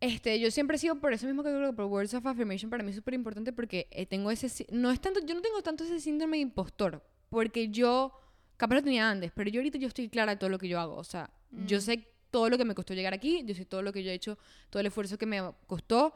Este, 0.00 0.40
yo 0.40 0.50
siempre 0.50 0.76
he 0.76 0.78
sido 0.78 0.94
por 0.96 1.12
eso 1.12 1.26
mismo 1.26 1.42
que 1.42 1.50
creo 1.50 1.70
que 1.70 1.76
por 1.76 1.84
Words 1.86 2.14
of 2.14 2.26
Affirmation 2.26 2.70
para 2.70 2.82
mí 2.82 2.90
es 2.90 2.96
súper 2.96 3.12
importante 3.14 3.52
porque 3.52 3.86
eh, 3.90 4.06
tengo 4.06 4.30
ese... 4.30 4.66
No 4.70 4.90
es 4.90 5.00
tanto... 5.00 5.20
Yo 5.24 5.34
no 5.34 5.42
tengo 5.42 5.62
tanto 5.62 5.84
ese 5.84 6.00
síndrome 6.00 6.38
de 6.38 6.42
impostor 6.42 7.02
porque 7.28 7.68
yo... 7.68 8.12
Capaz 8.56 8.74
lo 8.76 8.82
tenía 8.82 9.08
antes, 9.10 9.30
pero 9.34 9.48
yo 9.50 9.60
ahorita 9.60 9.78
yo 9.78 9.88
estoy 9.88 10.08
clara 10.08 10.32
de 10.32 10.38
todo 10.38 10.50
lo 10.50 10.58
que 10.58 10.68
yo 10.68 10.78
hago. 10.80 10.96
O 10.96 11.04
sea, 11.04 11.30
Yo 11.66 11.78
Mm. 11.78 11.80
sé 11.80 12.08
todo 12.30 12.48
lo 12.48 12.56
que 12.58 12.64
me 12.64 12.74
costó 12.74 12.94
llegar 12.94 13.12
aquí, 13.12 13.42
yo 13.44 13.54
sé 13.54 13.64
todo 13.64 13.82
lo 13.82 13.92
que 13.92 14.02
yo 14.04 14.10
he 14.10 14.14
hecho, 14.14 14.38
todo 14.70 14.80
el 14.80 14.86
esfuerzo 14.86 15.18
que 15.18 15.26
me 15.26 15.40
costó. 15.66 16.14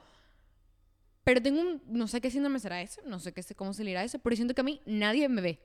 Pero 1.24 1.40
tengo 1.42 1.60
un, 1.60 1.82
no 1.86 2.06
sé 2.06 2.20
qué 2.20 2.30
síndrome 2.30 2.58
será 2.60 2.82
eso, 2.82 3.00
no 3.06 3.18
sé 3.18 3.32
qué, 3.32 3.42
cómo 3.56 3.72
se 3.72 3.82
le 3.82 3.90
irá 3.92 4.04
eso, 4.04 4.18
pero 4.18 4.36
siento 4.36 4.54
que 4.54 4.60
a 4.60 4.64
mí 4.64 4.80
nadie 4.86 5.28
me 5.28 5.40
ve. 5.40 5.58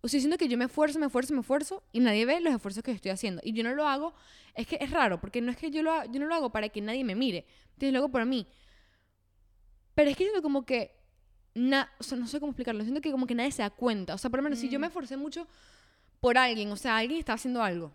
O 0.00 0.08
sea, 0.08 0.20
siento 0.20 0.38
que 0.38 0.48
yo 0.48 0.56
me 0.56 0.66
esfuerzo, 0.66 0.98
me 0.98 1.06
esfuerzo, 1.06 1.34
me 1.34 1.40
esfuerzo 1.40 1.82
y 1.92 2.00
nadie 2.00 2.24
ve 2.24 2.40
los 2.40 2.54
esfuerzos 2.54 2.82
que 2.84 2.92
estoy 2.92 3.10
haciendo. 3.10 3.40
Y 3.44 3.52
yo 3.52 3.64
no 3.64 3.74
lo 3.74 3.86
hago, 3.88 4.14
es 4.54 4.66
que 4.66 4.78
es 4.80 4.90
raro, 4.90 5.20
porque 5.20 5.40
no 5.40 5.50
es 5.50 5.56
que 5.56 5.70
yo 5.70 5.82
lo, 5.82 6.04
yo 6.06 6.20
no 6.20 6.26
lo 6.26 6.34
hago 6.34 6.50
para 6.50 6.68
que 6.68 6.80
nadie 6.80 7.02
me 7.04 7.14
mire, 7.16 7.46
entonces 7.70 7.92
lo 7.92 7.98
hago 7.98 8.08
para 8.10 8.24
mí. 8.24 8.46
Pero 9.94 10.10
es 10.10 10.16
que 10.16 10.24
siento 10.24 10.42
como 10.42 10.64
que, 10.64 10.94
na, 11.54 11.90
o 11.98 12.04
sea, 12.04 12.16
no 12.16 12.26
sé 12.28 12.38
cómo 12.38 12.50
explicarlo, 12.50 12.82
siento 12.84 13.00
que 13.00 13.10
como 13.10 13.26
que 13.26 13.34
nadie 13.34 13.50
se 13.50 13.62
da 13.62 13.70
cuenta. 13.70 14.14
O 14.14 14.18
sea, 14.18 14.30
por 14.30 14.38
lo 14.38 14.44
menos 14.44 14.58
si 14.60 14.68
yo 14.68 14.78
me 14.78 14.86
Mm. 14.86 14.90
esforcé 14.90 15.16
mucho 15.16 15.46
por 16.20 16.38
alguien, 16.38 16.70
o 16.70 16.76
sea, 16.76 16.96
alguien 16.96 17.18
está 17.18 17.32
haciendo 17.32 17.62
algo. 17.62 17.92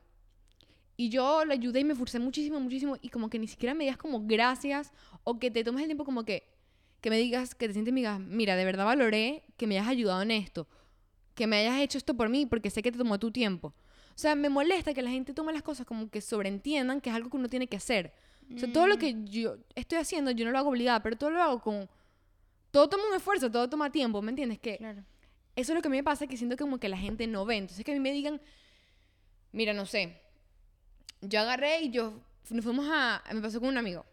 Y 0.98 1.10
yo 1.10 1.44
le 1.46 1.54
ayudé 1.54 1.80
y 1.80 1.84
me 1.86 1.94
esforcé 1.94 2.20
muchísimo, 2.20 2.60
muchísimo. 2.60 2.98
Y 3.02 3.10
como 3.10 3.30
que 3.30 3.40
ni 3.40 3.48
siquiera 3.48 3.74
me 3.74 3.86
digas 3.86 3.98
como 3.98 4.26
gracias 4.26 4.92
o 5.24 5.40
que 5.40 5.50
te 5.50 5.64
tomes 5.64 5.82
el 5.82 5.88
tiempo 5.88 6.04
como 6.06 6.24
que, 6.26 6.44
que 7.02 7.10
me 7.10 7.18
digas, 7.18 7.56
que 7.56 7.68
te 7.68 7.74
sientes 7.74 7.92
y 7.92 7.94
me 7.94 8.02
digas, 8.02 8.20
mira, 8.20 8.56
de 8.56 8.66
verdad 8.66 8.86
valoré 8.86 9.44
que 9.58 9.66
me 9.66 9.78
hayas 9.80 9.88
ayudado 9.90 10.22
en 10.22 10.32
esto. 10.32 10.68
Que 11.36 11.48
me 11.48 11.58
hayas 11.58 11.80
hecho 11.82 11.98
esto 11.98 12.14
por 12.16 12.30
mí 12.30 12.46
porque 12.46 12.70
sé 12.70 12.82
que 12.82 12.92
te 12.92 12.98
tomó 12.98 13.20
tu 13.20 13.32
tiempo. 13.32 13.74
O 14.16 14.18
sea, 14.18 14.36
me 14.36 14.50
molesta 14.50 14.94
que 14.94 15.02
la 15.02 15.10
gente 15.10 15.34
tome 15.34 15.52
las 15.54 15.64
cosas 15.64 15.86
como 15.88 16.10
que 16.10 16.22
sobreentiendan 16.22 17.02
que 17.02 17.10
es 17.10 17.16
algo 17.16 17.30
que 17.30 17.38
uno 17.38 17.50
tiene 17.50 17.68
que 17.68 17.78
hacer. 17.78 18.14
O 18.56 18.60
sea, 18.60 18.72
todo 18.72 18.86
lo 18.88 18.96
Mm. 18.96 19.00
que 19.00 19.16
yo 19.26 19.58
estoy 19.74 19.98
haciendo, 19.98 20.30
yo 20.32 20.46
no 20.46 20.52
lo 20.52 20.60
hago 20.60 20.70
obligada, 20.70 21.02
pero 21.02 21.16
todo 21.18 21.32
lo 21.32 21.42
hago 21.42 21.60
con... 21.62 21.90
Todo 22.72 22.90
toma 22.90 23.04
un 23.10 23.16
esfuerzo, 23.16 23.50
todo 23.50 23.68
toma 23.70 23.92
tiempo, 23.92 24.22
¿me 24.22 24.30
entiendes? 24.32 24.60
Que 24.60 24.78
Claro. 24.78 25.04
eso 25.56 25.72
es 25.72 25.76
lo 25.76 25.82
que 25.82 25.88
a 25.88 25.92
mí 25.92 25.98
me 25.98 26.04
pasa, 26.04 26.28
que 26.28 26.38
siento 26.38 26.58
como 26.58 26.78
que 26.80 26.90
la 26.90 26.98
gente 26.98 27.26
no 27.28 27.46
ve. 27.46 27.58
Entonces 27.58 27.84
que 27.86 27.92
a 27.92 27.96
mí 27.96 28.00
me 28.00 28.12
digan, 28.12 28.40
mira, 29.52 29.74
no 29.74 29.86
sé, 29.86 30.20
yo 31.22 31.40
agarré 31.40 31.82
y 31.82 31.90
yo 31.90 32.20
nos 32.50 32.64
fuimos 32.64 32.86
a, 32.92 33.24
me 33.34 33.42
pasó 33.42 33.60
con 33.60 33.70
un 33.70 33.78
amigo. 33.78 34.06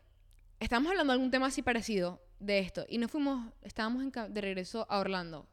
Estábamos 0.60 0.90
hablando 0.90 1.12
de 1.12 1.14
algún 1.16 1.30
tema 1.30 1.46
así 1.46 1.62
parecido 1.62 2.20
de 2.38 2.60
esto 2.60 2.86
y 2.88 2.98
nos 2.98 3.10
fuimos, 3.10 3.52
estábamos 3.62 4.02
en 4.02 4.12
de 4.32 4.40
regreso 4.40 4.86
a 4.88 4.98
Orlando. 4.98 5.46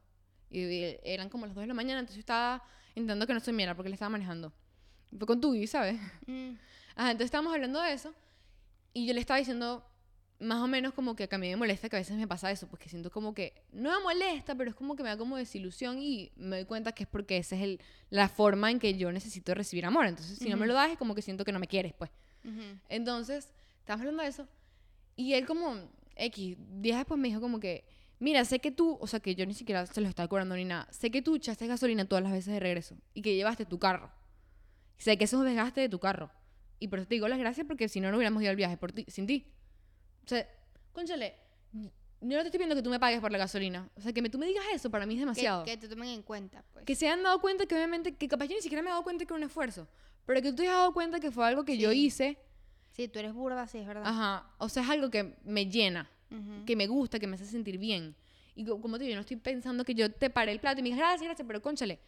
Y, 0.49 0.97
eran 1.03 1.29
como 1.29 1.45
las 1.45 1.55
2 1.55 1.63
de 1.63 1.67
la 1.67 1.73
mañana, 1.73 1.99
entonces 1.99 2.17
yo 2.17 2.21
estaba 2.21 2.63
intentando 2.95 3.27
que 3.27 3.33
no 3.33 3.39
se 3.39 3.51
miera 3.53 3.75
porque 3.75 3.89
le 3.89 3.95
estaba 3.95 4.09
manejando. 4.09 4.53
Fue 5.17 5.27
con 5.27 5.41
Tubi, 5.41 5.67
¿sabes? 5.67 5.99
Mm. 6.25 6.51
Ajá, 6.95 7.11
entonces 7.11 7.25
estábamos 7.25 7.53
hablando 7.53 7.81
de 7.81 7.93
eso 7.93 8.13
y 8.93 9.05
yo 9.05 9.13
le 9.13 9.19
estaba 9.19 9.37
diciendo 9.37 9.85
más 10.39 10.61
o 10.61 10.67
menos 10.67 10.93
como 10.93 11.15
que 11.15 11.27
a 11.29 11.37
mí 11.37 11.49
me 11.49 11.55
molesta 11.55 11.89
que 11.89 11.95
a 11.95 11.99
veces 11.99 12.15
me 12.15 12.27
pasa 12.27 12.51
eso, 12.51 12.67
porque 12.67 12.89
siento 12.89 13.09
como 13.09 13.33
que 13.33 13.63
no 13.71 13.91
me 13.91 14.03
molesta, 14.03 14.55
pero 14.55 14.69
es 14.69 14.75
como 14.75 14.95
que 14.95 15.03
me 15.03 15.09
da 15.09 15.17
como 15.17 15.35
desilusión 15.37 15.99
y 15.99 16.31
me 16.35 16.57
doy 16.57 16.65
cuenta 16.65 16.91
que 16.91 17.03
es 17.03 17.09
porque 17.09 17.37
esa 17.37 17.55
es 17.55 17.61
el, 17.63 17.81
la 18.09 18.29
forma 18.29 18.69
en 18.69 18.79
que 18.79 18.95
yo 18.97 19.11
necesito 19.11 19.53
recibir 19.53 19.85
amor. 19.85 20.05
Entonces, 20.05 20.37
si 20.37 20.49
no 20.49 20.57
me 20.57 20.67
lo 20.67 20.73
das, 20.73 20.91
es 20.91 20.97
como 20.97 21.15
que 21.15 21.21
siento 21.21 21.43
que 21.43 21.51
no 21.51 21.59
me 21.59 21.67
quieres, 21.67 21.93
pues. 21.93 22.11
Ujú. 22.43 22.61
Entonces, 22.89 23.49
estábamos 23.79 24.01
hablando 24.01 24.23
de 24.23 24.29
eso 24.29 24.47
y 25.15 25.33
él 25.33 25.45
como 25.45 25.75
X, 26.15 26.57
días 26.81 26.99
después 26.99 27.19
me 27.19 27.27
dijo 27.27 27.41
como 27.41 27.59
que, 27.59 27.83
mira, 28.19 28.43
sé 28.45 28.59
que 28.59 28.71
tú, 28.71 28.97
o 29.01 29.07
sea, 29.07 29.19
que 29.19 29.35
yo 29.35 29.45
ni 29.45 29.53
siquiera 29.53 29.85
se 29.85 30.01
lo 30.01 30.07
estaba 30.07 30.27
cobrando 30.27 30.55
ni 30.55 30.65
nada, 30.65 30.87
sé 30.91 31.11
que 31.11 31.21
tú 31.21 31.35
echaste 31.35 31.67
gasolina 31.67 32.05
todas 32.05 32.23
las 32.23 32.31
veces 32.31 32.53
de 32.53 32.59
regreso 32.59 32.97
y 33.13 33.21
que 33.21 33.35
llevaste 33.35 33.65
tu 33.65 33.79
carro. 33.79 34.11
Sé 34.97 35.17
que 35.17 35.25
eso 35.25 35.39
es 35.39 35.45
desgaste 35.49 35.81
de 35.81 35.89
tu 35.89 35.99
carro. 35.99 36.31
Y 36.79 36.87
por 36.87 36.99
eso 36.99 37.07
te 37.07 37.15
digo 37.15 37.27
las 37.27 37.39
gracias 37.39 37.65
porque 37.67 37.87
si 37.89 37.99
no, 37.99 38.09
no 38.11 38.17
hubiéramos 38.17 38.41
ido 38.41 38.49
al 38.49 38.55
viaje 38.55 38.77
por 38.77 38.91
ti, 38.91 39.05
sin 39.07 39.27
ti. 39.27 39.51
O 40.25 40.27
sea, 40.27 40.47
conchale, 40.93 41.35
yo 41.73 41.89
no 42.35 42.41
te 42.41 42.47
estoy 42.47 42.51
pidiendo 42.59 42.75
que 42.75 42.81
tú 42.81 42.89
me 42.89 42.99
pagues 42.99 43.19
por 43.19 43.31
la 43.31 43.37
gasolina. 43.37 43.89
O 43.95 44.01
sea, 44.01 44.11
que 44.13 44.21
me, 44.21 44.29
tú 44.29 44.37
me 44.39 44.47
digas 44.47 44.63
eso 44.73 44.89
para 44.89 45.05
mí 45.05 45.13
es 45.13 45.17
Que, 45.17 45.21
demasiado. 45.21 45.63
que 45.65 45.77
te 45.77 45.87
tomen 45.87 46.09
en 46.09 46.23
cuenta, 46.23 46.63
pues. 46.73 46.85
Que 46.85 46.95
se 46.95 47.07
han 47.07 47.21
dado 47.23 47.39
cuenta 47.39 47.65
que 47.67 47.75
obviamente, 47.75 48.15
que 48.15 48.27
capaz 48.27 48.45
yo 48.45 48.55
ni 48.55 48.61
siquiera 48.61 48.81
me 48.81 48.89
he 48.89 48.91
dado 48.91 49.03
cuenta 49.03 49.25
que 49.25 49.33
era 49.33 49.37
un 49.37 49.43
esfuerzo. 49.43 49.87
Pero 50.25 50.41
que 50.41 50.49
tú 50.49 50.55
te 50.57 50.63
hayas 50.63 50.75
dado 50.75 50.93
cuenta 50.93 51.19
que 51.19 51.31
fue 51.31 51.45
algo 51.47 51.63
que 51.63 51.77
yo 51.77 51.91
hice. 51.91 52.37
Sí, 52.91 53.07
tú 53.07 53.19
eres 53.19 53.33
burda, 53.33 53.67
sí, 53.67 53.77
es 53.77 53.87
verdad. 53.87 54.03
Ajá. 54.05 54.49
O 54.57 54.67
sea, 54.69 54.81
es 54.83 54.89
algo 54.89 55.09
que 55.11 55.35
me 55.43 55.67
llena, 55.67 56.09
Que 56.65 56.75
me 56.75 56.87
gusta, 56.87 57.19
que 57.19 57.27
me 57.27 57.35
hace 57.35 57.45
sentir 57.45 57.77
bien. 57.77 58.15
Y 58.55 58.65
co- 58.65 58.81
como 58.81 58.97
te 58.97 59.03
digo, 59.03 59.11
yo 59.11 59.15
no 59.15 59.21
estoy 59.21 59.37
pensando 59.37 59.83
que 59.83 59.93
yo 59.95 60.11
te 60.11 60.29
paré 60.29 60.51
el 60.51 60.59
plato 60.59 60.79
y 60.79 60.83
me 60.83 60.89
digas 60.89 60.99
gracias, 60.99 61.23
gracias, 61.23 61.47
pero 61.47 61.61
conchale, 61.61 61.99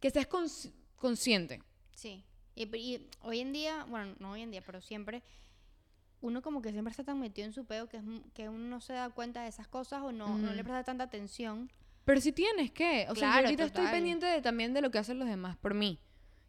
que 0.00 0.10
seas 0.10 0.28
cons- 0.28 0.70
consciente. 0.96 1.62
Sí. 1.94 2.22
Y, 2.54 2.64
y 2.76 3.08
hoy 3.22 3.40
en 3.40 3.52
día, 3.52 3.84
bueno, 3.88 4.14
no 4.18 4.32
hoy 4.32 4.42
en 4.42 4.50
día, 4.50 4.62
pero 4.64 4.80
siempre, 4.80 5.22
uno 6.20 6.42
como 6.42 6.60
que 6.62 6.72
siempre 6.72 6.90
está 6.90 7.04
tan 7.04 7.20
metido 7.20 7.46
en 7.46 7.52
su 7.52 7.64
peo 7.64 7.88
que, 7.88 7.98
es, 7.98 8.02
que 8.34 8.48
uno 8.48 8.66
no 8.66 8.80
se 8.80 8.94
da 8.94 9.10
cuenta 9.10 9.42
de 9.42 9.48
esas 9.48 9.68
cosas 9.68 10.02
o 10.02 10.12
no, 10.12 10.36
no 10.38 10.52
le 10.52 10.62
presta 10.64 10.82
tanta 10.84 11.04
atención. 11.04 11.70
Pero 12.04 12.20
si 12.20 12.32
tienes 12.32 12.70
que. 12.70 13.06
O 13.08 13.14
sea, 13.14 13.28
yo 13.28 13.32
Claro, 13.32 13.44
ahorita 13.46 13.64
estoy 13.64 13.84
pendiente 13.92 14.26
de- 14.26 14.40
también 14.42 14.72
de 14.74 14.80
lo 14.80 14.90
que 14.90 14.98
hacen 14.98 15.18
los 15.18 15.28
demás 15.28 15.56
por 15.56 15.74
mí. 15.74 15.98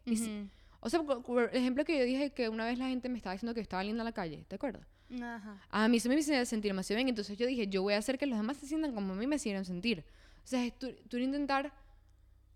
Y 0.05 0.17
si-. 0.17 0.49
O 0.79 0.89
sea, 0.89 1.01
por 1.03 1.23
por 1.23 1.49
ejemplo 1.53 1.83
que 1.83 1.97
yo 1.97 2.05
dije 2.05 2.31
que 2.31 2.47
una 2.49 2.65
vez 2.65 2.77
la 2.77 2.87
gente 2.87 3.09
me 3.09 3.17
estaba 3.17 3.33
diciendo 3.33 3.53
que 3.53 3.61
estaba 3.61 3.83
linda 3.83 4.01
en 4.03 4.05
la 4.05 4.11
calle, 4.13 4.45
¿te 4.47 4.55
acuerdas? 4.55 4.87
Ajá. 5.21 5.61
A 5.69 5.87
mí 5.87 5.99
se 5.99 6.09
me 6.09 6.15
hizo 6.15 6.33
sentir 6.45 6.71
demasiado 6.71 6.97
bien, 6.97 7.09
entonces 7.09 7.37
yo 7.37 7.47
dije, 7.47 7.67
yo 7.67 7.81
voy 7.81 7.93
a 7.93 7.97
hacer 7.97 8.17
que 8.17 8.25
los 8.25 8.37
demás 8.37 8.57
se 8.57 8.67
sientan 8.67 8.93
como 8.93 9.13
a 9.13 9.15
mí 9.15 9.27
me 9.27 9.37
hicieron 9.37 9.65
sentir. 9.65 10.05
O 10.43 10.47
sea, 10.47 10.65
es 10.65 10.77
tú, 10.77 10.93
tú 11.09 11.17
intentar 11.17 11.73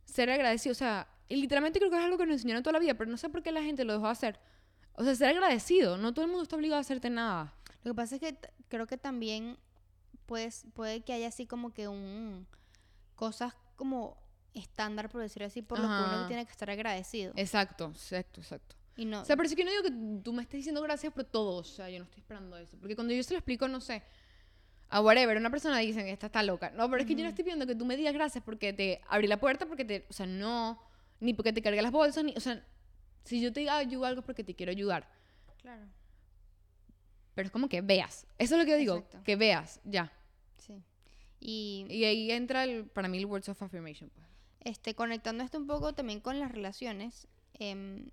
ser 0.05 0.29
agradecido, 0.29 0.71
o 0.71 0.75
sea, 0.75 1.07
y 1.29 1.37
literalmente 1.37 1.79
creo 1.79 1.89
que 1.89 1.97
es 1.97 2.03
algo 2.03 2.17
que 2.17 2.25
nos 2.25 2.33
enseñaron 2.33 2.63
toda 2.63 2.73
la 2.73 2.79
vida, 2.79 2.93
pero 2.93 3.09
no 3.09 3.17
sé 3.17 3.29
por 3.29 3.41
qué 3.41 3.51
la 3.51 3.63
gente 3.63 3.85
lo 3.85 3.93
dejó 3.93 4.05
de 4.05 4.11
hacer. 4.11 4.39
O 4.93 5.03
sea, 5.03 5.15
ser 5.15 5.29
agradecido, 5.29 5.97
no 5.97 6.13
todo 6.13 6.25
el 6.25 6.31
mundo 6.31 6.43
está 6.43 6.57
obligado 6.57 6.77
a 6.77 6.81
hacerte 6.81 7.09
nada. 7.09 7.53
Lo 7.83 7.91
que 7.91 7.95
pasa 7.95 8.15
es 8.15 8.21
que 8.21 8.37
creo 8.67 8.85
que 8.87 8.97
también 8.97 9.57
pues, 10.25 10.65
puede 10.73 11.01
que 11.01 11.13
haya 11.13 11.27
así 11.27 11.45
como 11.45 11.73
que 11.73 11.87
un... 11.87 12.47
cosas 13.15 13.53
como 13.75 14.17
estándar, 14.53 15.09
por 15.09 15.21
decirlo 15.21 15.47
así, 15.47 15.61
por 15.61 15.79
lo 15.79 15.85
que 15.85 15.93
uno 15.93 16.05
Ajá. 16.05 16.27
tiene 16.27 16.45
que 16.45 16.51
estar 16.51 16.69
agradecido. 16.69 17.33
Exacto, 17.35 17.91
exacto, 17.95 18.41
exacto. 18.41 18.75
Y 18.97 19.05
no... 19.05 19.21
O 19.21 19.25
sea, 19.25 19.35
pero 19.37 19.47
sí 19.47 19.55
que 19.55 19.63
no 19.63 19.71
digo 19.71 19.83
que 19.83 20.21
tú 20.23 20.33
me 20.33 20.41
estés 20.41 20.59
diciendo 20.59 20.81
gracias 20.81 21.13
por 21.13 21.23
todo. 21.23 21.57
O 21.57 21.63
sea, 21.63 21.89
yo 21.89 21.99
no 21.99 22.05
estoy 22.05 22.19
esperando 22.19 22.57
eso. 22.57 22.77
Porque 22.77 22.95
cuando 22.95 23.13
yo 23.13 23.23
se 23.23 23.33
lo 23.33 23.39
explico, 23.39 23.67
no 23.67 23.79
sé, 23.81 24.03
a 24.89 25.01
whatever, 25.01 25.37
una 25.37 25.49
persona 25.49 25.77
dice 25.79 26.03
que 26.03 26.11
esta 26.11 26.27
está 26.27 26.43
loca. 26.43 26.71
No, 26.71 26.89
pero 26.89 27.01
es 27.01 27.07
que 27.07 27.15
yo 27.15 27.23
no 27.23 27.29
estoy 27.29 27.43
pidiendo 27.43 27.65
que 27.65 27.75
tú 27.75 27.85
me 27.85 27.95
digas 27.95 28.13
gracias 28.13 28.43
porque 28.43 28.73
te 28.73 29.01
abrí 29.07 29.27
la 29.27 29.39
puerta, 29.39 29.65
porque 29.65 29.85
te. 29.85 30.05
O 30.09 30.13
sea, 30.13 30.25
no. 30.25 30.81
Ni 31.19 31.33
porque 31.33 31.53
te 31.53 31.61
cargué 31.61 31.81
las 31.81 31.91
bolsas, 31.91 32.23
ni. 32.23 32.33
O 32.35 32.39
sea, 32.39 32.65
si 33.23 33.39
yo 33.39 33.53
te 33.53 33.61
digo 33.61 33.71
ayuda 33.71 34.09
algo 34.09 34.19
es 34.19 34.25
porque 34.25 34.43
te 34.43 34.55
quiero 34.55 34.71
ayudar. 34.71 35.07
Claro. 35.61 35.83
Pero 37.33 37.45
es 37.45 37.51
como 37.51 37.69
que 37.69 37.81
veas. 37.81 38.27
Eso 38.37 38.55
es 38.55 38.59
lo 38.59 38.65
que 38.65 38.71
yo 38.71 38.77
digo, 38.77 38.95
Exacto. 38.97 39.23
que 39.23 39.35
veas, 39.37 39.79
ya. 39.85 40.11
Sí. 40.57 40.83
Y 41.39 41.85
Y 41.89 42.03
ahí 42.03 42.31
entra 42.31 42.65
el, 42.65 42.85
para 42.85 43.07
mí 43.07 43.17
el 43.17 43.25
words 43.25 43.47
of 43.47 43.61
affirmation. 43.61 44.09
Pues. 44.09 44.27
este, 44.63 44.93
conectando 44.95 45.43
esto 45.43 45.57
un 45.57 45.67
poco 45.67 45.93
también 45.93 46.19
con 46.19 46.39
las 46.39 46.51
relaciones, 46.51 47.27
em, 47.53 48.09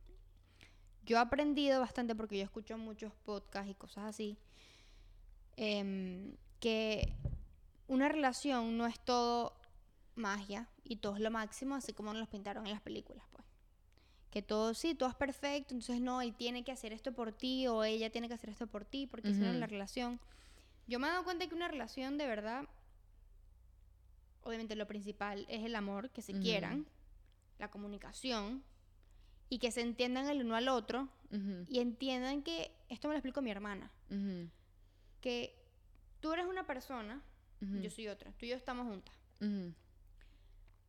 yo 1.08 1.16
he 1.16 1.20
aprendido 1.20 1.80
bastante 1.80 2.14
porque 2.14 2.36
yo 2.36 2.44
escucho 2.44 2.76
muchos 2.76 3.14
podcasts 3.24 3.70
y 3.70 3.74
cosas 3.74 4.04
así, 4.04 4.36
em, 5.56 6.36
que 6.60 7.14
una 7.86 8.10
relación 8.10 8.76
no 8.76 8.86
es 8.86 9.00
todo 9.00 9.58
magia 10.16 10.68
y 10.84 10.96
todo 10.96 11.14
es 11.14 11.22
lo 11.22 11.30
máximo, 11.30 11.74
así 11.74 11.94
como 11.94 12.12
nos 12.12 12.20
los 12.20 12.28
pintaron 12.28 12.66
en 12.66 12.72
las 12.72 12.82
películas, 12.82 13.24
pues. 13.32 13.46
Que 14.30 14.42
todo, 14.42 14.74
sí, 14.74 14.94
todo 14.94 15.08
es 15.08 15.14
perfecto, 15.14 15.72
entonces 15.72 16.02
no, 16.02 16.20
él 16.20 16.34
tiene 16.34 16.62
que 16.62 16.72
hacer 16.72 16.92
esto 16.92 17.12
por 17.12 17.32
ti 17.32 17.66
o 17.68 17.84
ella 17.84 18.10
tiene 18.10 18.28
que 18.28 18.34
hacer 18.34 18.50
esto 18.50 18.66
por 18.66 18.84
ti 18.84 19.06
porque 19.06 19.32
si 19.32 19.40
no 19.40 19.48
Ujú. 19.48 19.60
la 19.60 19.66
relación. 19.66 20.20
Yo 20.86 20.98
me 20.98 21.06
he 21.06 21.10
dado 21.10 21.24
cuenta 21.24 21.46
que 21.46 21.54
una 21.54 21.68
relación 21.68 22.18
de 22.18 22.26
verdad, 22.26 22.68
obviamente 24.42 24.76
lo 24.76 24.86
principal 24.86 25.46
es 25.48 25.64
el 25.64 25.74
amor, 25.74 26.10
que 26.10 26.20
se 26.20 26.32
Ujú. 26.32 26.42
quieran, 26.42 26.86
la 27.58 27.70
comunicación 27.70 28.62
y 29.48 29.58
que 29.58 29.70
se 29.70 29.80
entiendan 29.80 30.28
el 30.28 30.44
uno 30.44 30.56
al 30.56 30.68
otro 30.68 31.08
y 31.68 31.80
entiendan 31.80 32.42
que, 32.42 32.70
esto 32.88 33.08
me 33.08 33.14
lo 33.14 33.18
explico 33.18 33.42
mi 33.42 33.50
hermana, 33.50 33.90
que 35.20 35.54
tú 36.20 36.32
eres 36.32 36.46
una 36.46 36.66
persona, 36.66 37.22
yo 37.60 37.90
soy 37.90 38.08
otra, 38.08 38.32
tú 38.32 38.46
y 38.46 38.50
yo 38.50 38.56
estamos 38.56 38.86
juntas. 38.86 39.14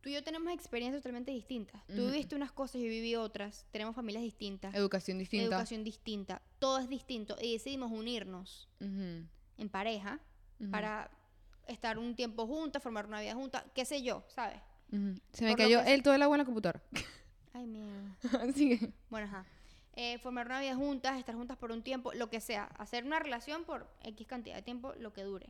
Tú 0.02 0.08
y 0.08 0.14
yo 0.14 0.24
tenemos 0.24 0.54
experiencias 0.54 1.02
totalmente 1.02 1.32
distintas. 1.32 1.86
Tú 1.88 2.06
viviste 2.06 2.36
unas 2.36 2.54
cosas, 2.54 2.76
yo 2.82 2.88
viví 2.88 3.16
otras. 3.16 3.66
Tenemos 3.72 3.96
familias 3.96 4.24
distintas, 4.24 4.74
Educación 4.74 5.18
distinta. 5.18 5.46
educación 5.46 5.84
distinta. 5.84 6.42
Todo 6.58 6.80
es 6.80 6.88
distinto. 6.88 7.36
Y 7.42 7.54
decidimos 7.54 7.92
unirnos 7.92 8.70
en 8.80 9.70
pareja 9.70 10.20
para 10.72 11.12
estar 11.68 11.98
un 11.98 12.16
tiempo 12.16 12.48
juntas, 12.48 12.82
formar 12.82 13.06
una 13.06 13.22
vida 13.22 13.34
junta, 13.36 13.66
qué 13.76 13.86
sé 13.86 14.02
yo, 14.02 14.24
¿sabes? 14.30 14.60
Se 15.34 15.44
me 15.44 15.52
por 15.52 15.58
cayó 15.58 15.82
el 15.82 16.02
todo 16.02 16.14
el 16.16 16.22
agua 16.22 16.36
en 16.36 16.40
la 16.40 16.46
computadora. 16.46 16.82
Ay, 17.54 17.66
mierda. 17.68 18.16
Así 18.50 18.78
que. 18.78 18.92
Bueno, 19.10 19.28
ajá. 19.28 19.46
Eh, 19.96 20.18
formar 20.20 20.46
una 20.46 20.62
vida 20.62 20.76
juntas, 20.76 21.18
estar 21.20 21.36
juntas 21.36 21.58
por 21.58 21.72
un 21.72 21.82
tiempo, 21.84 22.14
lo 22.14 22.30
que 22.30 22.40
sea. 22.40 22.66
Hacer 22.78 23.04
una 23.04 23.20
relación 23.20 23.66
por 23.66 23.88
X 24.04 24.28
cantidad 24.28 24.56
de 24.56 24.62
tiempo, 24.62 24.94
lo 24.98 25.12
que 25.14 25.24
dure. 25.24 25.50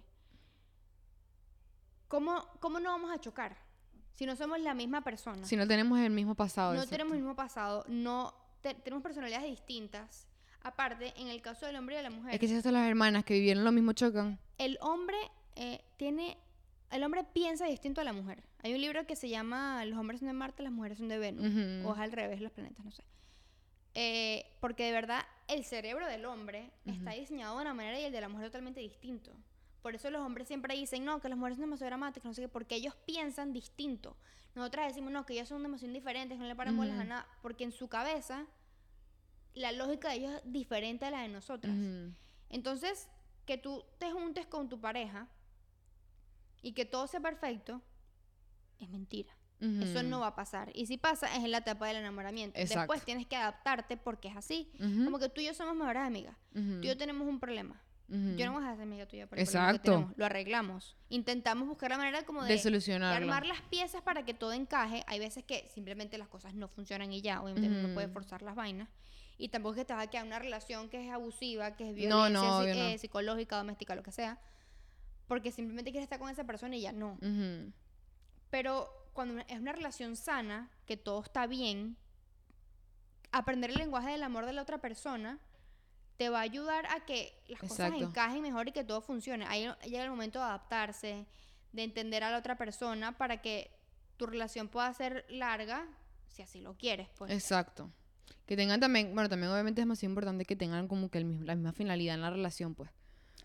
¿Cómo, 2.07 2.43
cómo 2.59 2.79
no 2.79 2.89
vamos 2.89 3.11
a 3.11 3.19
chocar? 3.19 3.55
Si 4.15 4.25
no 4.25 4.35
somos 4.35 4.59
la 4.59 4.73
misma 4.73 5.01
persona. 5.03 5.45
Si 5.45 5.55
no 5.55 5.67
tenemos 5.67 5.99
el 5.99 6.09
mismo 6.11 6.35
pasado. 6.35 6.69
no 6.73 6.77
exacto. 6.79 6.91
tenemos 6.91 7.13
el 7.13 7.19
mismo 7.19 7.35
pasado, 7.35 7.85
no 7.87 8.33
te- 8.61 8.73
tenemos 8.73 9.03
personalidades 9.03 9.49
distintas. 9.49 10.27
Aparte, 10.61 11.13
en 11.15 11.27
el 11.29 11.41
caso 11.41 11.65
del 11.67 11.77
hombre 11.77 11.95
y 11.95 11.97
de 11.97 12.03
la 12.03 12.09
mujer, 12.09 12.33
Es 12.33 12.39
que 12.39 12.47
si 12.47 12.55
hasta 12.55 12.71
las 12.71 12.87
hermanas 12.87 13.23
que 13.23 13.35
vivieron 13.35 13.63
lo 13.63 13.71
mismo 13.71 13.93
chocan. 13.93 14.39
el 14.57 14.77
hombre 14.81 15.17
eh, 15.55 15.83
tiene. 15.97 16.37
El 16.91 17.03
hombre 17.03 17.23
piensa 17.23 17.65
distinto 17.65 18.01
a 18.01 18.03
la 18.03 18.13
mujer. 18.13 18.43
Hay 18.61 18.73
un 18.73 18.81
libro 18.81 19.05
que 19.05 19.15
se 19.15 19.29
llama 19.29 19.83
Los 19.85 19.97
hombres 19.97 20.19
son 20.19 20.27
de 20.27 20.33
Marte, 20.33 20.63
las 20.63 20.71
mujeres 20.71 20.97
son 20.97 21.07
de 21.07 21.17
Venus. 21.17 21.45
Ujú. 21.45 21.89
O 21.89 21.93
es 21.93 21.99
al 21.99 22.11
revés, 22.11 22.41
los 22.41 22.51
planetas, 22.51 22.83
no 22.83 22.91
sé. 22.91 23.03
Eh, 23.95 24.45
porque 24.59 24.83
de 24.85 24.91
verdad 24.91 25.21
el 25.47 25.63
cerebro 25.65 26.07
del 26.07 26.25
hombre 26.25 26.71
está 26.85 27.11
diseñado 27.11 27.55
de 27.55 27.61
una 27.61 27.73
manera 27.73 27.99
y 27.99 28.03
el 28.03 28.11
de 28.11 28.21
la 28.21 28.29
mujer 28.29 28.47
totalmente 28.47 28.81
distinto. 28.81 29.31
Por 29.81 29.95
eso 29.95 30.11
los 30.11 30.21
hombres 30.21 30.47
siempre 30.47 30.75
dicen, 30.75 31.05
no, 31.05 31.21
que 31.21 31.29
las 31.29 31.37
mujeres 31.37 31.57
son 31.57 31.65
demasiado 31.65 31.89
dramáticas, 31.89 32.25
no 32.25 32.33
sé 32.33 32.41
qué, 32.41 32.49
porque 32.49 32.75
ellos 32.75 32.95
piensan 33.05 33.53
distinto. 33.53 34.15
Nosotras 34.55 34.87
decimos, 34.87 35.11
no, 35.11 35.25
que 35.25 35.33
ellas 35.33 35.47
son 35.47 35.63
demasiado 35.63 35.93
diferentes, 35.93 36.37
no 36.37 36.45
le 36.45 36.55
paran 36.55 36.75
bolas 36.75 36.95
a 36.95 36.99
Ujú. 36.99 37.09
nada, 37.09 37.27
porque 37.41 37.63
en 37.63 37.71
su 37.71 37.87
cabeza 37.87 38.45
la 39.53 39.71
lógica 39.71 40.09
de 40.09 40.15
ellos 40.15 40.33
es 40.33 40.51
diferente 40.51 41.05
a 41.05 41.11
la 41.11 41.21
de 41.21 41.29
nosotras. 41.29 41.73
Ujú. 41.73 42.13
Entonces, 42.49 43.07
que 43.45 43.57
tú 43.57 43.83
te 43.97 44.11
juntes 44.11 44.45
con 44.45 44.69
tu 44.69 44.79
pareja 44.79 45.27
y 46.61 46.73
que 46.73 46.85
todo 46.85 47.07
sea 47.07 47.21
perfecto, 47.21 47.81
es 48.79 48.89
mentira. 48.89 49.35
Eso 49.61 50.03
no 50.03 50.21
va 50.21 50.27
a 50.27 50.35
pasar. 50.35 50.71
Y 50.73 50.85
si 50.85 50.97
pasa, 50.97 51.27
es 51.35 51.43
en 51.43 51.51
la 51.51 51.57
etapa 51.57 51.85
del 51.87 51.97
enamoramiento. 51.97 52.57
Exacto. 52.57 52.79
Después 52.79 53.03
tienes 53.03 53.27
que 53.27 53.35
adaptarte 53.35 53.97
porque 53.97 54.29
es 54.29 54.37
así. 54.37 54.71
Como 55.03 55.19
que 55.19 55.27
tú 55.29 55.41
y 55.41 55.45
yo 55.47 55.53
somos 55.53 55.75
mejores 55.75 56.01
amigas. 56.03 56.35
Tú 56.53 56.79
y 56.81 56.87
yo 56.87 56.97
tenemos 56.97 57.27
un 57.27 57.39
problema. 57.39 57.81
Yo 58.07 58.45
no 58.47 58.53
voy 58.53 58.63
a 58.63 58.71
ser 58.73 58.81
amiga 58.81 59.05
tuya 59.05 59.27
por 59.27 59.37
el 59.37 59.45
problema 59.45 59.67
que 59.71 59.75
Exacto. 59.75 59.91
tenemos. 59.91 60.13
Lo 60.17 60.25
arreglamos. 60.25 60.97
Intentamos 61.09 61.67
buscar 61.67 61.91
la 61.91 61.97
manera 61.97 62.23
como 62.23 62.41
de, 62.41 62.47
de 62.47 62.53
de 62.55 62.59
solucionarlo. 62.59 63.17
armar 63.27 63.45
las 63.45 63.61
piezas 63.63 64.01
para 64.01 64.23
que 64.25 64.33
todo 64.33 64.53
encaje. 64.53 65.03
Hay 65.07 65.19
veces 65.19 65.43
que 65.43 65.67
simplemente 65.67 66.17
las 66.17 66.27
cosas 66.27 66.53
no 66.55 66.69
funcionan 66.69 67.11
y 67.13 67.21
ya. 67.21 67.41
Obviamente 67.43 67.67
uno 67.69 67.87
no 67.89 67.93
puede 67.93 68.07
forzar 68.07 68.41
las 68.41 68.55
vainas. 68.55 68.89
Y 69.37 69.49
tampoco 69.49 69.75
es 69.75 69.81
que 69.81 69.85
te 69.85 69.93
vas 69.93 70.03
a 70.03 70.09
quedar 70.09 70.23
en 70.23 70.29
una 70.29 70.39
relación 70.39 70.89
que 70.89 71.05
es 71.05 71.11
abusiva, 71.13 71.75
que 71.75 71.83
es 71.83 71.89
No, 71.91 71.95
violencia 72.23 72.29
no, 72.41 72.59
no. 72.61 72.63
eh, 72.65 72.97
psicológica, 72.97 73.57
doméstica, 73.57 73.93
lo 73.95 74.01
que 74.03 74.11
sea. 74.11 74.39
Porque 75.27 75.51
simplemente 75.51 75.91
quieres 75.91 76.05
estar 76.05 76.17
con 76.17 76.29
esa 76.29 76.45
persona 76.45 76.75
y 76.77 76.81
ya 76.81 76.91
no. 76.93 77.17
Pero 78.49 78.89
cuando 79.13 79.41
es 79.47 79.59
una 79.59 79.73
relación 79.73 80.15
sana, 80.15 80.69
que 80.85 80.97
todo 80.97 81.21
está 81.21 81.45
bien, 81.47 81.97
aprender 83.31 83.69
el 83.71 83.77
lenguaje 83.77 84.11
del 84.11 84.23
amor 84.23 84.45
de 84.45 84.53
la 84.53 84.61
otra 84.61 84.79
persona 84.79 85.39
te 86.17 86.29
va 86.29 86.39
a 86.39 86.41
ayudar 86.41 86.85
a 86.87 87.05
que 87.05 87.33
las 87.47 87.59
cosas 87.61 87.79
Exacto. 87.87 88.05
encajen 88.05 88.41
mejor 88.41 88.67
y 88.67 88.71
que 88.71 88.83
todo 88.83 89.01
funcione. 89.01 89.45
Ahí 89.47 89.67
llega 89.85 90.03
el 90.03 90.09
momento 90.09 90.39
de 90.39 90.45
adaptarse, 90.45 91.25
de 91.71 91.83
entender 91.83 92.23
a 92.23 92.31
la 92.31 92.37
otra 92.37 92.57
persona 92.57 93.17
para 93.17 93.41
que 93.41 93.71
tu 94.17 94.25
relación 94.25 94.67
pueda 94.67 94.93
ser 94.93 95.25
larga, 95.29 95.87
si 96.27 96.41
así 96.41 96.59
lo 96.59 96.75
quieres, 96.75 97.07
pues. 97.17 97.31
Exacto. 97.31 97.89
Que 98.45 98.57
tengan 98.57 98.79
también, 98.81 99.13
bueno, 99.13 99.29
también 99.29 99.51
obviamente 99.51 99.79
es 99.81 99.85
demasiado 99.85 100.11
importante 100.11 100.43
que 100.43 100.55
tengan 100.57 100.87
como 100.87 101.09
que 101.09 101.19
el 101.19 101.25
mismo- 101.25 101.45
la 101.45 101.55
misma 101.55 101.71
finalidad 101.71 102.15
en 102.15 102.21
la 102.21 102.31
relación, 102.31 102.75
pues. 102.75 102.89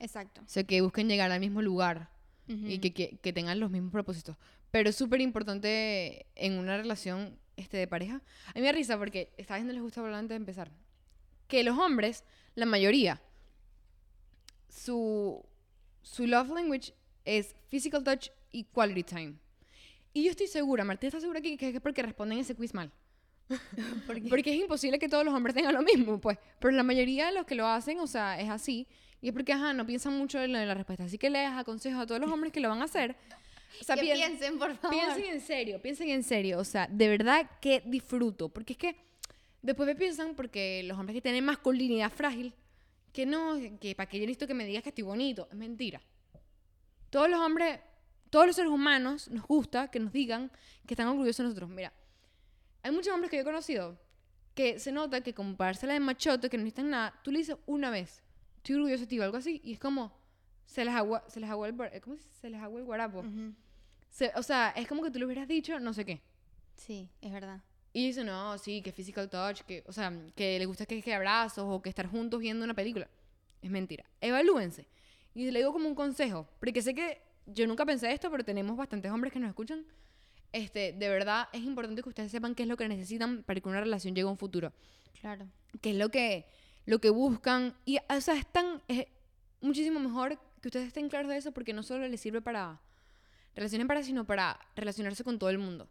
Exacto. 0.00 0.40
O 0.44 0.48
sea, 0.48 0.64
que 0.64 0.80
busquen 0.80 1.08
llegar 1.08 1.30
al 1.30 1.40
mismo 1.40 1.62
lugar 1.62 2.10
y 2.48 2.78
que, 2.80 2.92
que 3.18 3.32
tengan 3.32 3.58
los 3.60 3.70
mismos 3.70 3.92
propósitos. 3.92 4.36
Pero 4.74 4.90
es 4.90 4.96
súper 4.96 5.20
importante 5.20 6.26
en 6.34 6.58
una 6.58 6.76
relación 6.76 7.38
este, 7.56 7.76
de 7.76 7.86
pareja. 7.86 8.20
A 8.48 8.54
mí 8.56 8.60
me 8.60 8.66
da 8.66 8.72
risa 8.72 8.98
porque 8.98 9.32
esta 9.36 9.54
vez 9.54 9.64
no 9.64 9.72
les 9.72 9.80
gusta 9.80 10.00
hablar 10.00 10.16
antes 10.16 10.30
de 10.30 10.34
empezar. 10.34 10.68
Que 11.46 11.62
los 11.62 11.78
hombres, 11.78 12.24
la 12.56 12.66
mayoría, 12.66 13.22
su, 14.68 15.46
su 16.02 16.26
love 16.26 16.48
language 16.48 16.92
es 17.24 17.54
physical 17.68 18.02
touch 18.02 18.30
y 18.50 18.64
quality 18.64 19.04
time. 19.04 19.34
Y 20.12 20.24
yo 20.24 20.32
estoy 20.32 20.48
segura, 20.48 20.82
Martín 20.82 21.06
está 21.06 21.20
segura 21.20 21.40
que, 21.40 21.56
que 21.56 21.68
es 21.68 21.80
porque 21.80 22.02
responden 22.02 22.40
ese 22.40 22.56
quiz 22.56 22.74
mal. 22.74 22.90
Porque 24.08 24.50
es 24.54 24.60
imposible 24.60 24.98
que 24.98 25.08
todos 25.08 25.24
los 25.24 25.34
hombres 25.34 25.54
tengan 25.54 25.74
lo 25.74 25.82
mismo, 25.82 26.20
pues. 26.20 26.36
Pero 26.58 26.72
la 26.72 26.82
mayoría 26.82 27.26
de 27.26 27.32
los 27.32 27.46
que 27.46 27.54
lo 27.54 27.68
hacen, 27.68 28.00
o 28.00 28.08
sea, 28.08 28.40
es 28.40 28.50
así. 28.50 28.88
Y 29.20 29.28
es 29.28 29.34
porque, 29.34 29.52
ajá, 29.52 29.72
no 29.72 29.86
piensan 29.86 30.18
mucho 30.18 30.42
en 30.42 30.52
lo 30.52 30.58
de 30.58 30.66
la 30.66 30.74
respuesta. 30.74 31.04
Así 31.04 31.16
que 31.16 31.30
les 31.30 31.48
aconsejo 31.50 32.00
a 32.00 32.06
todos 32.06 32.20
los 32.20 32.32
hombres 32.32 32.52
que 32.52 32.60
lo 32.60 32.70
van 32.70 32.80
a 32.80 32.86
hacer. 32.86 33.16
O 33.80 33.84
sea, 33.84 33.96
que 33.96 34.02
piensen- 34.02 34.26
piensen, 34.38 34.58
por 34.58 34.76
favor. 34.76 34.96
Piensen 34.96 35.24
en 35.34 35.40
serio, 35.40 35.80
piensen 35.82 36.08
en 36.10 36.22
serio. 36.22 36.58
O 36.58 36.64
sea, 36.64 36.86
de 36.90 37.08
verdad 37.08 37.50
que 37.60 37.82
disfruto. 37.86 38.48
Porque 38.48 38.72
es 38.74 38.78
que 38.78 38.96
después 39.62 39.86
me 39.86 39.94
piensan, 39.94 40.34
porque 40.34 40.82
los 40.84 40.98
hombres 40.98 41.14
que 41.14 41.20
tienen 41.22 41.44
masculinidad 41.44 42.10
frágil, 42.12 42.54
que 43.12 43.26
no, 43.26 43.54
que 43.80 43.94
para 43.94 44.08
que 44.08 44.18
yo 44.18 44.22
necesito 44.26 44.46
que 44.46 44.54
me 44.54 44.64
digas 44.64 44.82
que 44.82 44.88
estoy 44.90 45.04
bonito. 45.04 45.48
Es 45.50 45.56
mentira. 45.56 46.00
Todos 47.10 47.28
los 47.30 47.38
hombres, 47.40 47.78
todos 48.30 48.46
los 48.46 48.56
seres 48.56 48.70
humanos 48.70 49.30
nos 49.30 49.46
gusta 49.46 49.88
que 49.90 50.00
nos 50.00 50.12
digan 50.12 50.50
que 50.86 50.94
están 50.94 51.06
orgullosos 51.08 51.38
de 51.38 51.44
nosotros. 51.44 51.70
Mira, 51.70 51.92
hay 52.82 52.90
muchos 52.92 53.12
hombres 53.14 53.30
que 53.30 53.36
yo 53.36 53.42
he 53.42 53.44
conocido 53.44 53.98
que 54.54 54.78
se 54.78 54.92
nota 54.92 55.20
que 55.20 55.34
como 55.34 55.56
la 55.58 55.72
de 55.94 56.00
machote, 56.00 56.48
que 56.48 56.56
no 56.56 56.62
necesitan 56.64 56.90
nada, 56.90 57.20
tú 57.24 57.32
le 57.32 57.38
dices 57.38 57.56
una 57.66 57.90
vez, 57.90 58.22
estoy 58.58 58.76
orgulloso 58.76 59.00
de 59.00 59.06
ti 59.08 59.18
o 59.18 59.24
algo 59.24 59.36
así, 59.36 59.60
y 59.64 59.72
es 59.72 59.80
como, 59.80 60.16
se 60.64 60.84
les 60.84 60.94
agua, 60.94 61.24
se 61.28 61.40
les 61.40 61.50
agua 61.50 61.66
el, 61.68 62.00
¿cómo 62.00 62.16
se? 62.16 62.28
Se 62.40 62.50
les 62.50 62.60
agua 62.60 62.78
el 62.78 62.86
guarapo. 62.86 63.18
Ujú. 63.20 63.52
Se- 64.14 64.30
o 64.36 64.42
sea, 64.44 64.70
es 64.76 64.86
como 64.86 65.02
que 65.02 65.10
tú 65.10 65.18
le 65.18 65.24
hubieras 65.26 65.48
dicho 65.48 65.78
no 65.80 65.92
sé 65.92 66.04
qué. 66.04 66.20
Sí, 66.76 67.08
es 67.20 67.32
verdad. 67.32 67.60
Y 67.92 68.06
dice, 68.06 68.22
no, 68.22 68.56
sí, 68.58 68.80
que 68.80 68.92
physical 68.92 69.28
touch, 69.28 69.62
que, 69.62 69.82
o 69.86 69.92
sea, 69.92 70.12
que 70.36 70.56
le 70.58 70.66
gusta 70.66 70.86
que, 70.86 71.02
que 71.02 71.12
abrazos 71.14 71.64
o 71.68 71.82
que 71.82 71.88
estar 71.88 72.06
juntos 72.06 72.38
viendo 72.40 72.64
una 72.64 72.74
película. 72.74 73.08
Es 73.60 73.70
mentira. 73.70 74.04
Evalúense. 74.20 74.86
Y 75.34 75.50
le 75.50 75.58
digo 75.58 75.72
como 75.72 75.88
un 75.88 75.96
consejo, 75.96 76.48
porque 76.60 76.80
sé 76.80 76.94
que 76.94 77.20
yo 77.46 77.66
nunca 77.66 77.84
pensé 77.84 78.12
esto, 78.12 78.30
pero 78.30 78.44
tenemos 78.44 78.76
bastantes 78.76 79.10
hombres 79.10 79.32
que 79.32 79.40
nos 79.40 79.48
escuchan. 79.48 79.84
Este, 80.52 80.92
de 80.92 81.08
verdad 81.08 81.48
es 81.52 81.62
importante 81.62 82.00
que 82.02 82.08
ustedes 82.08 82.30
sepan 82.30 82.54
qué 82.54 82.62
es 82.62 82.68
lo 82.68 82.76
que 82.76 82.86
necesitan 82.88 83.42
para 83.42 83.60
que 83.60 83.68
una 83.68 83.80
relación 83.80 84.14
llegue 84.14 84.28
a 84.28 84.30
un 84.30 84.38
futuro. 84.38 84.72
Claro. 85.20 85.48
Qué 85.80 85.90
es 85.90 85.96
lo 85.96 86.08
que, 86.10 86.46
lo 86.86 87.00
que 87.00 87.10
buscan. 87.10 87.74
Y, 87.84 87.98
o 88.08 88.20
sea, 88.20 88.34
es 88.36 88.46
tan, 88.46 88.80
es 88.86 89.06
muchísimo 89.60 89.98
mejor 89.98 90.38
que 90.60 90.68
ustedes 90.68 90.86
estén 90.86 91.08
claros 91.08 91.30
de 91.30 91.36
eso 91.38 91.50
porque 91.50 91.72
no 91.72 91.82
solo 91.82 92.06
les 92.06 92.20
sirve 92.20 92.40
para 92.40 92.80
relaciones 93.54 93.86
para, 93.86 94.02
sino 94.02 94.24
para 94.26 94.58
relacionarse 94.76 95.24
con 95.24 95.38
todo 95.38 95.50
el 95.50 95.58
mundo. 95.58 95.88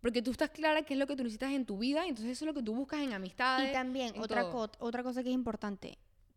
Porque 0.00 0.20
tú 0.20 0.30
estás 0.32 0.50
clara 0.50 0.82
qué 0.82 0.94
es 0.94 0.98
lo 1.00 1.06
que 1.06 1.16
tú 1.16 1.22
necesitas 1.22 1.52
en 1.52 1.64
tu 1.64 1.78
vida, 1.78 2.02
entonces 2.06 2.32
eso 2.32 2.44
es 2.44 2.46
lo 2.46 2.54
que 2.54 2.62
tú 2.62 2.74
buscas 2.74 3.00
en 3.00 3.12
amistades. 3.14 3.70
Y 3.70 3.72
también, 3.72 4.14
en 4.14 4.20
otra, 4.20 4.50
co- 4.50 4.70
otra 4.80 5.02
cosa 5.02 5.22
que 5.22 5.30
es 5.30 5.34
importante. 5.34 5.96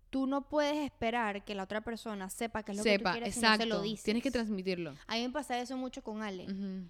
Tú 0.10 0.26
no 0.26 0.48
puedes 0.48 0.78
esperar 0.78 1.44
que 1.44 1.54
la 1.54 1.64
otra 1.64 1.82
persona 1.82 2.30
sepa 2.30 2.64
qué 2.64 2.72
es 2.72 2.78
lo 2.78 2.84
que 2.86 2.92
Sepa, 2.92 3.12
tú 3.12 3.18
quieres 3.18 3.36
exacto. 3.36 3.64
si 3.64 3.70
no 3.70 3.76
se 3.76 3.80
lo 3.80 3.84
dices. 3.84 4.04
Tienes 4.06 4.24
que 4.24 4.32
transmitirlo. 4.32 4.96
A 5.06 5.16
mí 5.16 5.22
me 5.24 5.30
pasa 5.32 5.60
eso 5.60 5.76
mucho 5.76 6.02
con 6.02 6.22
Ale. 6.24 6.46
Ujú. 6.46 6.88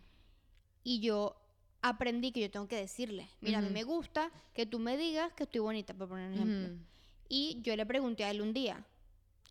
Y 0.84 1.00
yo 1.00 1.36
aprendí 1.82 2.32
que 2.32 2.42
yo 2.42 2.52
tengo 2.52 2.68
que 2.68 2.76
decirle, 2.76 3.28
mira, 3.42 3.58
a 3.60 3.62
mí 3.62 3.70
me 3.72 3.84
gusta 3.84 4.32
que 4.54 4.66
tú 4.68 4.78
me 4.78 4.98
digas 4.98 5.34
que 5.34 5.44
estoy 5.44 5.62
bonita, 5.62 5.96
por 5.96 6.10
poner 6.10 6.28
un 6.28 6.34
ejemplo. 6.36 6.68
Ujú. 6.76 6.84
Y 7.30 7.60
yo 7.64 7.76
le 7.76 7.86
pregunté 7.88 8.24
a 8.24 8.30
él 8.32 8.42
un 8.42 8.54
día, 8.54 8.86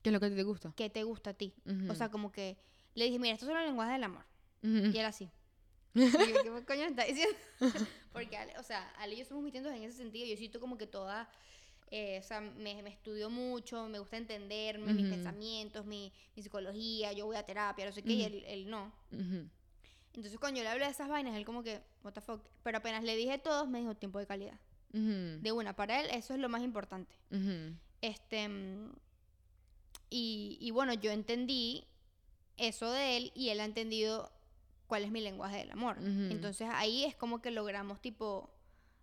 ¿Qué 0.03 0.11
es 0.11 0.13
lo 0.13 0.21
que 0.21 0.31
te 0.31 0.43
gusta? 0.45 0.73
¿qué 0.77 0.89
te 0.91 1.03
gusta 1.03 1.31
a 1.31 1.35
ti? 1.35 1.53
O 1.91 1.95
sea, 1.97 2.09
como 2.09 2.31
que 2.31 2.57
le 2.97 3.05
dije, 3.07 3.19
mira, 3.19 3.35
estos 3.35 3.47
son 3.47 3.57
los 3.57 3.67
lenguajes 3.67 3.95
del 3.95 4.05
amor. 4.05 4.25
Y 4.63 4.99
él 4.99 5.05
así. 5.05 5.31
Y 5.95 6.11
yo, 6.45 6.55
¿qué 6.55 6.65
coño 6.67 6.85
está 6.85 7.05
diciendo? 7.05 7.37
Porque, 8.13 8.37
Ale, 8.37 8.59
o 8.59 8.63
sea, 8.63 8.91
Ale 8.99 9.15
y 9.15 9.19
yo 9.19 9.25
somos 9.25 9.43
muy 9.43 9.51
distintos 9.51 9.73
en 9.73 9.83
ese 9.85 9.97
sentido. 9.97 10.27
Yo 10.27 10.37
siento 10.37 10.61
como 10.61 10.77
que 10.77 10.87
toda, 10.87 11.29
eh, 11.91 12.19
o 12.19 12.23
sea, 12.23 12.41
me, 12.41 12.83
me 12.83 12.91
estudio 12.91 13.31
mucho, 13.31 13.87
me 13.89 13.99
gusta 13.99 14.17
entenderme, 14.17 14.93
mis 14.93 15.09
pensamientos, 15.09 15.87
mi, 15.87 16.13
mi 16.35 16.43
psicología, 16.43 17.13
yo 17.13 17.27
voy 17.27 17.37
a 17.37 17.45
terapia, 17.45 17.87
no 17.87 17.93
sé 17.93 18.03
qué, 18.03 18.13
y 18.13 18.23
él, 18.25 18.45
él 18.47 18.71
no. 18.71 18.93
Entonces, 20.15 20.39
cuando 20.39 20.59
yo 20.59 20.65
le 20.65 20.71
hablé 20.71 20.87
de 20.87 20.91
esas 20.91 21.09
vainas, 21.09 21.37
él 21.37 21.45
como 21.45 21.63
que, 21.63 21.81
what 22.03 22.13
the 22.13 22.21
fuck. 22.21 22.43
Pero 22.63 22.79
apenas 22.79 23.05
le 23.05 23.17
dije 23.17 23.39
todos, 23.39 23.69
me 23.69 23.81
dijo 23.81 23.95
tiempo 23.95 24.19
de 24.19 24.27
calidad. 24.27 24.59
De 24.93 25.53
una, 25.53 25.77
para 25.77 26.01
él 26.01 26.09
eso 26.13 26.33
es 26.33 26.41
lo 26.41 26.49
más 26.49 26.63
importante. 26.63 27.15
Este, 28.01 28.49
y, 30.09 30.57
y 30.61 30.71
bueno, 30.71 30.95
yo 30.95 31.11
entendí 31.11 31.87
eso 32.57 32.91
de 32.91 33.17
él 33.17 33.33
y 33.35 33.49
él 33.51 33.61
ha 33.61 33.65
entendido 33.65 34.31
cuál 34.87 35.05
es 35.05 35.11
mi 35.11 35.21
lenguaje 35.21 35.59
del 35.59 35.71
amor. 35.73 35.97
Entonces 36.01 36.69
ahí 36.73 37.05
es 37.05 37.15
como 37.17 37.41
que 37.43 37.51
logramos 37.51 38.01
tipo 38.01 38.51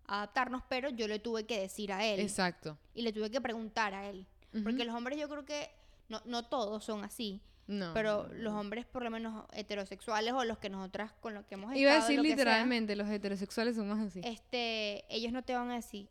adaptarnos, 0.06 0.62
pero 0.68 0.88
yo 0.90 1.08
le 1.08 1.18
tuve 1.18 1.44
que 1.46 1.58
decir 1.60 1.92
a 1.92 2.04
él 2.04 2.20
Exacto. 2.20 2.78
y 2.94 3.02
le 3.02 3.12
tuve 3.12 3.30
que 3.30 3.40
preguntar 3.40 3.94
a 3.94 4.08
él. 4.08 4.26
Porque 4.62 4.84
los 4.84 4.94
hombres 4.94 5.18
yo 5.18 5.28
creo 5.28 5.44
que, 5.44 5.68
no, 6.08 6.20
no 6.26 6.44
todos 6.46 6.84
son 6.84 7.02
así, 7.04 7.40
No. 7.66 7.92
pero 7.94 8.28
los 8.34 8.52
hombres 8.54 8.84
por 8.86 9.02
lo 9.02 9.10
menos 9.10 9.44
heterosexuales 9.52 10.32
o 10.34 10.44
los 10.44 10.58
que 10.58 10.68
nosotras 10.68 11.12
con 11.20 11.34
los 11.34 11.44
que 11.46 11.54
hemos 11.54 11.74
Iba 11.74 11.90
a 11.90 11.94
estado, 11.94 12.08
decir 12.08 12.16
lo 12.18 12.22
que 12.22 12.28
sea, 12.28 12.36
literalmente, 12.36 12.94
los 12.96 13.08
heterosexuales 13.08 13.74
son 13.76 13.88
más 13.88 13.98
así. 14.06 14.20
este, 14.22 15.04
ellos 15.08 15.32
no 15.32 15.42
te 15.42 15.54
van 15.54 15.70
a 15.70 15.74
decir 15.76 16.08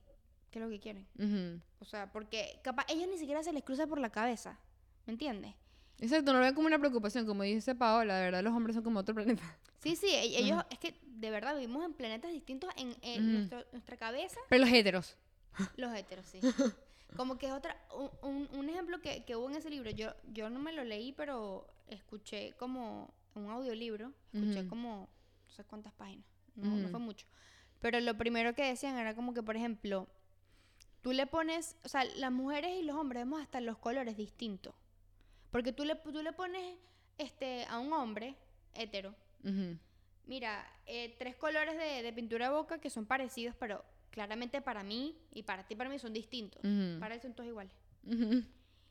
qué 0.52 0.60
es 0.60 0.66
lo 0.66 0.70
que 0.70 0.80
quieren. 0.80 1.08
O 1.80 1.86
sea, 1.86 2.12
porque 2.12 2.60
capaz 2.64 2.86
ellos 2.90 3.08
ni 3.10 3.18
siquiera 3.18 3.42
se 3.44 3.54
les 3.54 3.64
cruza 3.64 3.88
por 3.88 4.00
la 4.00 4.10
cabeza. 4.10 4.60
¿Me 5.06 5.14
entiendes? 5.14 5.54
Exacto, 6.04 6.34
no 6.34 6.40
lo 6.40 6.46
ven 6.46 6.54
como 6.54 6.68
una 6.68 6.78
preocupación, 6.78 7.26
como 7.26 7.44
dice 7.44 7.76
Paola, 7.76 8.18
de 8.18 8.26
verdad 8.26 8.44
los 8.44 8.54
hombres 8.54 8.76
son 8.76 8.84
como 8.84 9.00
otro 9.00 9.16
planeta. 9.16 9.42
Sí, 9.84 9.98
sí, 9.98 10.08
e- 10.08 10.40
ellos, 10.40 10.64
es 10.70 10.80
que 10.80 10.96
de 11.04 11.30
verdad 11.30 11.56
vivimos 11.56 11.84
en 11.84 11.94
planetas 11.94 12.32
distintos 12.32 12.70
en, 12.78 13.34
nuestro- 13.34 13.66
nuestra 13.74 13.98
cabeza, 13.98 14.40
Pero 14.50 14.64
los 14.64 14.74
heteros. 14.74 15.18
los 15.78 15.94
heteros, 15.94 16.26
sí. 16.26 16.40
Como 17.18 17.38
que 17.38 17.48
es 17.48 17.52
otra, 17.52 17.76
un, 18.22 18.48
un- 18.54 18.70
ejemplo 18.70 19.02
que, 19.02 19.24
que 19.26 19.36
hubo 19.36 19.50
en 19.50 19.58
ese 19.58 19.70
libro, 19.70 19.90
yo, 19.92 20.14
yo 20.32 20.50
no 20.50 20.60
me 20.60 20.72
lo 20.72 20.84
leí, 20.86 21.12
pero 21.12 21.68
escuché 21.88 22.54
como 22.58 23.14
un 23.36 23.50
audiolibro, 23.50 24.14
escuché 24.34 24.68
como 24.68 25.10
no 25.48 25.54
sé 25.54 25.64
cuántas 25.66 25.92
páginas, 25.94 26.26
no, 26.56 26.76
no 26.78 26.88
fue 26.90 27.00
mucho. 27.00 27.28
Pero 27.82 28.00
lo 28.00 28.18
primero 28.18 28.56
que 28.56 28.64
decían 28.66 28.98
era 28.98 29.14
como 29.16 29.34
que, 29.34 29.44
por 29.44 29.56
ejemplo, 29.58 30.08
tú 31.02 31.12
le 31.12 31.28
pones, 31.28 31.76
o 31.84 31.90
sea, 31.90 32.06
las 32.06 32.32
mujeres 32.32 32.72
y 32.80 32.84
los 32.84 32.96
hombres 32.96 33.22
vemos 33.24 33.42
hasta 33.42 33.60
los 33.62 33.78
colores 33.78 34.16
distintos. 34.18 34.74
Porque 35.54 35.72
tú 35.72 35.86
le, 35.86 35.96
tú 35.96 36.24
le 36.24 36.34
pones 36.34 36.78
este, 37.20 37.64
a 37.66 37.78
un 37.78 37.94
hombre 37.94 38.36
hetero. 38.74 39.14
Mira, 40.26 40.66
eh, 40.88 41.16
tres 41.20 41.36
colores 41.36 41.78
de, 41.78 42.02
de 42.02 42.12
pintura 42.12 42.48
de 42.48 42.56
boca 42.56 42.80
que 42.80 42.90
son 42.90 43.06
parecidos, 43.06 43.56
pero 43.60 43.86
claramente 44.10 44.64
para 44.64 44.84
mí 44.84 45.16
y 45.32 45.44
para 45.44 45.68
ti, 45.68 45.76
para 45.76 45.92
mí 45.92 46.00
son 46.00 46.12
distintos. 46.12 46.60
Para 47.00 47.14
él 47.14 47.22
son 47.22 47.36
todos 47.36 47.48
iguales. 47.48 47.72
Ujú. 48.04 48.44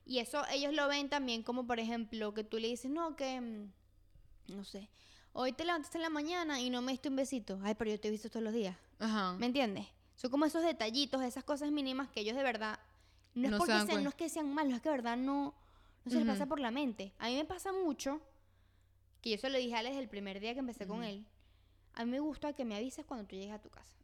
Y 0.07 0.21
eso 0.21 0.45
ellos 0.53 0.73
lo 0.73 0.87
ven 0.87 1.09
también 1.09 1.43
como, 1.43 1.67
por 1.67 1.81
ejemplo, 1.81 2.33
que 2.33 2.45
tú 2.45 2.59
le 2.61 2.69
dices, 2.69 2.93
no, 2.93 3.17
que, 3.17 3.41
mm, 3.41 3.73
no 4.55 4.65
sé, 4.65 4.89
hoy 5.33 5.53
te 5.53 5.65
levantaste 5.65 5.99
en 5.99 6.03
la 6.03 6.11
mañana 6.11 6.61
y 6.61 6.71
no 6.71 6.81
me 6.81 6.93
diste 6.93 7.09
un 7.09 7.17
besito. 7.17 7.59
Ay, 7.65 7.75
pero 7.75 7.91
yo 7.91 7.99
te 7.99 8.07
he 8.07 8.11
visto 8.13 8.31
todos 8.31 8.45
los 8.45 8.55
días. 8.55 8.77
Ajá. 9.01 9.33
¿Me 9.35 9.47
entiendes? 9.47 9.89
Son 10.15 10.31
como 10.31 10.45
esos 10.45 10.63
detallitos, 10.63 11.23
esas 11.23 11.43
cosas 11.43 11.73
mínimas 11.73 12.09
que 12.09 12.21
ellos 12.21 12.37
de 12.37 12.45
verdad, 12.45 12.79
no 13.35 13.47
es, 13.47 13.51
No 13.51 13.59
porque 13.59 13.81
sean, 13.85 14.05
no 14.05 14.11
es 14.11 14.15
que 14.15 14.29
sean 14.29 14.55
malos, 14.55 14.75
es 14.75 14.81
que 14.81 14.91
de 14.91 14.97
verdad 14.97 15.17
no, 15.17 15.55
no 16.05 16.11
se 16.11 16.19
les 16.19 16.27
pasa 16.27 16.47
por 16.47 16.61
la 16.61 16.71
mente. 16.71 17.13
A 17.19 17.29
mí 17.29 17.37
me 17.37 17.45
pasa 17.45 17.73
mucho, 17.73 18.21
que 19.21 19.31
yo 19.31 19.39
se 19.39 19.51
lo 19.51 19.59
dije 19.59 19.77
a 19.77 19.83
desde 19.83 19.99
el 19.99 20.09
primer 20.09 20.41
día 20.41 20.53
que 20.53 20.61
empecé 20.61 20.87
con 20.87 21.05
él, 21.05 21.25
a 21.95 22.05
mí 22.05 22.11
me 22.11 22.21
gusta 22.21 22.53
que 22.53 22.65
me 22.65 22.77
avises 22.77 23.05
cuando 23.05 23.27
tú 23.27 23.37
llegues 23.37 23.55
a 23.55 23.61
tu 23.61 23.71
casa. 23.71 23.97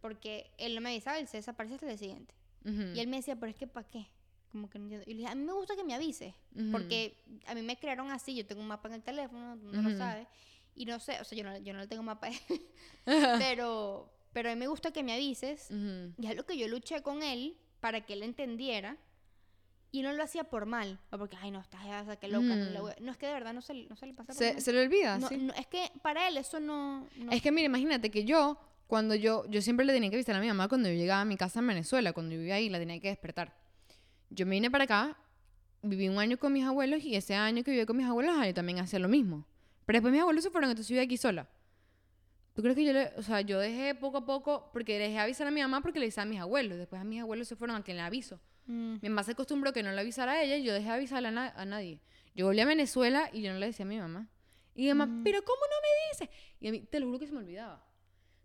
Porque 0.00 0.50
él 0.58 0.74
no 0.74 0.80
me 0.80 0.90
avisaba, 0.90 1.18
él 1.18 1.28
se 1.28 1.36
desaparece 1.36 1.74
hasta 1.74 1.86
el 1.86 1.92
día 1.92 1.98
siguiente. 1.98 2.34
Y 2.64 3.00
él 3.00 3.08
me 3.08 3.16
decía, 3.16 3.36
pero 3.36 3.50
es 3.50 3.56
que 3.56 3.66
¿para 3.66 3.88
qué? 3.88 4.06
Como 4.50 4.68
que 4.68 4.78
no 4.78 4.84
entiendo. 4.84 5.04
Y 5.08 5.14
le 5.14 5.18
dije, 5.20 5.30
a 5.30 5.34
mí 5.34 5.44
me 5.44 5.52
gusta 5.52 5.76
que 5.76 5.84
me 5.84 5.94
avises. 5.94 6.34
Porque 6.70 7.16
a 7.46 7.54
mí 7.54 7.62
me 7.62 7.76
crearon 7.76 8.10
así, 8.10 8.34
yo 8.34 8.46
tengo 8.46 8.62
un 8.62 8.68
mapa 8.68 8.88
en 8.88 8.94
el 8.94 9.02
teléfono, 9.02 9.56
no 9.56 9.82
lo 9.82 9.96
sabes. 9.96 10.28
Y 10.74 10.86
no 10.86 10.98
sé, 11.00 11.20
o 11.20 11.24
sea, 11.24 11.36
yo 11.36 11.44
no, 11.44 11.58
yo 11.58 11.74
no 11.74 11.80
le 11.80 11.86
tengo 11.86 12.02
mapa 12.02 12.28
pero, 13.04 14.10
pero 14.32 14.50
a 14.50 14.54
mí 14.54 14.58
me 14.58 14.68
gusta 14.68 14.90
que 14.90 15.02
me 15.02 15.12
avises. 15.12 15.70
Ujú. 15.70 16.14
Y 16.18 16.26
es 16.26 16.36
lo 16.36 16.46
que 16.46 16.56
yo 16.56 16.66
luché 16.68 17.02
con 17.02 17.22
él 17.22 17.56
para 17.80 18.00
que 18.00 18.14
él 18.14 18.22
entendiera. 18.22 18.96
Y 19.94 20.00
no 20.02 20.12
lo 20.12 20.22
hacía 20.22 20.44
por 20.44 20.64
mal. 20.66 20.98
O 21.10 21.18
porque, 21.18 21.36
ay, 21.40 21.50
no, 21.50 21.60
estás 21.60 21.84
ya, 21.84 22.16
qué 22.16 22.26
loca. 22.26 22.46
Mm. 22.46 22.78
voy 22.80 22.92
a-". 22.92 22.96
No, 23.00 23.12
es 23.12 23.18
que 23.18 23.26
de 23.26 23.32
verdad 23.34 23.52
no 23.52 23.60
se, 23.60 23.74
no 23.74 23.94
se 23.94 24.06
le 24.06 24.14
pasa 24.14 24.28
por 24.28 24.36
Se, 24.36 24.54
mal. 24.54 24.62
se 24.62 24.72
le 24.72 24.80
olvida, 24.82 25.18
No, 25.18 25.28
sí. 25.28 25.36
no, 25.36 25.52
es 25.52 25.66
que 25.66 25.92
para 26.02 26.26
él 26.28 26.38
eso 26.38 26.58
no... 26.60 27.06
no- 27.18 27.30
Es 27.30 27.42
que 27.42 27.52
mira, 27.52 27.66
imagínate 27.66 28.10
que 28.10 28.24
yo, 28.24 28.58
cuando 28.86 29.14
yo, 29.14 29.44
yo 29.50 29.60
siempre 29.62 29.84
le 29.86 29.92
tenía 29.92 30.08
que 30.10 30.16
avisar 30.16 30.34
a 30.34 30.40
mi 30.40 30.48
mamá 30.48 30.66
cuando 30.68 30.88
yo 30.88 30.94
llegaba 30.94 31.20
a 31.20 31.24
mi 31.26 31.36
casa 31.36 31.60
en 31.60 31.66
Venezuela, 31.68 32.12
cuando 32.14 32.32
yo 32.32 32.38
vivía 32.38 32.54
ahí, 32.54 32.68
la 32.70 32.78
tenía 32.78 32.98
que 33.00 33.08
despertar. 33.08 33.54
Yo 34.30 34.46
me 34.46 34.52
vine 34.52 34.70
para 34.70 34.84
acá, 34.84 35.18
viví 35.82 36.08
un 36.08 36.18
año 36.18 36.38
con 36.38 36.52
mis 36.54 36.64
abuelos 36.64 37.02
y 37.04 37.14
ese 37.14 37.34
año 37.34 37.62
que 37.62 37.70
viví 37.70 37.84
con 37.84 37.96
mis 37.98 38.06
abuelos, 38.06 38.34
ah, 38.38 38.46
yo 38.46 38.54
también 38.54 38.78
hacía 38.78 38.98
lo 38.98 39.08
mismo. 39.08 39.44
Pero 39.84 39.98
después 39.98 40.10
mis 40.12 40.22
abuelos 40.22 40.42
se 40.42 40.50
fueron, 40.50 40.70
entonces 40.70 40.88
yo 40.88 40.94
viví 40.94 41.04
aquí 41.04 41.16
sola. 41.18 41.46
¿Tú 42.54 42.62
crees 42.62 42.76
que 42.76 42.84
yo 42.84 42.92
le, 42.94 43.08
o 43.18 43.22
sea, 43.22 43.42
yo 43.42 43.58
dejé 43.60 43.94
poco 43.94 44.18
a 44.18 44.24
poco, 44.26 44.70
porque 44.72 44.98
dejé 44.98 45.18
avisar 45.18 45.46
a 45.46 45.50
mi 45.50 45.60
mamá 45.60 45.82
porque 45.82 45.98
le 45.98 46.06
avisaba 46.06 46.22
a 46.22 46.26
mis 46.30 46.40
abuelos, 46.40 46.78
después 46.78 47.00
a 47.00 47.04
mis 47.04 47.20
abuelos 47.20 47.46
se 47.48 47.56
fueron 47.56 47.76
a 47.76 47.82
quien 47.82 47.98
le 47.98 48.02
aviso. 48.02 48.40
Mm, 48.72 48.98
Mi 49.02 49.08
mamá 49.10 49.22
se 49.24 49.32
acostumbró 49.32 49.72
que 49.72 49.82
no 49.82 49.92
le 49.92 50.00
avisara 50.00 50.32
a 50.32 50.42
ella 50.42 50.56
y 50.56 50.64
yo 50.64 50.72
dejé 50.72 50.88
de 50.88 50.94
avisarle 50.94 51.28
a, 51.28 51.30
na- 51.30 51.52
a 51.56 51.64
nadie. 51.64 52.00
Yo 52.34 52.46
volví 52.46 52.60
a 52.60 52.64
Venezuela 52.64 53.28
y 53.32 53.42
yo 53.42 53.52
no 53.52 53.58
le 53.58 53.66
decía 53.66 53.84
a 53.84 53.88
mi 53.88 53.98
mamá. 53.98 54.28
Y 54.74 54.82
mi 54.84 54.88
mamá, 54.94 55.06
Mm. 55.06 55.22
¿pero 55.24 55.44
cómo 55.44 55.60
no 55.60 55.76
me 55.82 55.88
dices? 56.26 56.36
Y 56.60 56.68
a 56.68 56.70
mí, 56.72 56.80
te 56.80 56.98
lo 57.00 57.06
juro 57.06 57.18
que 57.18 57.26
se 57.26 57.32
me 57.32 57.38
olvidaba. 57.40 57.84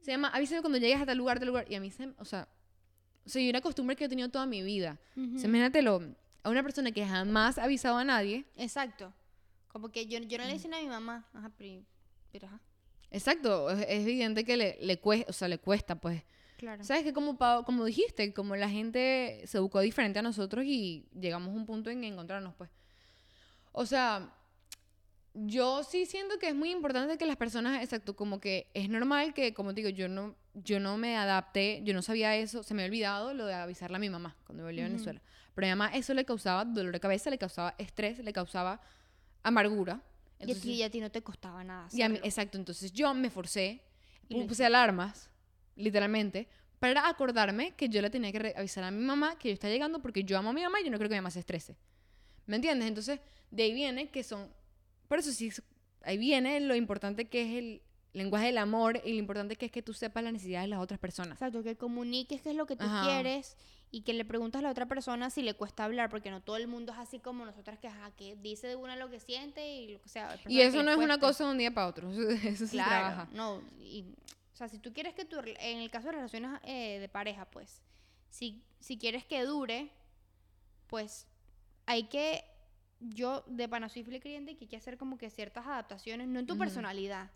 Se 0.01 0.11
llama, 0.11 0.27
avísame 0.29 0.61
cuando 0.61 0.77
llegues 0.79 0.99
a 1.01 1.05
tal 1.05 1.17
lugar, 1.17 1.39
tal 1.39 1.47
lugar. 1.47 1.65
Y 1.69 1.75
a 1.75 1.79
mí 1.79 1.89
se, 1.91 2.09
o 2.17 2.25
sea, 2.25 2.47
o 3.25 3.29
sea, 3.29 3.49
una 3.49 3.61
costumbre 3.61 3.95
que 3.95 4.05
he 4.05 4.09
tenido 4.09 4.29
toda 4.29 4.45
mi 4.45 4.61
vida. 4.63 4.97
ujú. 5.15 5.35
O 5.35 5.39
sea, 5.39 5.47
imagínatelo, 5.49 6.01
a 6.43 6.49
una 6.49 6.63
persona 6.63 6.91
que 6.91 7.05
jamás 7.05 7.57
ha 7.57 7.63
avisado 7.63 7.97
a 7.97 8.03
nadie. 8.03 8.45
Exacto. 8.57 9.13
Como 9.69 9.89
que 9.89 10.05
yo, 10.07 10.19
yo 10.19 10.37
no 10.37 10.45
le 10.45 10.53
decía 10.53 10.69
a 10.75 10.81
mi 10.81 10.87
mamá. 10.87 11.25
Ajá, 11.33 11.51
pero, 11.57 11.83
pero 12.31 12.47
ajá. 12.47 12.59
Exacto, 13.11 13.69
es, 13.69 13.79
es 13.87 14.01
evidente 14.01 14.43
que 14.43 14.57
le, 14.57 14.77
le 14.81 14.99
cuesta, 14.99 15.29
o 15.29 15.33
sea, 15.33 15.47
le 15.47 15.57
cuesta, 15.59 15.95
pues. 15.95 16.23
Claro. 16.57 16.83
¿Sabes? 16.83 17.03
Que 17.03 17.13
como, 17.13 17.37
como 17.37 17.85
dijiste, 17.85 18.33
como 18.33 18.55
la 18.55 18.69
gente 18.69 19.43
se 19.45 19.57
educó 19.57 19.79
diferente 19.79 20.19
a 20.19 20.21
nosotros 20.23 20.65
y 20.65 21.05
llegamos 21.19 21.49
a 21.49 21.51
un 21.51 21.65
punto 21.65 21.89
en 21.89 22.03
encontrarnos, 22.03 22.55
pues. 22.55 22.69
O 23.71 23.85
sea, 23.85 24.33
yo 25.35 25.83
sí 25.83 26.07
siento 26.07 26.39
que 26.39 26.49
es 26.49 26.55
muy 26.55 26.71
importante 26.71 27.17
que 27.19 27.27
las 27.27 27.37
personas, 27.37 27.83
exacto, 27.83 28.15
como 28.15 28.39
que 28.39 28.71
es 28.73 28.89
normal 28.89 29.35
que, 29.35 29.53
como 29.53 29.73
te 29.75 29.81
digo, 29.81 29.89
yo 29.89 30.07
no, 30.09 30.35
yo 30.55 30.79
no 30.79 30.97
me 30.97 31.15
adapté, 31.15 31.81
yo 31.83 31.93
no 31.93 32.01
sabía 32.01 32.35
eso, 32.35 32.63
se 32.63 32.73
me 32.73 32.81
ha 32.81 32.85
olvidado 32.85 33.35
lo 33.35 33.45
de 33.45 33.53
avisarle 33.53 33.97
a 33.97 33.99
mi 33.99 34.09
mamá 34.09 34.35
cuando 34.45 34.63
volví 34.63 34.79
a 34.81 34.85
Ujú. 34.85 34.93
Venezuela. 34.93 35.21
Pero 35.53 35.67
a 35.67 35.69
mi 35.69 35.71
mamá 35.77 35.95
eso 35.95 36.15
le 36.15 36.25
causaba 36.25 36.65
dolor 36.65 36.91
de 36.91 36.99
cabeza, 36.99 37.29
le 37.29 37.37
causaba 37.37 37.75
estrés, 37.77 38.17
le 38.17 38.33
causaba 38.33 38.81
amargura. 39.43 40.01
y, 40.39 40.43
a 40.43 40.45
ti, 40.47 40.51
Entonces, 40.53 40.65
y 40.71 40.83
a 40.83 40.89
ti 40.89 40.99
no 41.01 41.11
te 41.11 41.21
costaba 41.21 41.63
nada. 41.63 41.87
y 41.91 42.01
a 42.01 42.09
mí- 42.09 42.19
exacto, 42.23 42.57
entonces 42.57 42.91
yo 42.91 43.13
me 43.13 43.29
forcé, 43.29 43.81
puse 44.47 44.65
alarmas, 44.65 45.29
literalmente, 45.77 46.47
para 46.79 47.07
acordarme 47.07 47.71
que 47.75 47.89
yo 47.89 48.01
le 48.01 48.09
tenía 48.09 48.31
que 48.31 48.53
avisar 48.55 48.83
a 48.83 48.91
mi 48.91 49.03
mamá 49.03 49.37
que 49.39 49.49
yo 49.49 49.53
estaba 49.53 49.71
llegando 49.73 50.01
porque 50.01 50.23
yo 50.23 50.37
amo 50.37 50.49
a 50.49 50.53
mi 50.53 50.61
mamá 50.61 50.79
y 50.81 50.85
yo 50.85 50.91
no 50.91 50.97
creo 50.97 51.09
que 51.09 51.15
mi 51.15 51.19
mamá 51.21 51.31
se 51.31 51.39
estrese. 51.39 51.77
¿Me 52.45 52.55
entiendes? 52.57 52.87
Entonces, 52.87 53.19
de 53.51 53.63
ahí 53.63 53.73
viene 53.73 54.09
que 54.09 54.23
son... 54.23 54.51
Por 55.07 55.19
eso 55.19 55.31
sí, 55.31 55.51
ahí 56.03 56.17
viene 56.17 56.59
lo 56.59 56.75
importante 56.75 57.25
que 57.29 57.41
es 57.41 57.57
el 57.57 57.81
lenguaje 58.13 58.47
del 58.47 58.57
amor 58.57 59.01
y 59.05 59.11
lo 59.13 59.17
importante 59.19 59.55
que 59.55 59.65
es 59.67 59.71
que 59.71 59.81
tú 59.81 59.93
sepas 59.93 60.23
las 60.23 60.33
necesidades 60.33 60.65
de 60.65 60.69
las 60.69 60.79
otras 60.81 60.99
personas. 60.99 61.33
Exacto, 61.33 61.63
que 61.63 61.75
comuniques 61.77 62.41
qué 62.41 62.49
es 62.51 62.55
lo 62.55 62.65
que 62.65 62.75
tú 62.75 62.85
Ajá. 62.85 63.03
quieres 63.05 63.55
y 63.91 64.01
que 64.01 64.13
le 64.13 64.25
preguntas 64.25 64.59
a 64.59 64.63
la 64.63 64.71
otra 64.71 64.85
persona 64.87 65.29
si 65.29 65.41
le 65.41 65.53
cuesta 65.53 65.83
hablar, 65.85 66.09
porque 66.09 66.29
no 66.31 66.41
todo 66.41 66.57
el 66.57 66.67
mundo 66.67 66.91
es 66.93 66.99
así 66.99 67.19
como 67.19 67.45
nosotras 67.45 67.79
que, 67.79 67.87
ajá, 67.87 68.11
que 68.17 68.35
dice 68.35 68.67
de 68.67 68.75
una 68.75 68.95
lo 68.95 69.09
que 69.09 69.19
siente 69.19 69.67
y 69.75 69.93
lo 69.93 70.01
que 70.01 70.09
sea. 70.09 70.37
Y 70.47 70.61
eso 70.61 70.83
no 70.83 70.91
es 70.91 70.97
una 70.97 71.17
cuesta. 71.19 71.27
cosa 71.27 71.45
de 71.45 71.51
un 71.51 71.57
día 71.57 71.71
para 71.73 71.87
otro, 71.87 72.11
eso 72.43 72.65
se 72.65 72.71
Claro, 72.73 72.89
trabaja. 72.89 73.29
no. 73.33 73.61
y- 73.79 74.05
o 74.57 74.59
sea, 74.59 74.69
si 74.69 74.79
tú 74.79 74.91
quieres 74.91 75.13
que 75.13 75.23
tu, 75.23 75.37
en 75.39 75.77
el 75.77 75.91
caso 75.91 76.07
de 76.07 76.13
relaciones 76.13 76.59
eh, 76.63 76.97
de 76.97 77.07
pareja, 77.07 77.45
pues, 77.45 77.83
si, 78.31 78.63
si 78.79 78.97
quieres 78.97 79.23
que 79.23 79.43
dure, 79.43 79.91
pues 80.87 81.27
hay 81.85 82.05
que, 82.05 82.43
yo 82.99 83.43
de 83.45 83.69
pana 83.69 83.87
soy 83.87 84.03
creyente 84.03 84.57
que 84.57 84.63
hay 84.65 84.67
que 84.67 84.77
hacer 84.77 84.97
como 84.97 85.19
que 85.19 85.29
ciertas 85.29 85.67
adaptaciones, 85.67 86.27
no 86.27 86.39
en 86.39 86.47
tu 86.47 86.53
personalidad, 86.57 87.29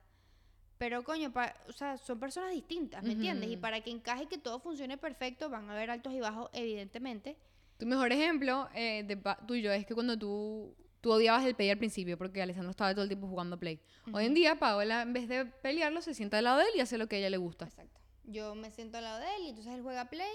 pero 0.80 1.03
coño, 1.03 1.32
pa- 1.32 1.53
o 1.69 1.74
sea, 1.74 1.99
son 1.99 2.19
personas 2.19 2.53
distintas, 2.53 3.03
¿me 3.03 3.13
entiendes? 3.13 3.51
Y 3.51 3.57
para 3.57 3.82
que 3.82 3.91
encaje 3.91 4.24
y 4.24 4.26
que 4.26 4.39
todo 4.39 4.59
funcione 4.59 4.97
perfecto, 4.97 5.47
van 5.47 5.69
a 5.69 5.74
haber 5.74 5.91
altos 5.91 6.13
y 6.13 6.19
bajos, 6.22 6.49
evidentemente. 6.53 7.38
Tu 7.78 7.86
mejor 7.86 8.11
ejemplo 8.11 8.67
eh, 8.74 9.03
de 9.03 9.15
tuyo 9.45 9.72
es 9.72 9.86
que 9.86 9.93
cuando 9.93 10.17
tú, 10.17 10.76
tú 11.02 11.12
odiabas 11.12 11.45
el 11.45 11.56
play 11.56 11.70
al 11.70 11.78
principio 11.78 12.18
porque 12.18 12.41
Alessandro 12.41 12.72
estaba 12.72 12.93
todo 12.93 13.04
el 13.04 13.10
tiempo 13.10 13.28
jugando 13.28 13.60
play. 13.60 13.82
Hoy 14.14 14.26
en 14.26 14.34
día 14.34 14.60
Paola 14.60 15.02
en 15.02 15.14
vez 15.14 15.28
de 15.28 15.45
pelearlo 15.45 16.02
se 16.02 16.14
sienta 16.14 16.38
al 16.38 16.45
lado 16.45 16.60
de 16.60 16.66
él 16.66 16.72
y 16.76 16.80
hace 16.80 16.97
lo 16.97 17.08
que 17.08 17.18
a 17.18 17.20
ella 17.20 17.30
le 17.30 17.38
gusta. 17.38 17.66
Exacto. 17.66 17.99
Yo 18.24 18.56
me 18.56 18.72
siento 18.72 18.97
al 18.97 19.04
lado 19.04 19.20
de 19.20 19.36
él 19.36 19.43
y 19.43 19.49
entonces 19.49 19.74
él 19.74 19.82
juega 19.82 20.10
Play 20.10 20.32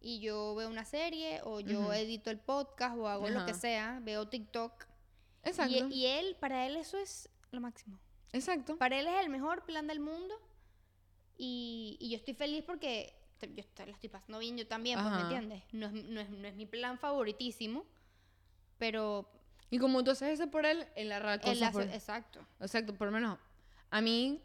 y 0.00 0.20
yo 0.20 0.54
veo 0.54 0.68
una 0.68 0.84
serie 0.84 1.40
o 1.44 1.60
yo 1.60 1.92
edito 1.92 2.30
el 2.30 2.38
podcast 2.38 2.96
o 2.98 3.06
hago 3.08 3.28
lo 3.28 3.46
que 3.46 3.54
sea, 3.54 4.00
veo 4.02 4.28
TikTok. 4.28 4.86
Exacto. 5.44 5.88
Y, 5.88 5.94
y 5.94 6.06
él, 6.06 6.36
para 6.40 6.66
él 6.66 6.76
eso 6.76 6.98
es 6.98 7.28
lo 7.52 7.60
máximo. 7.60 7.98
Exacto. 8.32 8.76
Para 8.76 8.98
él 8.98 9.06
es 9.06 9.20
el 9.20 9.30
mejor 9.30 9.64
plan 9.64 9.86
del 9.86 10.00
mundo 10.00 10.34
y, 11.38 11.96
y 12.00 12.10
yo 12.10 12.16
estoy 12.16 12.34
feliz 12.34 12.64
porque 12.64 13.14
yo 13.40 13.64
la 13.86 13.92
estoy 13.92 14.08
pasando 14.10 14.38
bien 14.38 14.56
yo 14.56 14.66
también, 14.66 15.00
pues, 15.00 15.14
¿me 15.14 15.20
entiendes? 15.22 15.62
No 15.72 15.86
es, 15.86 15.92
no, 15.92 16.20
es, 16.20 16.30
no 16.30 16.46
es 16.46 16.54
mi 16.54 16.66
plan 16.66 16.98
favoritísimo, 16.98 17.86
pero 18.78 19.30
Y 19.70 19.78
como 19.78 20.02
tú 20.04 20.10
haces 20.10 20.30
eso 20.40 20.50
por 20.50 20.66
él, 20.66 20.84
él 20.96 21.12
hará 21.12 21.38
cosas 21.40 21.72
por- 21.72 21.82
exacto. 21.82 22.40
Exacto, 22.60 22.94
por 22.94 23.06
lo 23.08 23.12
menos 23.12 23.38
a 23.90 24.00
mí 24.00 24.40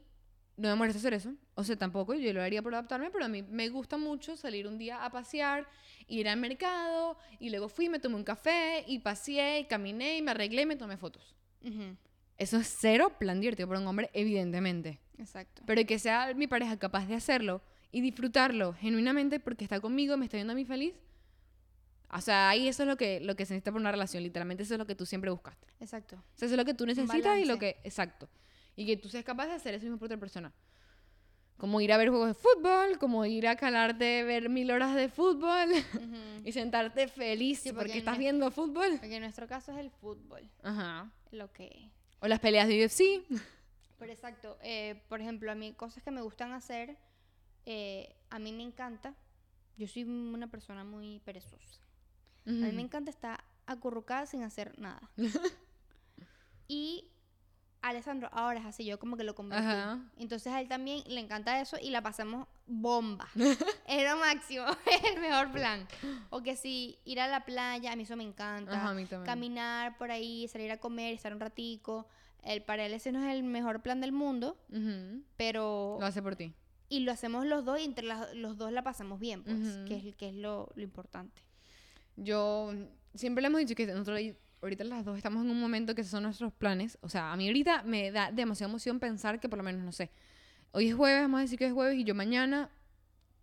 no 0.57 0.69
me 0.69 0.75
molesta 0.75 0.99
hacer 0.99 1.13
eso. 1.13 1.33
O 1.55 1.63
sea, 1.63 1.75
tampoco 1.75 2.13
yo 2.13 2.31
lo 2.33 2.41
haría 2.41 2.61
por 2.61 2.73
adaptarme, 2.73 3.09
pero 3.11 3.25
a 3.25 3.27
mí 3.27 3.41
me 3.43 3.67
gusta 3.69 3.97
mucho 3.97 4.37
salir 4.37 4.67
un 4.67 4.77
día 4.77 5.03
a 5.03 5.09
pasear, 5.11 5.67
ir 6.07 6.27
al 6.29 6.39
mercado 6.39 7.17
y 7.39 7.49
luego 7.49 7.67
fui, 7.69 7.89
me 7.89 7.99
tomé 7.99 8.15
un 8.15 8.23
café 8.23 8.83
y 8.87 8.99
paseé 8.99 9.59
y 9.61 9.65
caminé 9.65 10.17
y 10.17 10.21
me 10.21 10.31
arreglé 10.31 10.61
y 10.61 10.65
me 10.65 10.75
tomé 10.75 10.95
fotos. 10.97 11.35
Ujú, 11.63 11.95
Eso 12.37 12.57
es 12.57 12.75
cero 12.79 13.13
plan 13.19 13.39
divertido 13.41 13.67
para 13.67 13.79
un 13.79 13.87
hombre, 13.87 14.09
evidentemente. 14.13 14.99
Exacto. 15.17 15.63
Pero 15.65 15.85
que 15.85 15.97
sea 15.99 16.33
mi 16.35 16.47
pareja 16.47 16.77
capaz 16.77 17.05
de 17.07 17.15
hacerlo 17.15 17.61
y 17.91 18.01
disfrutarlo 18.01 18.73
genuinamente 18.73 19.39
porque 19.39 19.63
está 19.63 19.79
conmigo, 19.79 20.17
me 20.17 20.25
está 20.25 20.37
viendo 20.37 20.53
a 20.53 20.55
mí 20.55 20.65
feliz. 20.65 20.93
O 22.17 22.21
sea, 22.21 22.49
ahí 22.49 22.67
eso 22.67 22.83
es 22.83 22.87
lo 22.89 22.97
que, 22.97 23.19
lo 23.19 23.35
que 23.35 23.45
se 23.45 23.53
necesita 23.53 23.71
para 23.71 23.81
una 23.81 23.91
relación. 23.91 24.23
Literalmente 24.23 24.63
eso 24.63 24.73
es 24.75 24.77
lo 24.79 24.85
que 24.85 24.95
tú 24.95 25.05
siempre 25.05 25.29
buscaste. 25.31 25.67
Exacto. 25.79 26.15
O 26.15 26.37
sea, 26.37 26.45
eso 26.45 26.55
es 26.55 26.57
lo 26.57 26.65
que 26.65 26.73
tú 26.73 26.85
necesitas 26.85 27.37
y 27.37 27.45
lo 27.45 27.55
balance. 27.55 27.59
que... 27.59 27.87
Exacto. 27.87 28.29
Y 28.75 28.85
que 28.85 28.97
tú 28.97 29.09
seas 29.09 29.23
capaz 29.23 29.47
de 29.47 29.53
hacer 29.53 29.73
eso 29.73 29.83
mismo 29.83 29.97
por 29.97 30.07
otra 30.07 30.17
persona. 30.17 30.53
Como 31.57 31.79
ir 31.79 31.93
a 31.93 31.97
ver 31.97 32.09
juegos 32.09 32.27
de 32.27 32.33
fútbol, 32.33 32.97
como 32.99 33.25
ir 33.25 33.47
a 33.47 33.55
calarte, 33.55 34.23
ver 34.23 34.49
mil 34.49 34.69
horas 34.71 34.93
de 34.93 35.07
fútbol 35.07 35.69
Ujú. 35.71 36.17
y 36.43 36.51
sentarte 36.51 37.07
feliz 37.07 37.59
Sí, 37.59 37.69
porque 37.69 37.85
porque 37.85 37.99
estás 37.99 38.17
viendo 38.17 38.51
fútbol. 38.51 38.97
Porque 38.99 39.15
en 39.15 39.21
nuestro 39.21 39.47
caso 39.47 39.71
es 39.71 39.77
el 39.77 39.89
fútbol, 39.89 40.49
Ajá. 40.63 41.11
lo 41.31 41.51
que... 41.53 41.89
O 42.19 42.27
las 42.27 42.39
peleas 42.39 42.67
de 42.67 42.83
UFC. 42.83 43.25
Pero 43.97 44.11
exacto, 44.11 44.57
eh, 44.61 45.01
por 45.07 45.21
ejemplo, 45.21 45.49
a 45.51 45.55
mí 45.55 45.73
cosas 45.73 46.03
que 46.03 46.11
me 46.11 46.21
gustan 46.21 46.51
hacer, 46.51 46.97
eh, 47.65 48.13
a 48.29 48.39
mí 48.39 48.51
me 48.51 48.63
encanta, 48.63 49.15
yo 49.77 49.87
soy 49.87 50.03
una 50.03 50.47
persona 50.47 50.83
muy 50.83 51.19
perezosa, 51.19 51.81
a 52.45 52.51
mí 52.51 52.71
me 52.71 52.81
encanta 52.81 53.09
estar 53.11 53.43
acurrucada 53.65 54.25
sin 54.25 54.43
hacer 54.43 54.77
nada. 54.79 55.01
y 56.67 57.05
Alessandro 57.81 58.29
ahora 58.31 58.59
es 58.59 58.65
así, 58.65 58.83
yo 58.85 58.97
como 58.99 59.15
que 59.17 59.23
lo 59.23 59.35
convertí. 59.35 59.63
Ajá. 59.65 59.99
Entonces 60.17 60.51
a 60.51 60.59
él 60.59 60.67
también 60.67 61.03
le 61.07 61.19
encanta 61.19 61.59
eso 61.61 61.77
y 61.81 61.91
la 61.91 62.01
pasamos 62.01 62.47
bomba. 62.65 63.27
es 63.87 64.09
lo 64.09 64.17
máximo, 64.17 64.65
es 64.91 65.03
el 65.15 65.21
mejor 65.21 65.51
plan. 65.51 65.87
O 66.31 66.41
que 66.41 66.55
si 66.55 66.97
ir 67.05 67.19
a 67.21 67.27
la 67.27 67.45
playa, 67.45 67.91
a 67.91 67.95
mí 67.95 68.03
eso 68.03 68.15
me 68.15 68.23
encanta 68.23 68.71
Ajá, 68.75 68.89
a 68.89 68.93
mí 68.93 69.05
también. 69.05 69.25
caminar 69.25 69.97
por 69.97 70.09
ahí, 70.11 70.47
salir 70.47 70.71
a 70.71 70.77
comer, 70.77 71.13
estar 71.13 71.31
un 71.33 71.39
ratico, 71.39 72.07
el, 72.41 72.63
para 72.63 72.85
él 72.85 72.93
ese 72.93 73.11
no 73.11 73.23
es 73.23 73.35
el 73.35 73.43
mejor 73.43 73.81
plan 73.81 74.01
del 74.01 74.11
mundo, 74.11 74.57
pero... 75.37 75.97
Lo 75.99 76.05
hace 76.05 76.21
por 76.23 76.35
ti. 76.35 76.53
Y 76.89 76.99
lo 76.99 77.11
hacemos 77.11 77.45
los 77.45 77.65
dos 77.65 77.79
y 77.79 77.83
entre 77.83 78.05
las- 78.05 78.33
los 78.35 78.57
dos 78.57 78.71
la 78.71 78.83
pasamos 78.83 79.19
bien, 79.19 79.43
pues, 79.43 79.57
que 79.87 79.95
es, 80.09 80.15
que 80.15 80.29
es 80.29 80.35
lo, 80.35 80.69
lo 80.75 80.83
importante. 80.83 81.41
Yo 82.15 82.73
siempre 83.13 83.41
le 83.41 83.47
hemos 83.47 83.59
dicho 83.59 83.75
que 83.75 83.85
nosotros 83.87 84.19
ahorita 84.61 84.83
las 84.83 85.05
dos 85.05 85.17
estamos 85.17 85.43
en 85.43 85.51
un 85.51 85.59
momento 85.59 85.95
que 85.95 86.01
esos 86.01 86.11
son 86.11 86.23
nuestros 86.23 86.53
planes. 86.53 86.97
O 87.01 87.09
sea, 87.09 87.31
a 87.31 87.37
mí 87.37 87.47
ahorita 87.47 87.83
me 87.83 88.11
da 88.11 88.31
demasiada 88.31 88.69
emoción 88.69 88.99
pensar 88.99 89.39
que 89.39 89.49
por 89.49 89.57
lo 89.57 89.63
menos, 89.63 89.83
no 89.83 89.91
sé, 89.91 90.11
hoy 90.71 90.89
es 90.89 90.95
jueves, 90.95 91.21
vamos 91.21 91.39
a 91.39 91.41
decir 91.41 91.59
que 91.59 91.67
es 91.67 91.73
jueves 91.73 91.97
y 91.97 92.03
yo 92.03 92.15
mañana 92.15 92.69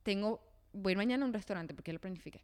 tengo, 0.02 0.42
voy 0.72 0.90
a 0.90 0.92
ir 0.92 0.96
mañana 0.98 1.24
a 1.24 1.28
un 1.28 1.32
restaurante 1.32 1.74
porque 1.74 1.92
lo 1.92 2.00
planifiqué. 2.00 2.42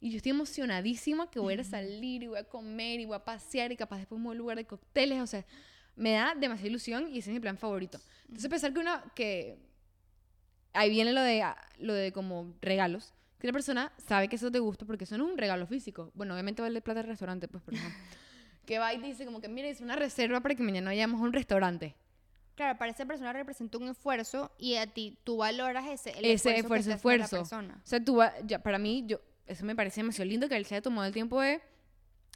Y 0.00 0.10
yo 0.10 0.18
estoy 0.18 0.30
emocionadísima 0.30 1.30
que 1.30 1.40
voy 1.40 1.52
a 1.52 1.54
ir 1.54 1.60
a 1.60 1.64
salir 1.64 2.22
y 2.22 2.26
voy 2.26 2.38
a 2.38 2.44
comer 2.44 3.00
y 3.00 3.06
voy 3.06 3.16
a 3.16 3.24
pasear 3.24 3.72
y 3.72 3.76
capaz 3.76 3.98
después 3.98 4.18
me 4.18 4.26
voy 4.26 4.32
a 4.32 4.34
un 4.34 4.38
lugar 4.38 4.56
de 4.58 4.66
cócteles. 4.66 5.22
O 5.22 5.26
sea, 5.26 5.44
me 5.94 6.12
da 6.12 6.34
demasiada 6.34 6.68
ilusión 6.68 7.08
y 7.08 7.18
ese 7.18 7.30
es 7.30 7.34
mi 7.34 7.40
plan 7.40 7.56
favorito. 7.56 7.98
Entonces 8.28 8.50
pensar 8.50 8.74
que 8.74 8.78
una, 8.78 9.04
que 9.14 9.58
ahí 10.74 10.90
viene 10.90 11.12
lo 11.12 11.22
de, 11.22 11.42
lo 11.78 11.94
de 11.94 12.12
como 12.12 12.54
regalos. 12.60 13.14
Que 13.38 13.46
una 13.46 13.52
persona 13.52 13.92
sabe 14.06 14.28
que 14.28 14.36
eso 14.36 14.50
te 14.50 14.58
gusta 14.58 14.86
porque 14.86 15.04
eso 15.04 15.16
no 15.18 15.26
es 15.26 15.32
un 15.32 15.38
regalo 15.38 15.66
físico. 15.66 16.10
Bueno, 16.14 16.34
obviamente 16.34 16.62
vale 16.62 16.80
plata 16.80 17.00
el 17.00 17.06
restaurante, 17.06 17.48
pues, 17.48 17.62
por 17.62 17.74
ejemplo. 17.74 17.98
que 18.66 18.78
va 18.78 18.92
y 18.94 18.98
dice 19.00 19.24
como 19.26 19.40
que, 19.40 19.48
mire, 19.48 19.70
es 19.70 19.80
una 19.80 19.94
reserva 19.96 20.40
para 20.40 20.54
que 20.54 20.62
mañana 20.62 20.90
vayamos 20.90 21.20
a 21.20 21.24
un 21.24 21.32
restaurante. 21.32 21.94
Claro, 22.54 22.78
para 22.78 22.90
esa 22.90 23.04
persona 23.04 23.32
representa 23.34 23.76
un 23.76 23.88
esfuerzo 23.88 24.50
y 24.58 24.76
a 24.76 24.86
ti 24.86 25.18
tú 25.24 25.36
valoras 25.36 25.86
ese, 25.86 26.10
el 26.18 26.24
Ese 26.24 26.56
esfuerzo, 26.56 26.60
esfuerzo, 26.60 26.88
que 26.88 26.94
esfuerzo. 26.94 27.36
la 27.36 27.42
persona. 27.42 27.74
O 27.84 27.86
sea, 27.86 28.02
tú, 28.02 28.16
va- 28.16 28.32
ya, 28.46 28.62
para 28.62 28.78
mí, 28.78 29.04
yo, 29.06 29.20
eso 29.46 29.64
me 29.66 29.76
parece 29.76 30.00
demasiado 30.00 30.28
lindo 30.30 30.48
que 30.48 30.56
él 30.56 30.64
se 30.64 30.74
haya 30.74 30.82
tomado 30.82 31.06
el 31.06 31.12
tiempo 31.12 31.40
de 31.42 31.60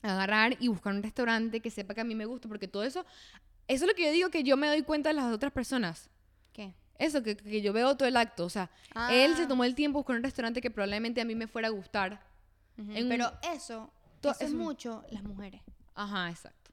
agarrar 0.03 0.57
y 0.61 0.69
buscar 0.69 0.95
un 0.95 1.03
restaurante 1.03 1.61
que 1.61 1.71
sepa 1.71 1.95
que 1.95 2.03
a 2.03 2.05
mí 2.05 2.15
me 2.15 2.27
gusta, 2.27 2.49
porque 2.49 2.69
todo 2.69 2.85
eso, 2.85 3.05
eso 3.67 3.85
es 3.85 3.89
lo 3.91 3.95
que 3.95 4.05
yo 4.05 4.13
digo 4.13 4.29
que 4.31 4.43
yo 4.43 4.57
me 4.59 4.67
doy 4.67 4.83
cuenta 4.83 5.09
de 5.09 5.15
las 5.15 5.33
otras 5.33 5.53
personas. 5.53 6.11
¿Qué? 6.53 6.75
Eso, 7.01 7.23
que, 7.23 7.37
que 7.37 7.63
yo 7.63 7.73
veo 7.73 7.97
todo 7.97 8.07
el 8.09 8.17
acto. 8.17 8.45
O 8.45 8.51
sea, 8.51 8.71
él 9.11 9.35
se 9.37 9.43
Ah. 9.45 9.49
tomó 9.49 9.65
el 9.65 9.75
tiempo 9.75 9.99
buscar 10.01 10.17
un 10.17 10.23
restaurante 10.23 10.61
que 10.61 10.71
probablemente 10.71 11.21
a 11.21 11.25
mí 11.25 11.35
me 11.35 11.47
fuera 11.49 11.69
a 11.69 11.71
gustar. 11.71 12.21
Un- 12.77 13.09
Pero 13.09 13.33
eso, 13.55 13.91
es 14.39 14.53
mucho 14.53 15.03
las 15.11 15.23
mujeres. 15.23 15.63
Ajá, 15.95 16.31
exacto. 16.31 16.71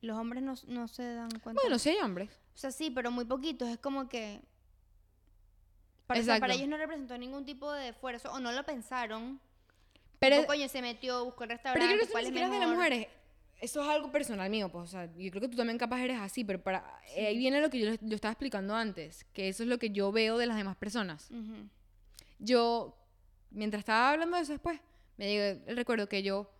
Los 0.00 0.16
hombres 0.18 0.42
no, 0.42 0.54
no 0.66 0.88
se 0.88 1.14
dan 1.14 1.30
cuenta. 1.40 1.60
Bueno, 1.62 1.78
sí 1.78 1.90
hay 1.90 1.98
hombres. 1.98 2.28
O 2.54 2.58
sea, 2.58 2.70
sí, 2.72 2.90
pero 2.90 3.10
muy 3.10 3.24
poquitos. 3.24 3.68
Es 3.68 3.78
como 3.78 4.08
que... 4.08 4.42
Para, 6.06 6.20
o 6.20 6.24
sea, 6.24 6.34
Exacto. 6.34 6.40
para 6.40 6.54
ellos 6.54 6.68
no 6.68 6.76
representó 6.76 7.16
ningún 7.16 7.44
tipo 7.46 7.72
de 7.72 7.88
esfuerzo 7.90 8.32
o 8.32 8.40
no 8.40 8.52
lo 8.52 8.64
pensaron. 8.64 9.40
Pero, 10.18 10.44
coño, 10.46 10.68
se 10.68 10.82
metió, 10.82 11.24
buscó 11.24 11.44
el 11.44 11.48
pero 11.48 11.56
restaurante, 11.56 11.84
yo 11.86 11.88
creo 11.88 11.98
que 11.98 12.04
eso 12.04 12.12
cuál 12.12 12.22
ni 12.24 12.28
es 12.28 12.32
siquiera 12.34 12.46
es 12.46 12.52
de 12.52 12.66
las 12.66 12.76
mujeres. 12.76 13.08
Eso 13.62 13.80
es 13.80 13.88
algo 13.88 14.10
personal 14.10 14.50
mío, 14.50 14.68
pues, 14.70 14.82
o 14.82 14.86
sea, 14.88 15.06
yo 15.16 15.30
creo 15.30 15.40
que 15.40 15.48
tú 15.48 15.56
también 15.56 15.78
capaz 15.78 16.00
eres 16.02 16.18
así, 16.18 16.42
pero 16.42 16.60
para 16.60 16.84
eh, 17.14 17.28
ahí 17.28 17.38
viene 17.38 17.60
lo 17.60 17.70
que 17.70 17.78
yo, 17.78 17.94
yo 18.00 18.14
estaba 18.16 18.32
explicando 18.32 18.74
antes, 18.74 19.24
que 19.32 19.48
eso 19.48 19.62
es 19.62 19.68
lo 19.68 19.78
que 19.78 19.90
yo 19.90 20.10
veo 20.10 20.36
de 20.36 20.46
las 20.46 20.56
demás 20.56 20.76
personas. 20.76 21.30
Ujú. 21.30 21.68
Yo, 22.40 22.98
mientras 23.52 23.78
estaba 23.78 24.10
hablando 24.10 24.36
de 24.36 24.42
eso 24.42 24.52
después, 24.52 24.80
me 25.16 25.50
el 25.50 25.76
recuerdo 25.76 26.08
que 26.08 26.24
yo 26.24 26.50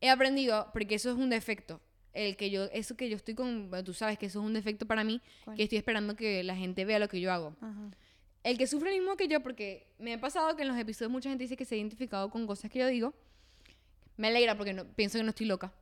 he 0.00 0.08
aprendido, 0.08 0.70
porque 0.72 0.94
eso 0.94 1.10
es 1.10 1.16
un 1.16 1.30
defecto, 1.30 1.80
el 2.12 2.36
que 2.36 2.48
yo, 2.50 2.66
eso 2.66 2.96
que 2.96 3.08
yo 3.08 3.16
estoy 3.16 3.34
con, 3.34 3.68
bueno, 3.68 3.82
tú 3.82 3.92
sabes 3.92 4.16
que 4.16 4.26
eso 4.26 4.38
es 4.38 4.46
un 4.46 4.54
defecto 4.54 4.86
para 4.86 5.02
mí, 5.02 5.20
¿Cuál? 5.44 5.56
que 5.56 5.64
estoy 5.64 5.78
esperando 5.78 6.14
que 6.14 6.44
la 6.44 6.54
gente 6.54 6.84
vea 6.84 7.00
lo 7.00 7.08
que 7.08 7.20
yo 7.20 7.32
hago. 7.32 7.56
Ajá. 7.60 7.90
El 8.44 8.56
que 8.56 8.68
sufre 8.68 8.90
lo 8.90 8.96
mismo 8.98 9.16
que 9.16 9.26
yo, 9.26 9.40
porque 9.42 9.86
me 9.98 10.14
ha 10.14 10.20
pasado 10.20 10.54
que 10.54 10.62
en 10.62 10.68
los 10.68 10.78
episodios 10.78 11.10
mucha 11.10 11.28
gente 11.28 11.42
dice 11.42 11.56
que 11.56 11.64
se 11.64 11.74
ha 11.74 11.78
identificado 11.78 12.30
con 12.30 12.46
cosas 12.46 12.70
que 12.70 12.80
yo 12.80 12.86
digo. 12.86 13.14
Me 14.16 14.28
alegra 14.28 14.56
porque 14.56 14.72
no, 14.72 14.84
pienso 14.84 15.18
que 15.18 15.24
no 15.24 15.30
estoy 15.30 15.46
loca. 15.46 15.72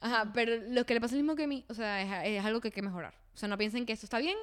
Ajá, 0.00 0.30
pero 0.32 0.56
lo 0.68 0.84
que 0.86 0.94
le 0.94 1.00
pasa 1.00 1.14
lo 1.14 1.22
mismo 1.22 1.36
que 1.36 1.44
a 1.44 1.46
mí, 1.46 1.64
o 1.68 1.74
sea, 1.74 2.24
es, 2.24 2.38
es 2.38 2.44
algo 2.44 2.60
que 2.60 2.68
hay 2.68 2.72
que 2.72 2.82
mejorar. 2.82 3.14
O 3.34 3.36
sea, 3.36 3.48
no 3.48 3.58
piensen 3.58 3.84
que 3.86 3.92
eso 3.92 4.06
está 4.06 4.18
bien. 4.18 4.36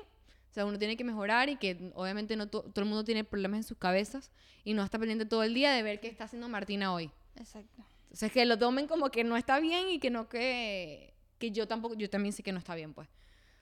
O 0.50 0.54
sea, 0.54 0.66
uno 0.66 0.80
tiene 0.80 0.98
que 0.98 1.04
mejorar 1.04 1.50
y 1.50 1.58
que 1.58 1.92
obviamente 1.96 2.36
no 2.36 2.48
to- 2.48 2.64
todo 2.64 2.82
el 2.84 2.86
mundo 2.90 3.04
tiene 3.04 3.24
problemas 3.24 3.58
en 3.60 3.64
sus 3.64 3.78
cabezas 3.78 4.32
y 4.64 4.74
no 4.74 4.84
está 4.84 4.98
pendiente 4.98 5.26
todo 5.26 5.44
el 5.44 5.54
día 5.54 5.72
de 5.74 5.84
ver 5.84 6.00
qué 6.00 6.08
está 6.08 6.24
haciendo 6.26 6.48
Martina 6.50 6.94
hoy. 6.94 7.12
Exacto. 7.36 7.84
O 8.12 8.16
sea, 8.16 8.28
es 8.28 8.34
que 8.34 8.46
lo 8.46 8.58
tomen 8.58 8.88
como 8.88 9.10
que 9.12 9.24
no 9.24 9.36
está 9.38 9.60
bien 9.60 9.90
y 9.90 10.00
que 10.00 10.10
no 10.10 10.30
que, 10.30 11.14
que 11.38 11.52
yo 11.52 11.68
tampoco, 11.68 11.96
yo 11.96 12.10
también 12.10 12.34
sé 12.34 12.42
que 12.44 12.52
no 12.52 12.60
está 12.60 12.74
bien, 12.74 12.94
pues. 12.94 13.08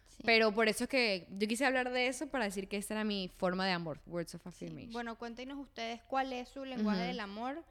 Sí. 0.09 0.23
Pero 0.25 0.53
por 0.53 0.69
eso 0.69 0.85
es 0.85 0.89
que 0.89 1.27
yo 1.31 1.47
quise 1.47 1.65
hablar 1.65 1.91
de 1.91 2.07
eso 2.07 2.27
para 2.27 2.45
decir 2.45 2.69
que 2.69 2.77
esa 2.77 2.93
era 2.93 3.03
mi 3.03 3.29
forma 3.35 3.65
de 3.65 3.73
amor, 3.73 3.99
words 4.05 4.35
of 4.35 4.43
Sí. 4.43 4.47
affirmation. 4.49 4.93
Bueno, 4.93 5.17
cuéntenos 5.17 5.57
ustedes 5.57 6.01
cuál 6.03 6.31
es 6.31 6.47
su 6.47 6.63
lenguaje 6.63 6.99
Ujú. 6.99 7.07
del 7.07 7.19
amor. 7.19 7.63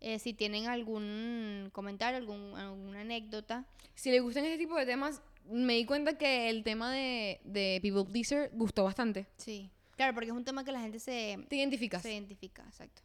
Eh, 0.00 0.18
si 0.18 0.32
tienen 0.34 0.66
algún 0.66 1.70
comentario, 1.72 2.18
algún, 2.18 2.56
alguna 2.56 3.00
anécdota. 3.00 3.64
Si 3.94 4.10
les 4.10 4.22
gustan 4.22 4.44
este 4.44 4.58
tipo 4.58 4.76
de 4.76 4.86
temas, 4.86 5.20
me 5.50 5.74
di 5.74 5.84
cuenta 5.84 6.16
que 6.18 6.50
el 6.50 6.62
tema 6.62 6.92
de, 6.92 7.40
de 7.44 7.78
People 7.82 8.04
Pleaser 8.04 8.50
gustó 8.54 8.84
bastante. 8.84 9.26
Sí. 9.38 9.70
Claro, 9.96 10.14
porque 10.14 10.30
es 10.30 10.36
un 10.36 10.44
tema 10.44 10.64
que 10.64 10.70
la 10.72 10.80
gente 10.80 11.00
se, 11.00 11.38
¿Te 11.48 11.56
identificas? 11.56 12.02
se 12.02 12.12
identifica, 12.12 12.62
exacto. 12.68 13.02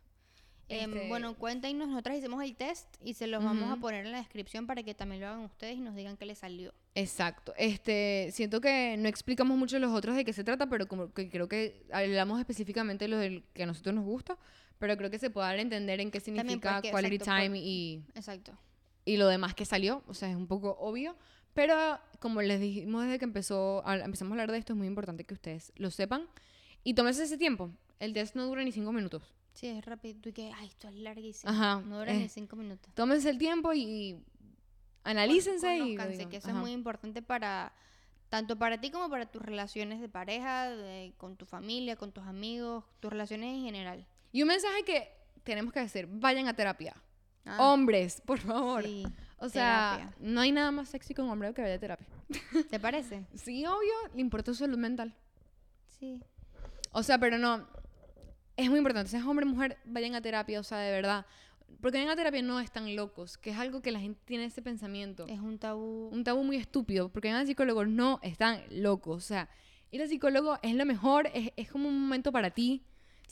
Em, 0.69 0.93
Este- 0.93 1.07
bueno, 1.09 1.35
cuéntenos, 1.35 1.89
nosotras 1.89 2.17
hicimos 2.17 2.41
el 2.43 2.55
test 2.55 2.87
y 3.03 3.15
se 3.15 3.27
los 3.27 3.43
vamos 3.43 3.69
a 3.71 3.75
poner 3.81 4.05
en 4.05 4.11
la 4.11 4.19
descripción 4.19 4.65
para 4.65 4.81
que 4.83 4.93
también 4.93 5.21
lo 5.21 5.27
hagan 5.27 5.41
ustedes 5.41 5.75
y 5.75 5.79
nos 5.81 5.95
digan 5.95 6.15
qué 6.15 6.25
les 6.25 6.37
salió. 6.37 6.73
Exacto. 6.95 7.53
Este, 7.57 8.29
siento 8.31 8.61
que 8.61 8.95
no 8.97 9.09
explicamos 9.09 9.57
mucho 9.57 9.77
los 9.79 9.91
otros 9.91 10.15
de 10.15 10.23
qué 10.23 10.31
se 10.33 10.43
trata, 10.43 10.67
pero 10.69 10.87
como 10.87 11.11
que 11.13 11.29
creo 11.29 11.49
que 11.49 11.83
hablamos 11.91 12.39
específicamente 12.39 13.05
de 13.05 13.09
lo 13.09 13.17
del 13.17 13.43
que 13.53 13.63
a 13.63 13.65
nosotros 13.65 13.93
nos 13.93 14.05
gusta, 14.05 14.37
pero 14.83 14.97
creo 14.97 15.09
que 15.09 15.17
se 15.17 15.29
puede 15.29 15.47
dar 15.47 15.57
a 15.57 15.61
entender 15.61 16.01
en 16.01 16.11
qué 16.11 16.19
significa 16.19 16.73
porque, 16.75 16.91
quality 16.91 17.15
exacto, 17.15 17.31
por- 17.31 17.41
time 17.45 17.59
y, 17.59 18.03
Exacto. 18.15 18.51
y 19.05 19.15
lo 19.15 19.27
demás 19.29 19.55
que 19.55 19.63
salió, 19.63 20.03
o 20.07 20.13
sea, 20.13 20.29
es 20.29 20.35
un 20.35 20.45
poco 20.47 20.75
obvio, 20.77 21.15
pero 21.53 21.73
como 22.19 22.41
les 22.41 22.59
dijimos 22.59 23.03
desde 23.05 23.17
que 23.17 23.23
empezó, 23.23 23.81
a- 23.87 23.95
empezamos 23.95 24.31
a 24.31 24.33
hablar 24.33 24.51
de 24.51 24.57
esto, 24.57 24.73
es 24.73 24.77
muy 24.77 24.87
importante 24.87 25.23
que 25.23 25.35
ustedes 25.35 25.71
lo 25.77 25.89
sepan 25.89 26.27
y 26.83 26.95
tómense 26.95 27.23
ese 27.23 27.37
tiempo. 27.37 27.69
El 28.01 28.11
test 28.11 28.35
no 28.35 28.45
dura 28.45 28.61
ni 28.61 28.73
cinco 28.73 28.91
minutos. 28.91 29.23
Sí, 29.53 29.67
es 29.67 29.85
rápido. 29.85 30.19
Y 30.29 30.33
que, 30.33 30.51
ay, 30.53 30.67
esto 30.67 30.89
es 30.89 30.95
larguísimo. 30.95 31.49
Ajá, 31.53 31.79
No 31.85 31.99
dura 31.99 32.11
eh, 32.11 32.17
ni 32.17 32.27
cinco 32.27 32.57
minutos. 32.57 32.91
Tómense 32.93 33.29
el 33.29 33.37
tiempo 33.37 33.71
y, 33.71 33.83
y 33.83 34.23
analícense 35.03 35.75
y 35.77 35.79
Conózcanse, 35.79 36.11
digan, 36.17 36.29
que 36.29 36.37
eso 36.37 36.49
ajá. 36.49 36.57
es 36.57 36.61
muy 36.61 36.71
importante 36.71 37.21
para 37.21 37.71
tanto 38.29 38.57
para 38.57 38.81
ti 38.81 38.89
como 38.89 39.09
para 39.11 39.27
tus 39.27 39.41
relaciones 39.43 40.01
de 40.01 40.09
pareja, 40.09 40.69
de- 40.71 41.13
con 41.17 41.35
tu 41.37 41.45
familia, 41.45 41.95
con 41.95 42.11
tus 42.11 42.23
amigos, 42.25 42.83
tus 42.99 43.11
relaciones 43.11 43.53
en 43.53 43.63
general. 43.63 44.07
Y 44.33 44.41
un 44.41 44.47
mensaje 44.47 44.83
que 44.83 45.09
tenemos 45.43 45.71
que 45.71 45.79
hacer, 45.79 46.07
vayan 46.07 46.47
a 46.47 46.55
terapia. 46.55 46.95
Ah, 47.45 47.71
Hombres, 47.71 48.19
por 48.25 48.39
favor. 48.39 48.83
sí, 48.83 49.05
o 49.37 49.47
sea, 49.47 49.97
terapia. 49.97 50.17
no 50.19 50.41
hay 50.41 50.51
nada 50.51 50.71
más 50.71 50.89
sexy 50.89 51.13
que 51.13 51.21
un 51.21 51.29
hombre 51.29 51.53
que 51.53 51.61
vaya 51.61 51.75
a 51.75 51.79
terapia. 51.79 52.07
¿Te 52.69 52.79
parece? 52.79 53.25
Sí, 53.35 53.63
obvio, 53.65 53.93
le 54.15 54.21
importa 54.21 54.51
su 54.51 54.59
salud 54.59 54.77
mental. 54.77 55.13
Sí. 55.99 56.19
O 56.91 57.03
sea, 57.03 57.19
pero 57.19 57.37
no. 57.37 57.67
Es 58.57 58.69
muy 58.69 58.79
importante. 58.79 59.11
Si 59.11 59.17
es 59.17 59.23
hombre 59.23 59.45
o 59.45 59.49
mujer, 59.49 59.77
vayan 59.85 60.15
a 60.15 60.21
terapia, 60.21 60.59
o 60.59 60.63
sea, 60.63 60.79
de 60.79 60.91
verdad. 60.91 61.27
Porque 61.79 61.99
vayan 61.99 62.11
a 62.11 62.15
terapia 62.15 62.41
no 62.41 62.59
están 62.59 62.95
locos, 62.95 63.37
que 63.37 63.51
es 63.51 63.57
algo 63.57 63.83
que 63.83 63.91
la 63.91 63.99
gente 63.99 64.19
tiene 64.25 64.45
ese 64.45 64.63
pensamiento. 64.63 65.27
Es 65.27 65.39
un 65.41 65.59
tabú. 65.59 66.09
Un 66.11 66.23
tabú 66.23 66.43
muy 66.43 66.55
estúpido, 66.57 67.09
porque 67.09 67.27
vayan 67.27 67.41
al 67.41 67.47
psicólogo 67.47 67.85
no 67.85 68.19
están 68.23 68.63
locos. 68.71 69.17
O 69.17 69.27
sea, 69.27 69.47
ir 69.91 70.01
al 70.01 70.09
psicólogo 70.09 70.57
es 70.63 70.73
lo 70.73 70.85
mejor, 70.85 71.29
es, 71.35 71.51
es 71.55 71.69
como 71.69 71.87
un 71.87 72.01
momento 72.01 72.31
para 72.31 72.49
ti. 72.49 72.83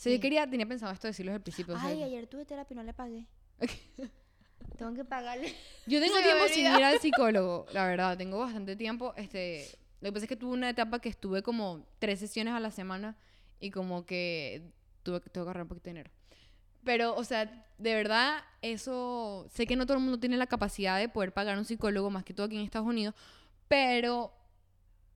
Sí. 0.02 0.14
yo 0.16 0.20
quería, 0.20 0.48
tenía 0.50 0.66
pensado 0.66 0.92
esto 0.92 1.06
decirlo 1.06 1.30
desde 1.30 1.36
el 1.36 1.42
principio. 1.42 1.74
o 1.74 1.78
sea, 1.78 1.88
Ay, 1.88 2.02
ayer 2.02 2.26
tuve 2.26 2.44
terapia 2.44 2.74
y 2.74 2.76
no 2.76 2.82
le 2.82 2.92
pagué. 2.92 3.26
Tengo 4.76 4.94
que 4.94 5.04
pagarle. 5.04 5.54
Yo 5.86 6.00
tengo 6.00 6.14
Se 6.16 6.20
me 6.20 6.26
tiempo 6.26 6.48
sin 6.48 6.66
ir 6.66 6.84
al 6.84 6.98
psicólogo, 7.00 7.66
la 7.72 7.86
verdad, 7.86 8.18
tengo 8.18 8.38
bastante 8.38 8.74
tiempo. 8.74 9.14
Este, 9.16 9.66
lo 10.00 10.08
que 10.08 10.12
pasa 10.12 10.24
es 10.24 10.28
que 10.28 10.36
tuve 10.36 10.54
una 10.54 10.70
etapa 10.70 10.98
que 10.98 11.08
estuve 11.08 11.42
como 11.42 11.86
tres 12.00 12.18
sesiones 12.18 12.52
a 12.54 12.60
la 12.60 12.72
semana 12.72 13.16
y 13.60 13.70
como 13.70 14.04
que 14.04 14.72
tuve, 15.04 15.20
tengo 15.20 15.44
que 15.44 15.50
ahorrar 15.50 15.62
un 15.62 15.68
poquito 15.68 15.84
de 15.84 15.90
dinero. 15.90 16.10
Pero, 16.84 17.14
o 17.14 17.22
sea, 17.22 17.64
de 17.78 17.94
verdad, 17.94 18.42
eso, 18.60 19.46
sé 19.50 19.66
que 19.66 19.76
no 19.76 19.86
todo 19.86 19.98
el 19.98 20.02
mundo 20.02 20.18
tiene 20.18 20.36
la 20.36 20.48
capacidad 20.48 20.98
de 20.98 21.08
poder 21.08 21.32
pagar 21.32 21.56
un 21.56 21.64
psicólogo, 21.64 22.10
más 22.10 22.24
que 22.24 22.34
todo 22.34 22.46
aquí 22.46 22.56
en 22.56 22.62
Estados 22.62 22.88
Unidos, 22.88 23.14
pero 23.68 24.32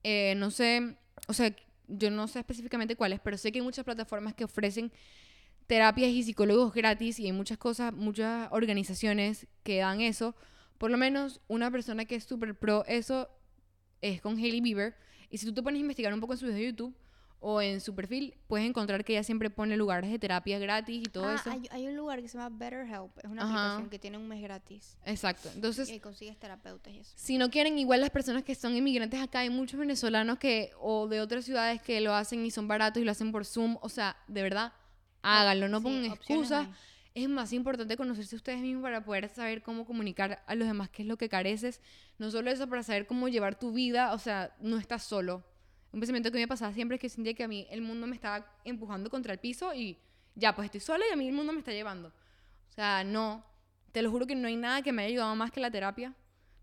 eh, 0.03 0.33
no 0.37 0.49
sé, 0.49 0.95
o 1.27 1.33
sea, 1.33 1.53
yo 1.87 2.11
no 2.11 2.27
sé 2.27 2.39
específicamente 2.39 2.95
cuáles, 2.95 3.19
pero 3.19 3.37
sé 3.37 3.51
que 3.51 3.59
hay 3.59 3.65
muchas 3.65 3.85
plataformas 3.85 4.33
que 4.33 4.43
ofrecen 4.43 4.91
terapias 5.67 6.09
y 6.09 6.23
psicólogos 6.23 6.73
gratis 6.73 7.19
y 7.19 7.25
hay 7.25 7.31
muchas 7.33 7.57
cosas, 7.57 7.93
muchas 7.93 8.47
organizaciones 8.51 9.47
que 9.63 9.79
dan 9.79 10.01
eso. 10.01 10.35
Por 10.77 10.91
lo 10.91 10.97
menos 10.97 11.41
una 11.47 11.71
persona 11.71 12.05
que 12.05 12.15
es 12.15 12.23
súper 12.23 12.55
pro 12.57 12.85
eso 12.85 13.29
es 14.01 14.21
con 14.21 14.37
Hailey 14.37 14.61
Bieber. 14.61 14.95
Y 15.29 15.39
si 15.39 15.45
tú 15.45 15.53
te 15.53 15.61
pones 15.61 15.79
a 15.79 15.81
investigar 15.81 16.13
un 16.13 16.21
poco 16.21 16.33
en 16.33 16.39
su 16.39 16.45
video 16.45 16.57
de 16.57 16.65
YouTube 16.67 16.95
o 17.39 17.61
en 17.61 17.79
su 17.81 17.93
perfil, 17.93 18.33
puedes 18.47 18.67
encontrar 18.67 19.05
que 19.05 19.13
ella 19.13 19.23
siempre 19.23 19.49
pone 19.49 19.77
lugares 19.77 20.09
de 20.09 20.17
terapia 20.17 20.57
gratis 20.59 21.01
y 21.01 21.09
todo 21.09 21.27
Ah, 21.27 21.35
eso. 21.35 21.51
Hay, 21.51 21.61
hay 21.69 21.87
un 21.87 21.95
lugar 21.95 22.19
que 22.21 22.27
se 22.27 22.37
llama 22.37 22.49
BetterHelp. 22.57 23.17
Es 23.19 23.25
una 23.29 23.43
Ajá. 23.43 23.53
aplicación 23.65 23.89
que 23.91 23.99
tiene 23.99 24.17
un 24.17 24.27
mes 24.27 24.41
gratis. 24.41 24.97
Exacto. 25.05 25.49
Entonces, 25.53 25.89
Y 25.89 25.99
consigues 25.99 26.37
terapeutas 26.39 26.91
y 26.93 26.99
eso. 26.99 27.11
si 27.15 27.37
no 27.37 27.49
quieren, 27.51 27.77
igual 27.77 28.01
las 28.01 28.09
personas 28.09 28.43
que 28.43 28.55
son 28.55 28.75
inmigrantes 28.75 29.21
acá, 29.21 29.39
hay 29.39 29.49
muchos 29.51 29.79
venezolanos 29.79 30.39
que, 30.39 30.71
o 30.79 31.07
de 31.07 31.21
otras 31.21 31.45
ciudades 31.45 31.81
que 31.81 32.01
lo 32.01 32.13
hacen 32.15 32.43
y 32.45 32.49
son 32.51 32.67
baratos 32.67 33.01
y 33.01 33.05
lo 33.05 33.11
hacen 33.11 33.31
por 33.31 33.45
Zoom. 33.45 33.77
O 33.81 33.89
sea, 33.89 34.17
de 34.27 34.41
verdad, 34.41 34.73
háganlo, 35.21 35.67
no 35.69 35.77
Sí, 35.77 35.83
pongan 35.83 36.05
excusas. 36.05 36.67
es 37.13 37.29
más 37.29 37.53
importante 37.53 37.97
conocerse 37.97 38.35
ustedes 38.35 38.59
mismos 38.61 38.81
para 38.83 39.03
poder 39.03 39.29
saber 39.29 39.61
cómo 39.61 39.85
comunicar 39.85 40.43
a 40.47 40.55
los 40.55 40.67
demás 40.67 40.89
qué 40.89 41.03
es 41.03 41.07
lo 41.07 41.17
que 41.17 41.29
careces. 41.29 41.81
No 42.17 42.31
solo 42.31 42.49
eso, 42.49 42.67
para 42.67 42.81
saber 42.83 43.05
cómo 43.05 43.27
llevar 43.27 43.57
tu 43.59 43.71
vida, 43.71 44.13
o 44.13 44.17
sea, 44.19 44.55
no 44.59 44.77
estás 44.77 45.03
solo. 45.03 45.43
Un 45.93 45.99
pensamiento 45.99 46.31
que 46.31 46.37
me 46.37 46.47
pasaba 46.47 46.73
siempre 46.73 46.95
es 46.95 47.01
que 47.01 47.09
sentía 47.09 47.33
que 47.33 47.43
a 47.43 47.47
mí 47.47 47.65
el 47.69 47.81
mundo 47.81 48.07
me 48.07 48.15
estaba 48.15 48.45
empujando 48.65 49.09
contra 49.09 49.33
el 49.33 49.39
piso 49.39 49.73
y 49.73 49.97
ya, 50.35 50.55
pues 50.55 50.65
estoy 50.65 50.81
sola 50.81 51.03
y 51.09 51.13
a 51.13 51.15
mí 51.15 51.27
el 51.27 51.33
mundo 51.33 51.53
me 51.53 51.59
está 51.59 51.71
llevando. 51.71 52.09
O 52.09 52.73
sea, 52.73 53.03
no. 53.03 53.43
Te 53.91 54.01
lo 54.01 54.11
juro 54.11 54.27
que 54.27 54.35
no 54.35 54.47
hay 54.47 54.55
nada 54.57 54.81
que 54.81 54.91
me 54.91 55.01
haya 55.03 55.09
ayudado 55.11 55.35
más 55.35 55.51
que 55.51 55.59
la 55.59 55.71
terapia. 55.71 56.13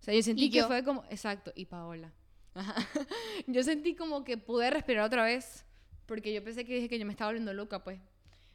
O 0.00 0.04
sea, 0.04 0.14
yo 0.14 0.22
sentí 0.22 0.50
que 0.50 0.58
yo. 0.58 0.66
fue 0.66 0.84
como... 0.84 1.02
Exacto, 1.10 1.52
y 1.56 1.64
Paola. 1.64 2.12
Ajá. 2.54 2.74
Yo 3.48 3.64
sentí 3.64 3.96
como 3.96 4.22
que 4.22 4.36
pude 4.38 4.70
respirar 4.70 5.04
otra 5.04 5.24
vez 5.24 5.64
porque 6.06 6.32
yo 6.32 6.44
pensé 6.44 6.64
que 6.64 6.74
dije 6.76 6.88
que 6.88 6.98
yo 7.00 7.06
me 7.06 7.10
estaba 7.12 7.30
volviendo 7.30 7.52
loca, 7.52 7.82
pues. 7.82 7.98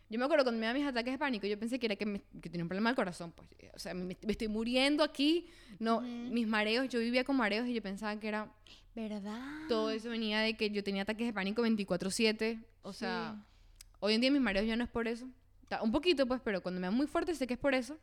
Yo 0.09 0.17
me 0.19 0.23
acuerdo 0.25 0.45
cuando 0.45 0.59
me 0.59 0.67
daban 0.67 0.79
mis 0.81 0.89
ataques 0.89 1.11
de 1.13 1.17
pánico, 1.17 1.45
yo 1.47 1.59
pensé 1.59 1.79
que 1.79 1.87
era 1.87 1.95
que, 1.97 2.05
me- 2.05 2.21
que 2.41 2.49
tenía 2.49 2.63
un 2.63 2.69
problema 2.69 2.91
del 2.91 2.95
corazón, 2.95 3.33
pues. 3.33 3.49
O 3.73 3.79
sea, 3.79 3.93
me, 3.93 4.05
me 4.05 4.31
estoy 4.31 4.47
muriendo 4.47 5.03
aquí. 5.03 5.47
No, 5.79 5.97
Ujú. 5.97 6.05
mis 6.05 6.47
mareos, 6.47 6.87
yo 6.87 6.99
vivía 6.99 7.23
con 7.25 7.35
mareos 7.35 7.67
y 7.67 7.73
yo 7.73 7.81
pensaba 7.81 8.17
que 8.19 8.27
era... 8.29 8.49
¿Verdad? 9.07 9.39
Todo 9.69 9.91
eso 9.91 10.09
venía 10.09 10.41
de 10.41 10.57
que 10.57 10.71
yo 10.71 10.83
tenía 10.83 11.03
ataques 11.03 11.25
de 11.25 11.33
pánico 11.33 11.61
24/7. 11.61 12.61
O 12.81 12.91
sea, 12.91 13.41
hoy 13.99 14.15
en 14.15 14.21
día 14.21 14.31
mis 14.31 14.41
mareos 14.41 14.67
ya 14.67 14.75
no 14.75 14.83
es 14.83 14.89
por 14.89 15.07
eso. 15.07 15.25
Un 15.81 15.91
poquito, 15.91 16.25
pues, 16.25 16.41
pero 16.43 16.61
cuando 16.61 16.81
me 16.81 16.87
dan 16.87 16.95
muy 16.95 17.07
fuerte 17.07 17.33
sé 17.33 17.47
que 17.47 17.53
es 17.53 17.59
por 17.59 17.73
eso. 17.73 17.97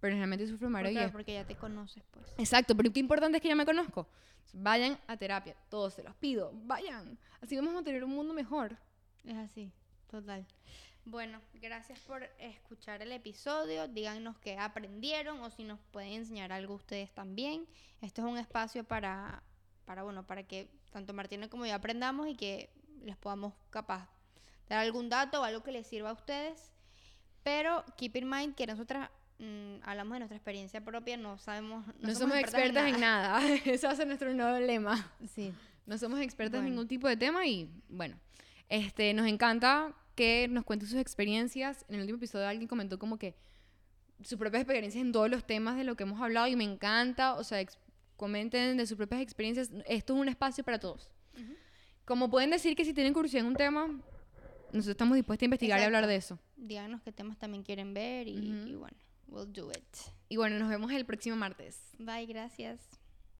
Pero 0.00 0.12
generalmente 0.12 0.46
sufro 0.46 0.70
mareo 0.70 0.92
claro, 0.92 1.10
porque 1.10 1.32
ya 1.32 1.44
te 1.44 1.56
conoces, 1.56 2.04
pues. 2.12 2.26
Exacto, 2.38 2.76
pero 2.76 2.92
qué 2.92 3.00
importante 3.00 3.38
es 3.38 3.42
que 3.42 3.48
ya 3.48 3.56
me 3.56 3.64
conozco. 3.64 4.06
Vayan 4.52 4.98
a 5.06 5.16
terapia, 5.16 5.56
todos 5.68 5.94
se 5.94 6.02
los 6.02 6.14
pido, 6.14 6.52
vayan. 6.66 7.18
Así 7.40 7.56
vamos 7.56 7.74
a 7.74 7.82
tener 7.82 8.04
un 8.04 8.10
mundo 8.10 8.32
mejor. 8.32 8.76
Es 9.24 9.36
así, 9.36 9.72
total. 10.08 10.46
Bueno, 11.04 11.40
gracias 11.54 11.98
por 12.00 12.22
escuchar 12.38 13.02
el 13.02 13.12
episodio. 13.12 13.88
Díganos 13.88 14.36
qué 14.38 14.56
aprendieron 14.58 15.40
o 15.40 15.50
si 15.50 15.64
nos 15.64 15.80
pueden 15.90 16.12
enseñar 16.12 16.52
algo 16.52 16.74
ustedes 16.74 17.10
también. 17.12 17.66
Esto 18.00 18.22
es 18.22 18.28
un 18.28 18.38
espacio 18.38 18.84
para, 18.84 19.42
para 19.88 20.02
bueno, 20.02 20.22
para 20.22 20.42
que 20.42 20.68
tanto 20.92 21.14
Martina 21.14 21.48
como 21.48 21.64
yo 21.64 21.74
aprendamos 21.74 22.28
y 22.28 22.34
que 22.36 22.68
les 23.04 23.16
podamos 23.16 23.54
capaz 23.70 24.06
dar 24.68 24.80
algún 24.80 25.08
dato 25.08 25.40
o 25.40 25.44
algo 25.44 25.62
que 25.62 25.72
les 25.72 25.86
sirva 25.86 26.10
a 26.10 26.12
ustedes. 26.12 26.70
Pero 27.42 27.82
keep 27.96 28.14
in 28.16 28.28
mind 28.28 28.54
que 28.54 28.66
nosotras 28.66 29.08
mm, 29.38 29.76
hablamos 29.82 30.12
de 30.12 30.18
nuestra 30.18 30.36
experiencia 30.36 30.84
propia, 30.84 31.16
no 31.16 31.38
sabemos, 31.38 31.86
No, 32.00 32.14
somos, 32.14 32.36
expertas 32.36 32.86
en 32.86 33.00
nada. 33.00 33.40
Eso 33.64 33.86
va 33.86 33.94
a 33.94 33.96
ser 33.96 34.06
nuestro 34.06 34.34
nuevo 34.34 34.58
lema. 34.58 35.10
Sí. 35.34 35.54
No 35.86 35.96
somos 35.96 36.20
expertas 36.20 36.58
en 36.58 36.64
Bueno. 36.64 36.74
ningún 36.74 36.88
tipo 36.88 37.08
de 37.08 37.16
tema 37.16 37.46
y 37.46 37.70
bueno, 37.88 38.18
este, 38.68 39.14
nos 39.14 39.26
encanta 39.26 39.94
que 40.14 40.48
nos 40.48 40.66
cuenten 40.66 40.86
sus 40.86 40.98
experiencias. 40.98 41.86
En 41.88 41.94
el 41.94 42.02
último 42.02 42.18
episodio 42.18 42.46
alguien 42.46 42.68
comentó 42.68 42.98
como 42.98 43.18
que 43.18 43.36
sus 44.22 44.38
propias 44.38 44.64
experiencias 44.64 45.02
en 45.02 45.12
todos 45.12 45.30
los 45.30 45.46
temas 45.46 45.78
de 45.78 45.84
lo 45.84 45.96
que 45.96 46.02
hemos 46.02 46.20
hablado 46.20 46.46
y 46.46 46.56
me 46.56 46.64
encanta, 46.64 47.36
o 47.36 47.42
sea, 47.44 47.58
comenten 48.18 48.76
de 48.76 48.86
sus 48.86 48.98
propias 48.98 49.22
experiencias. 49.22 49.70
Esto 49.86 50.14
es 50.14 50.20
un 50.20 50.28
espacio 50.28 50.62
para 50.62 50.78
todos. 50.78 51.08
Ujú. 51.34 51.54
Como 52.04 52.28
pueden 52.30 52.50
decir 52.50 52.76
que 52.76 52.84
si 52.84 52.92
tienen 52.92 53.14
curiosidad 53.14 53.40
en 53.40 53.46
un 53.46 53.56
tema, 53.56 53.86
nosotros 53.86 54.88
estamos 54.88 55.14
dispuestos 55.16 55.44
a 55.44 55.46
investigar 55.46 55.80
y 55.80 55.84
hablar 55.84 56.04
Exacto. 56.04 56.10
de 56.10 56.16
eso. 56.16 56.38
Díganos 56.56 57.00
qué 57.02 57.12
temas 57.12 57.38
también 57.38 57.62
quieren 57.62 57.94
ver 57.94 58.28
y, 58.28 58.36
Ujú. 58.52 58.68
y 58.68 58.74
bueno, 58.74 58.96
we'll 59.28 59.50
do 59.50 59.70
it. 59.70 59.96
Y 60.28 60.36
bueno, 60.36 60.58
nos 60.58 60.68
vemos 60.68 60.92
el 60.92 61.06
próximo 61.06 61.36
martes. 61.36 61.80
Bye, 61.98 62.26
gracias. 62.26 62.80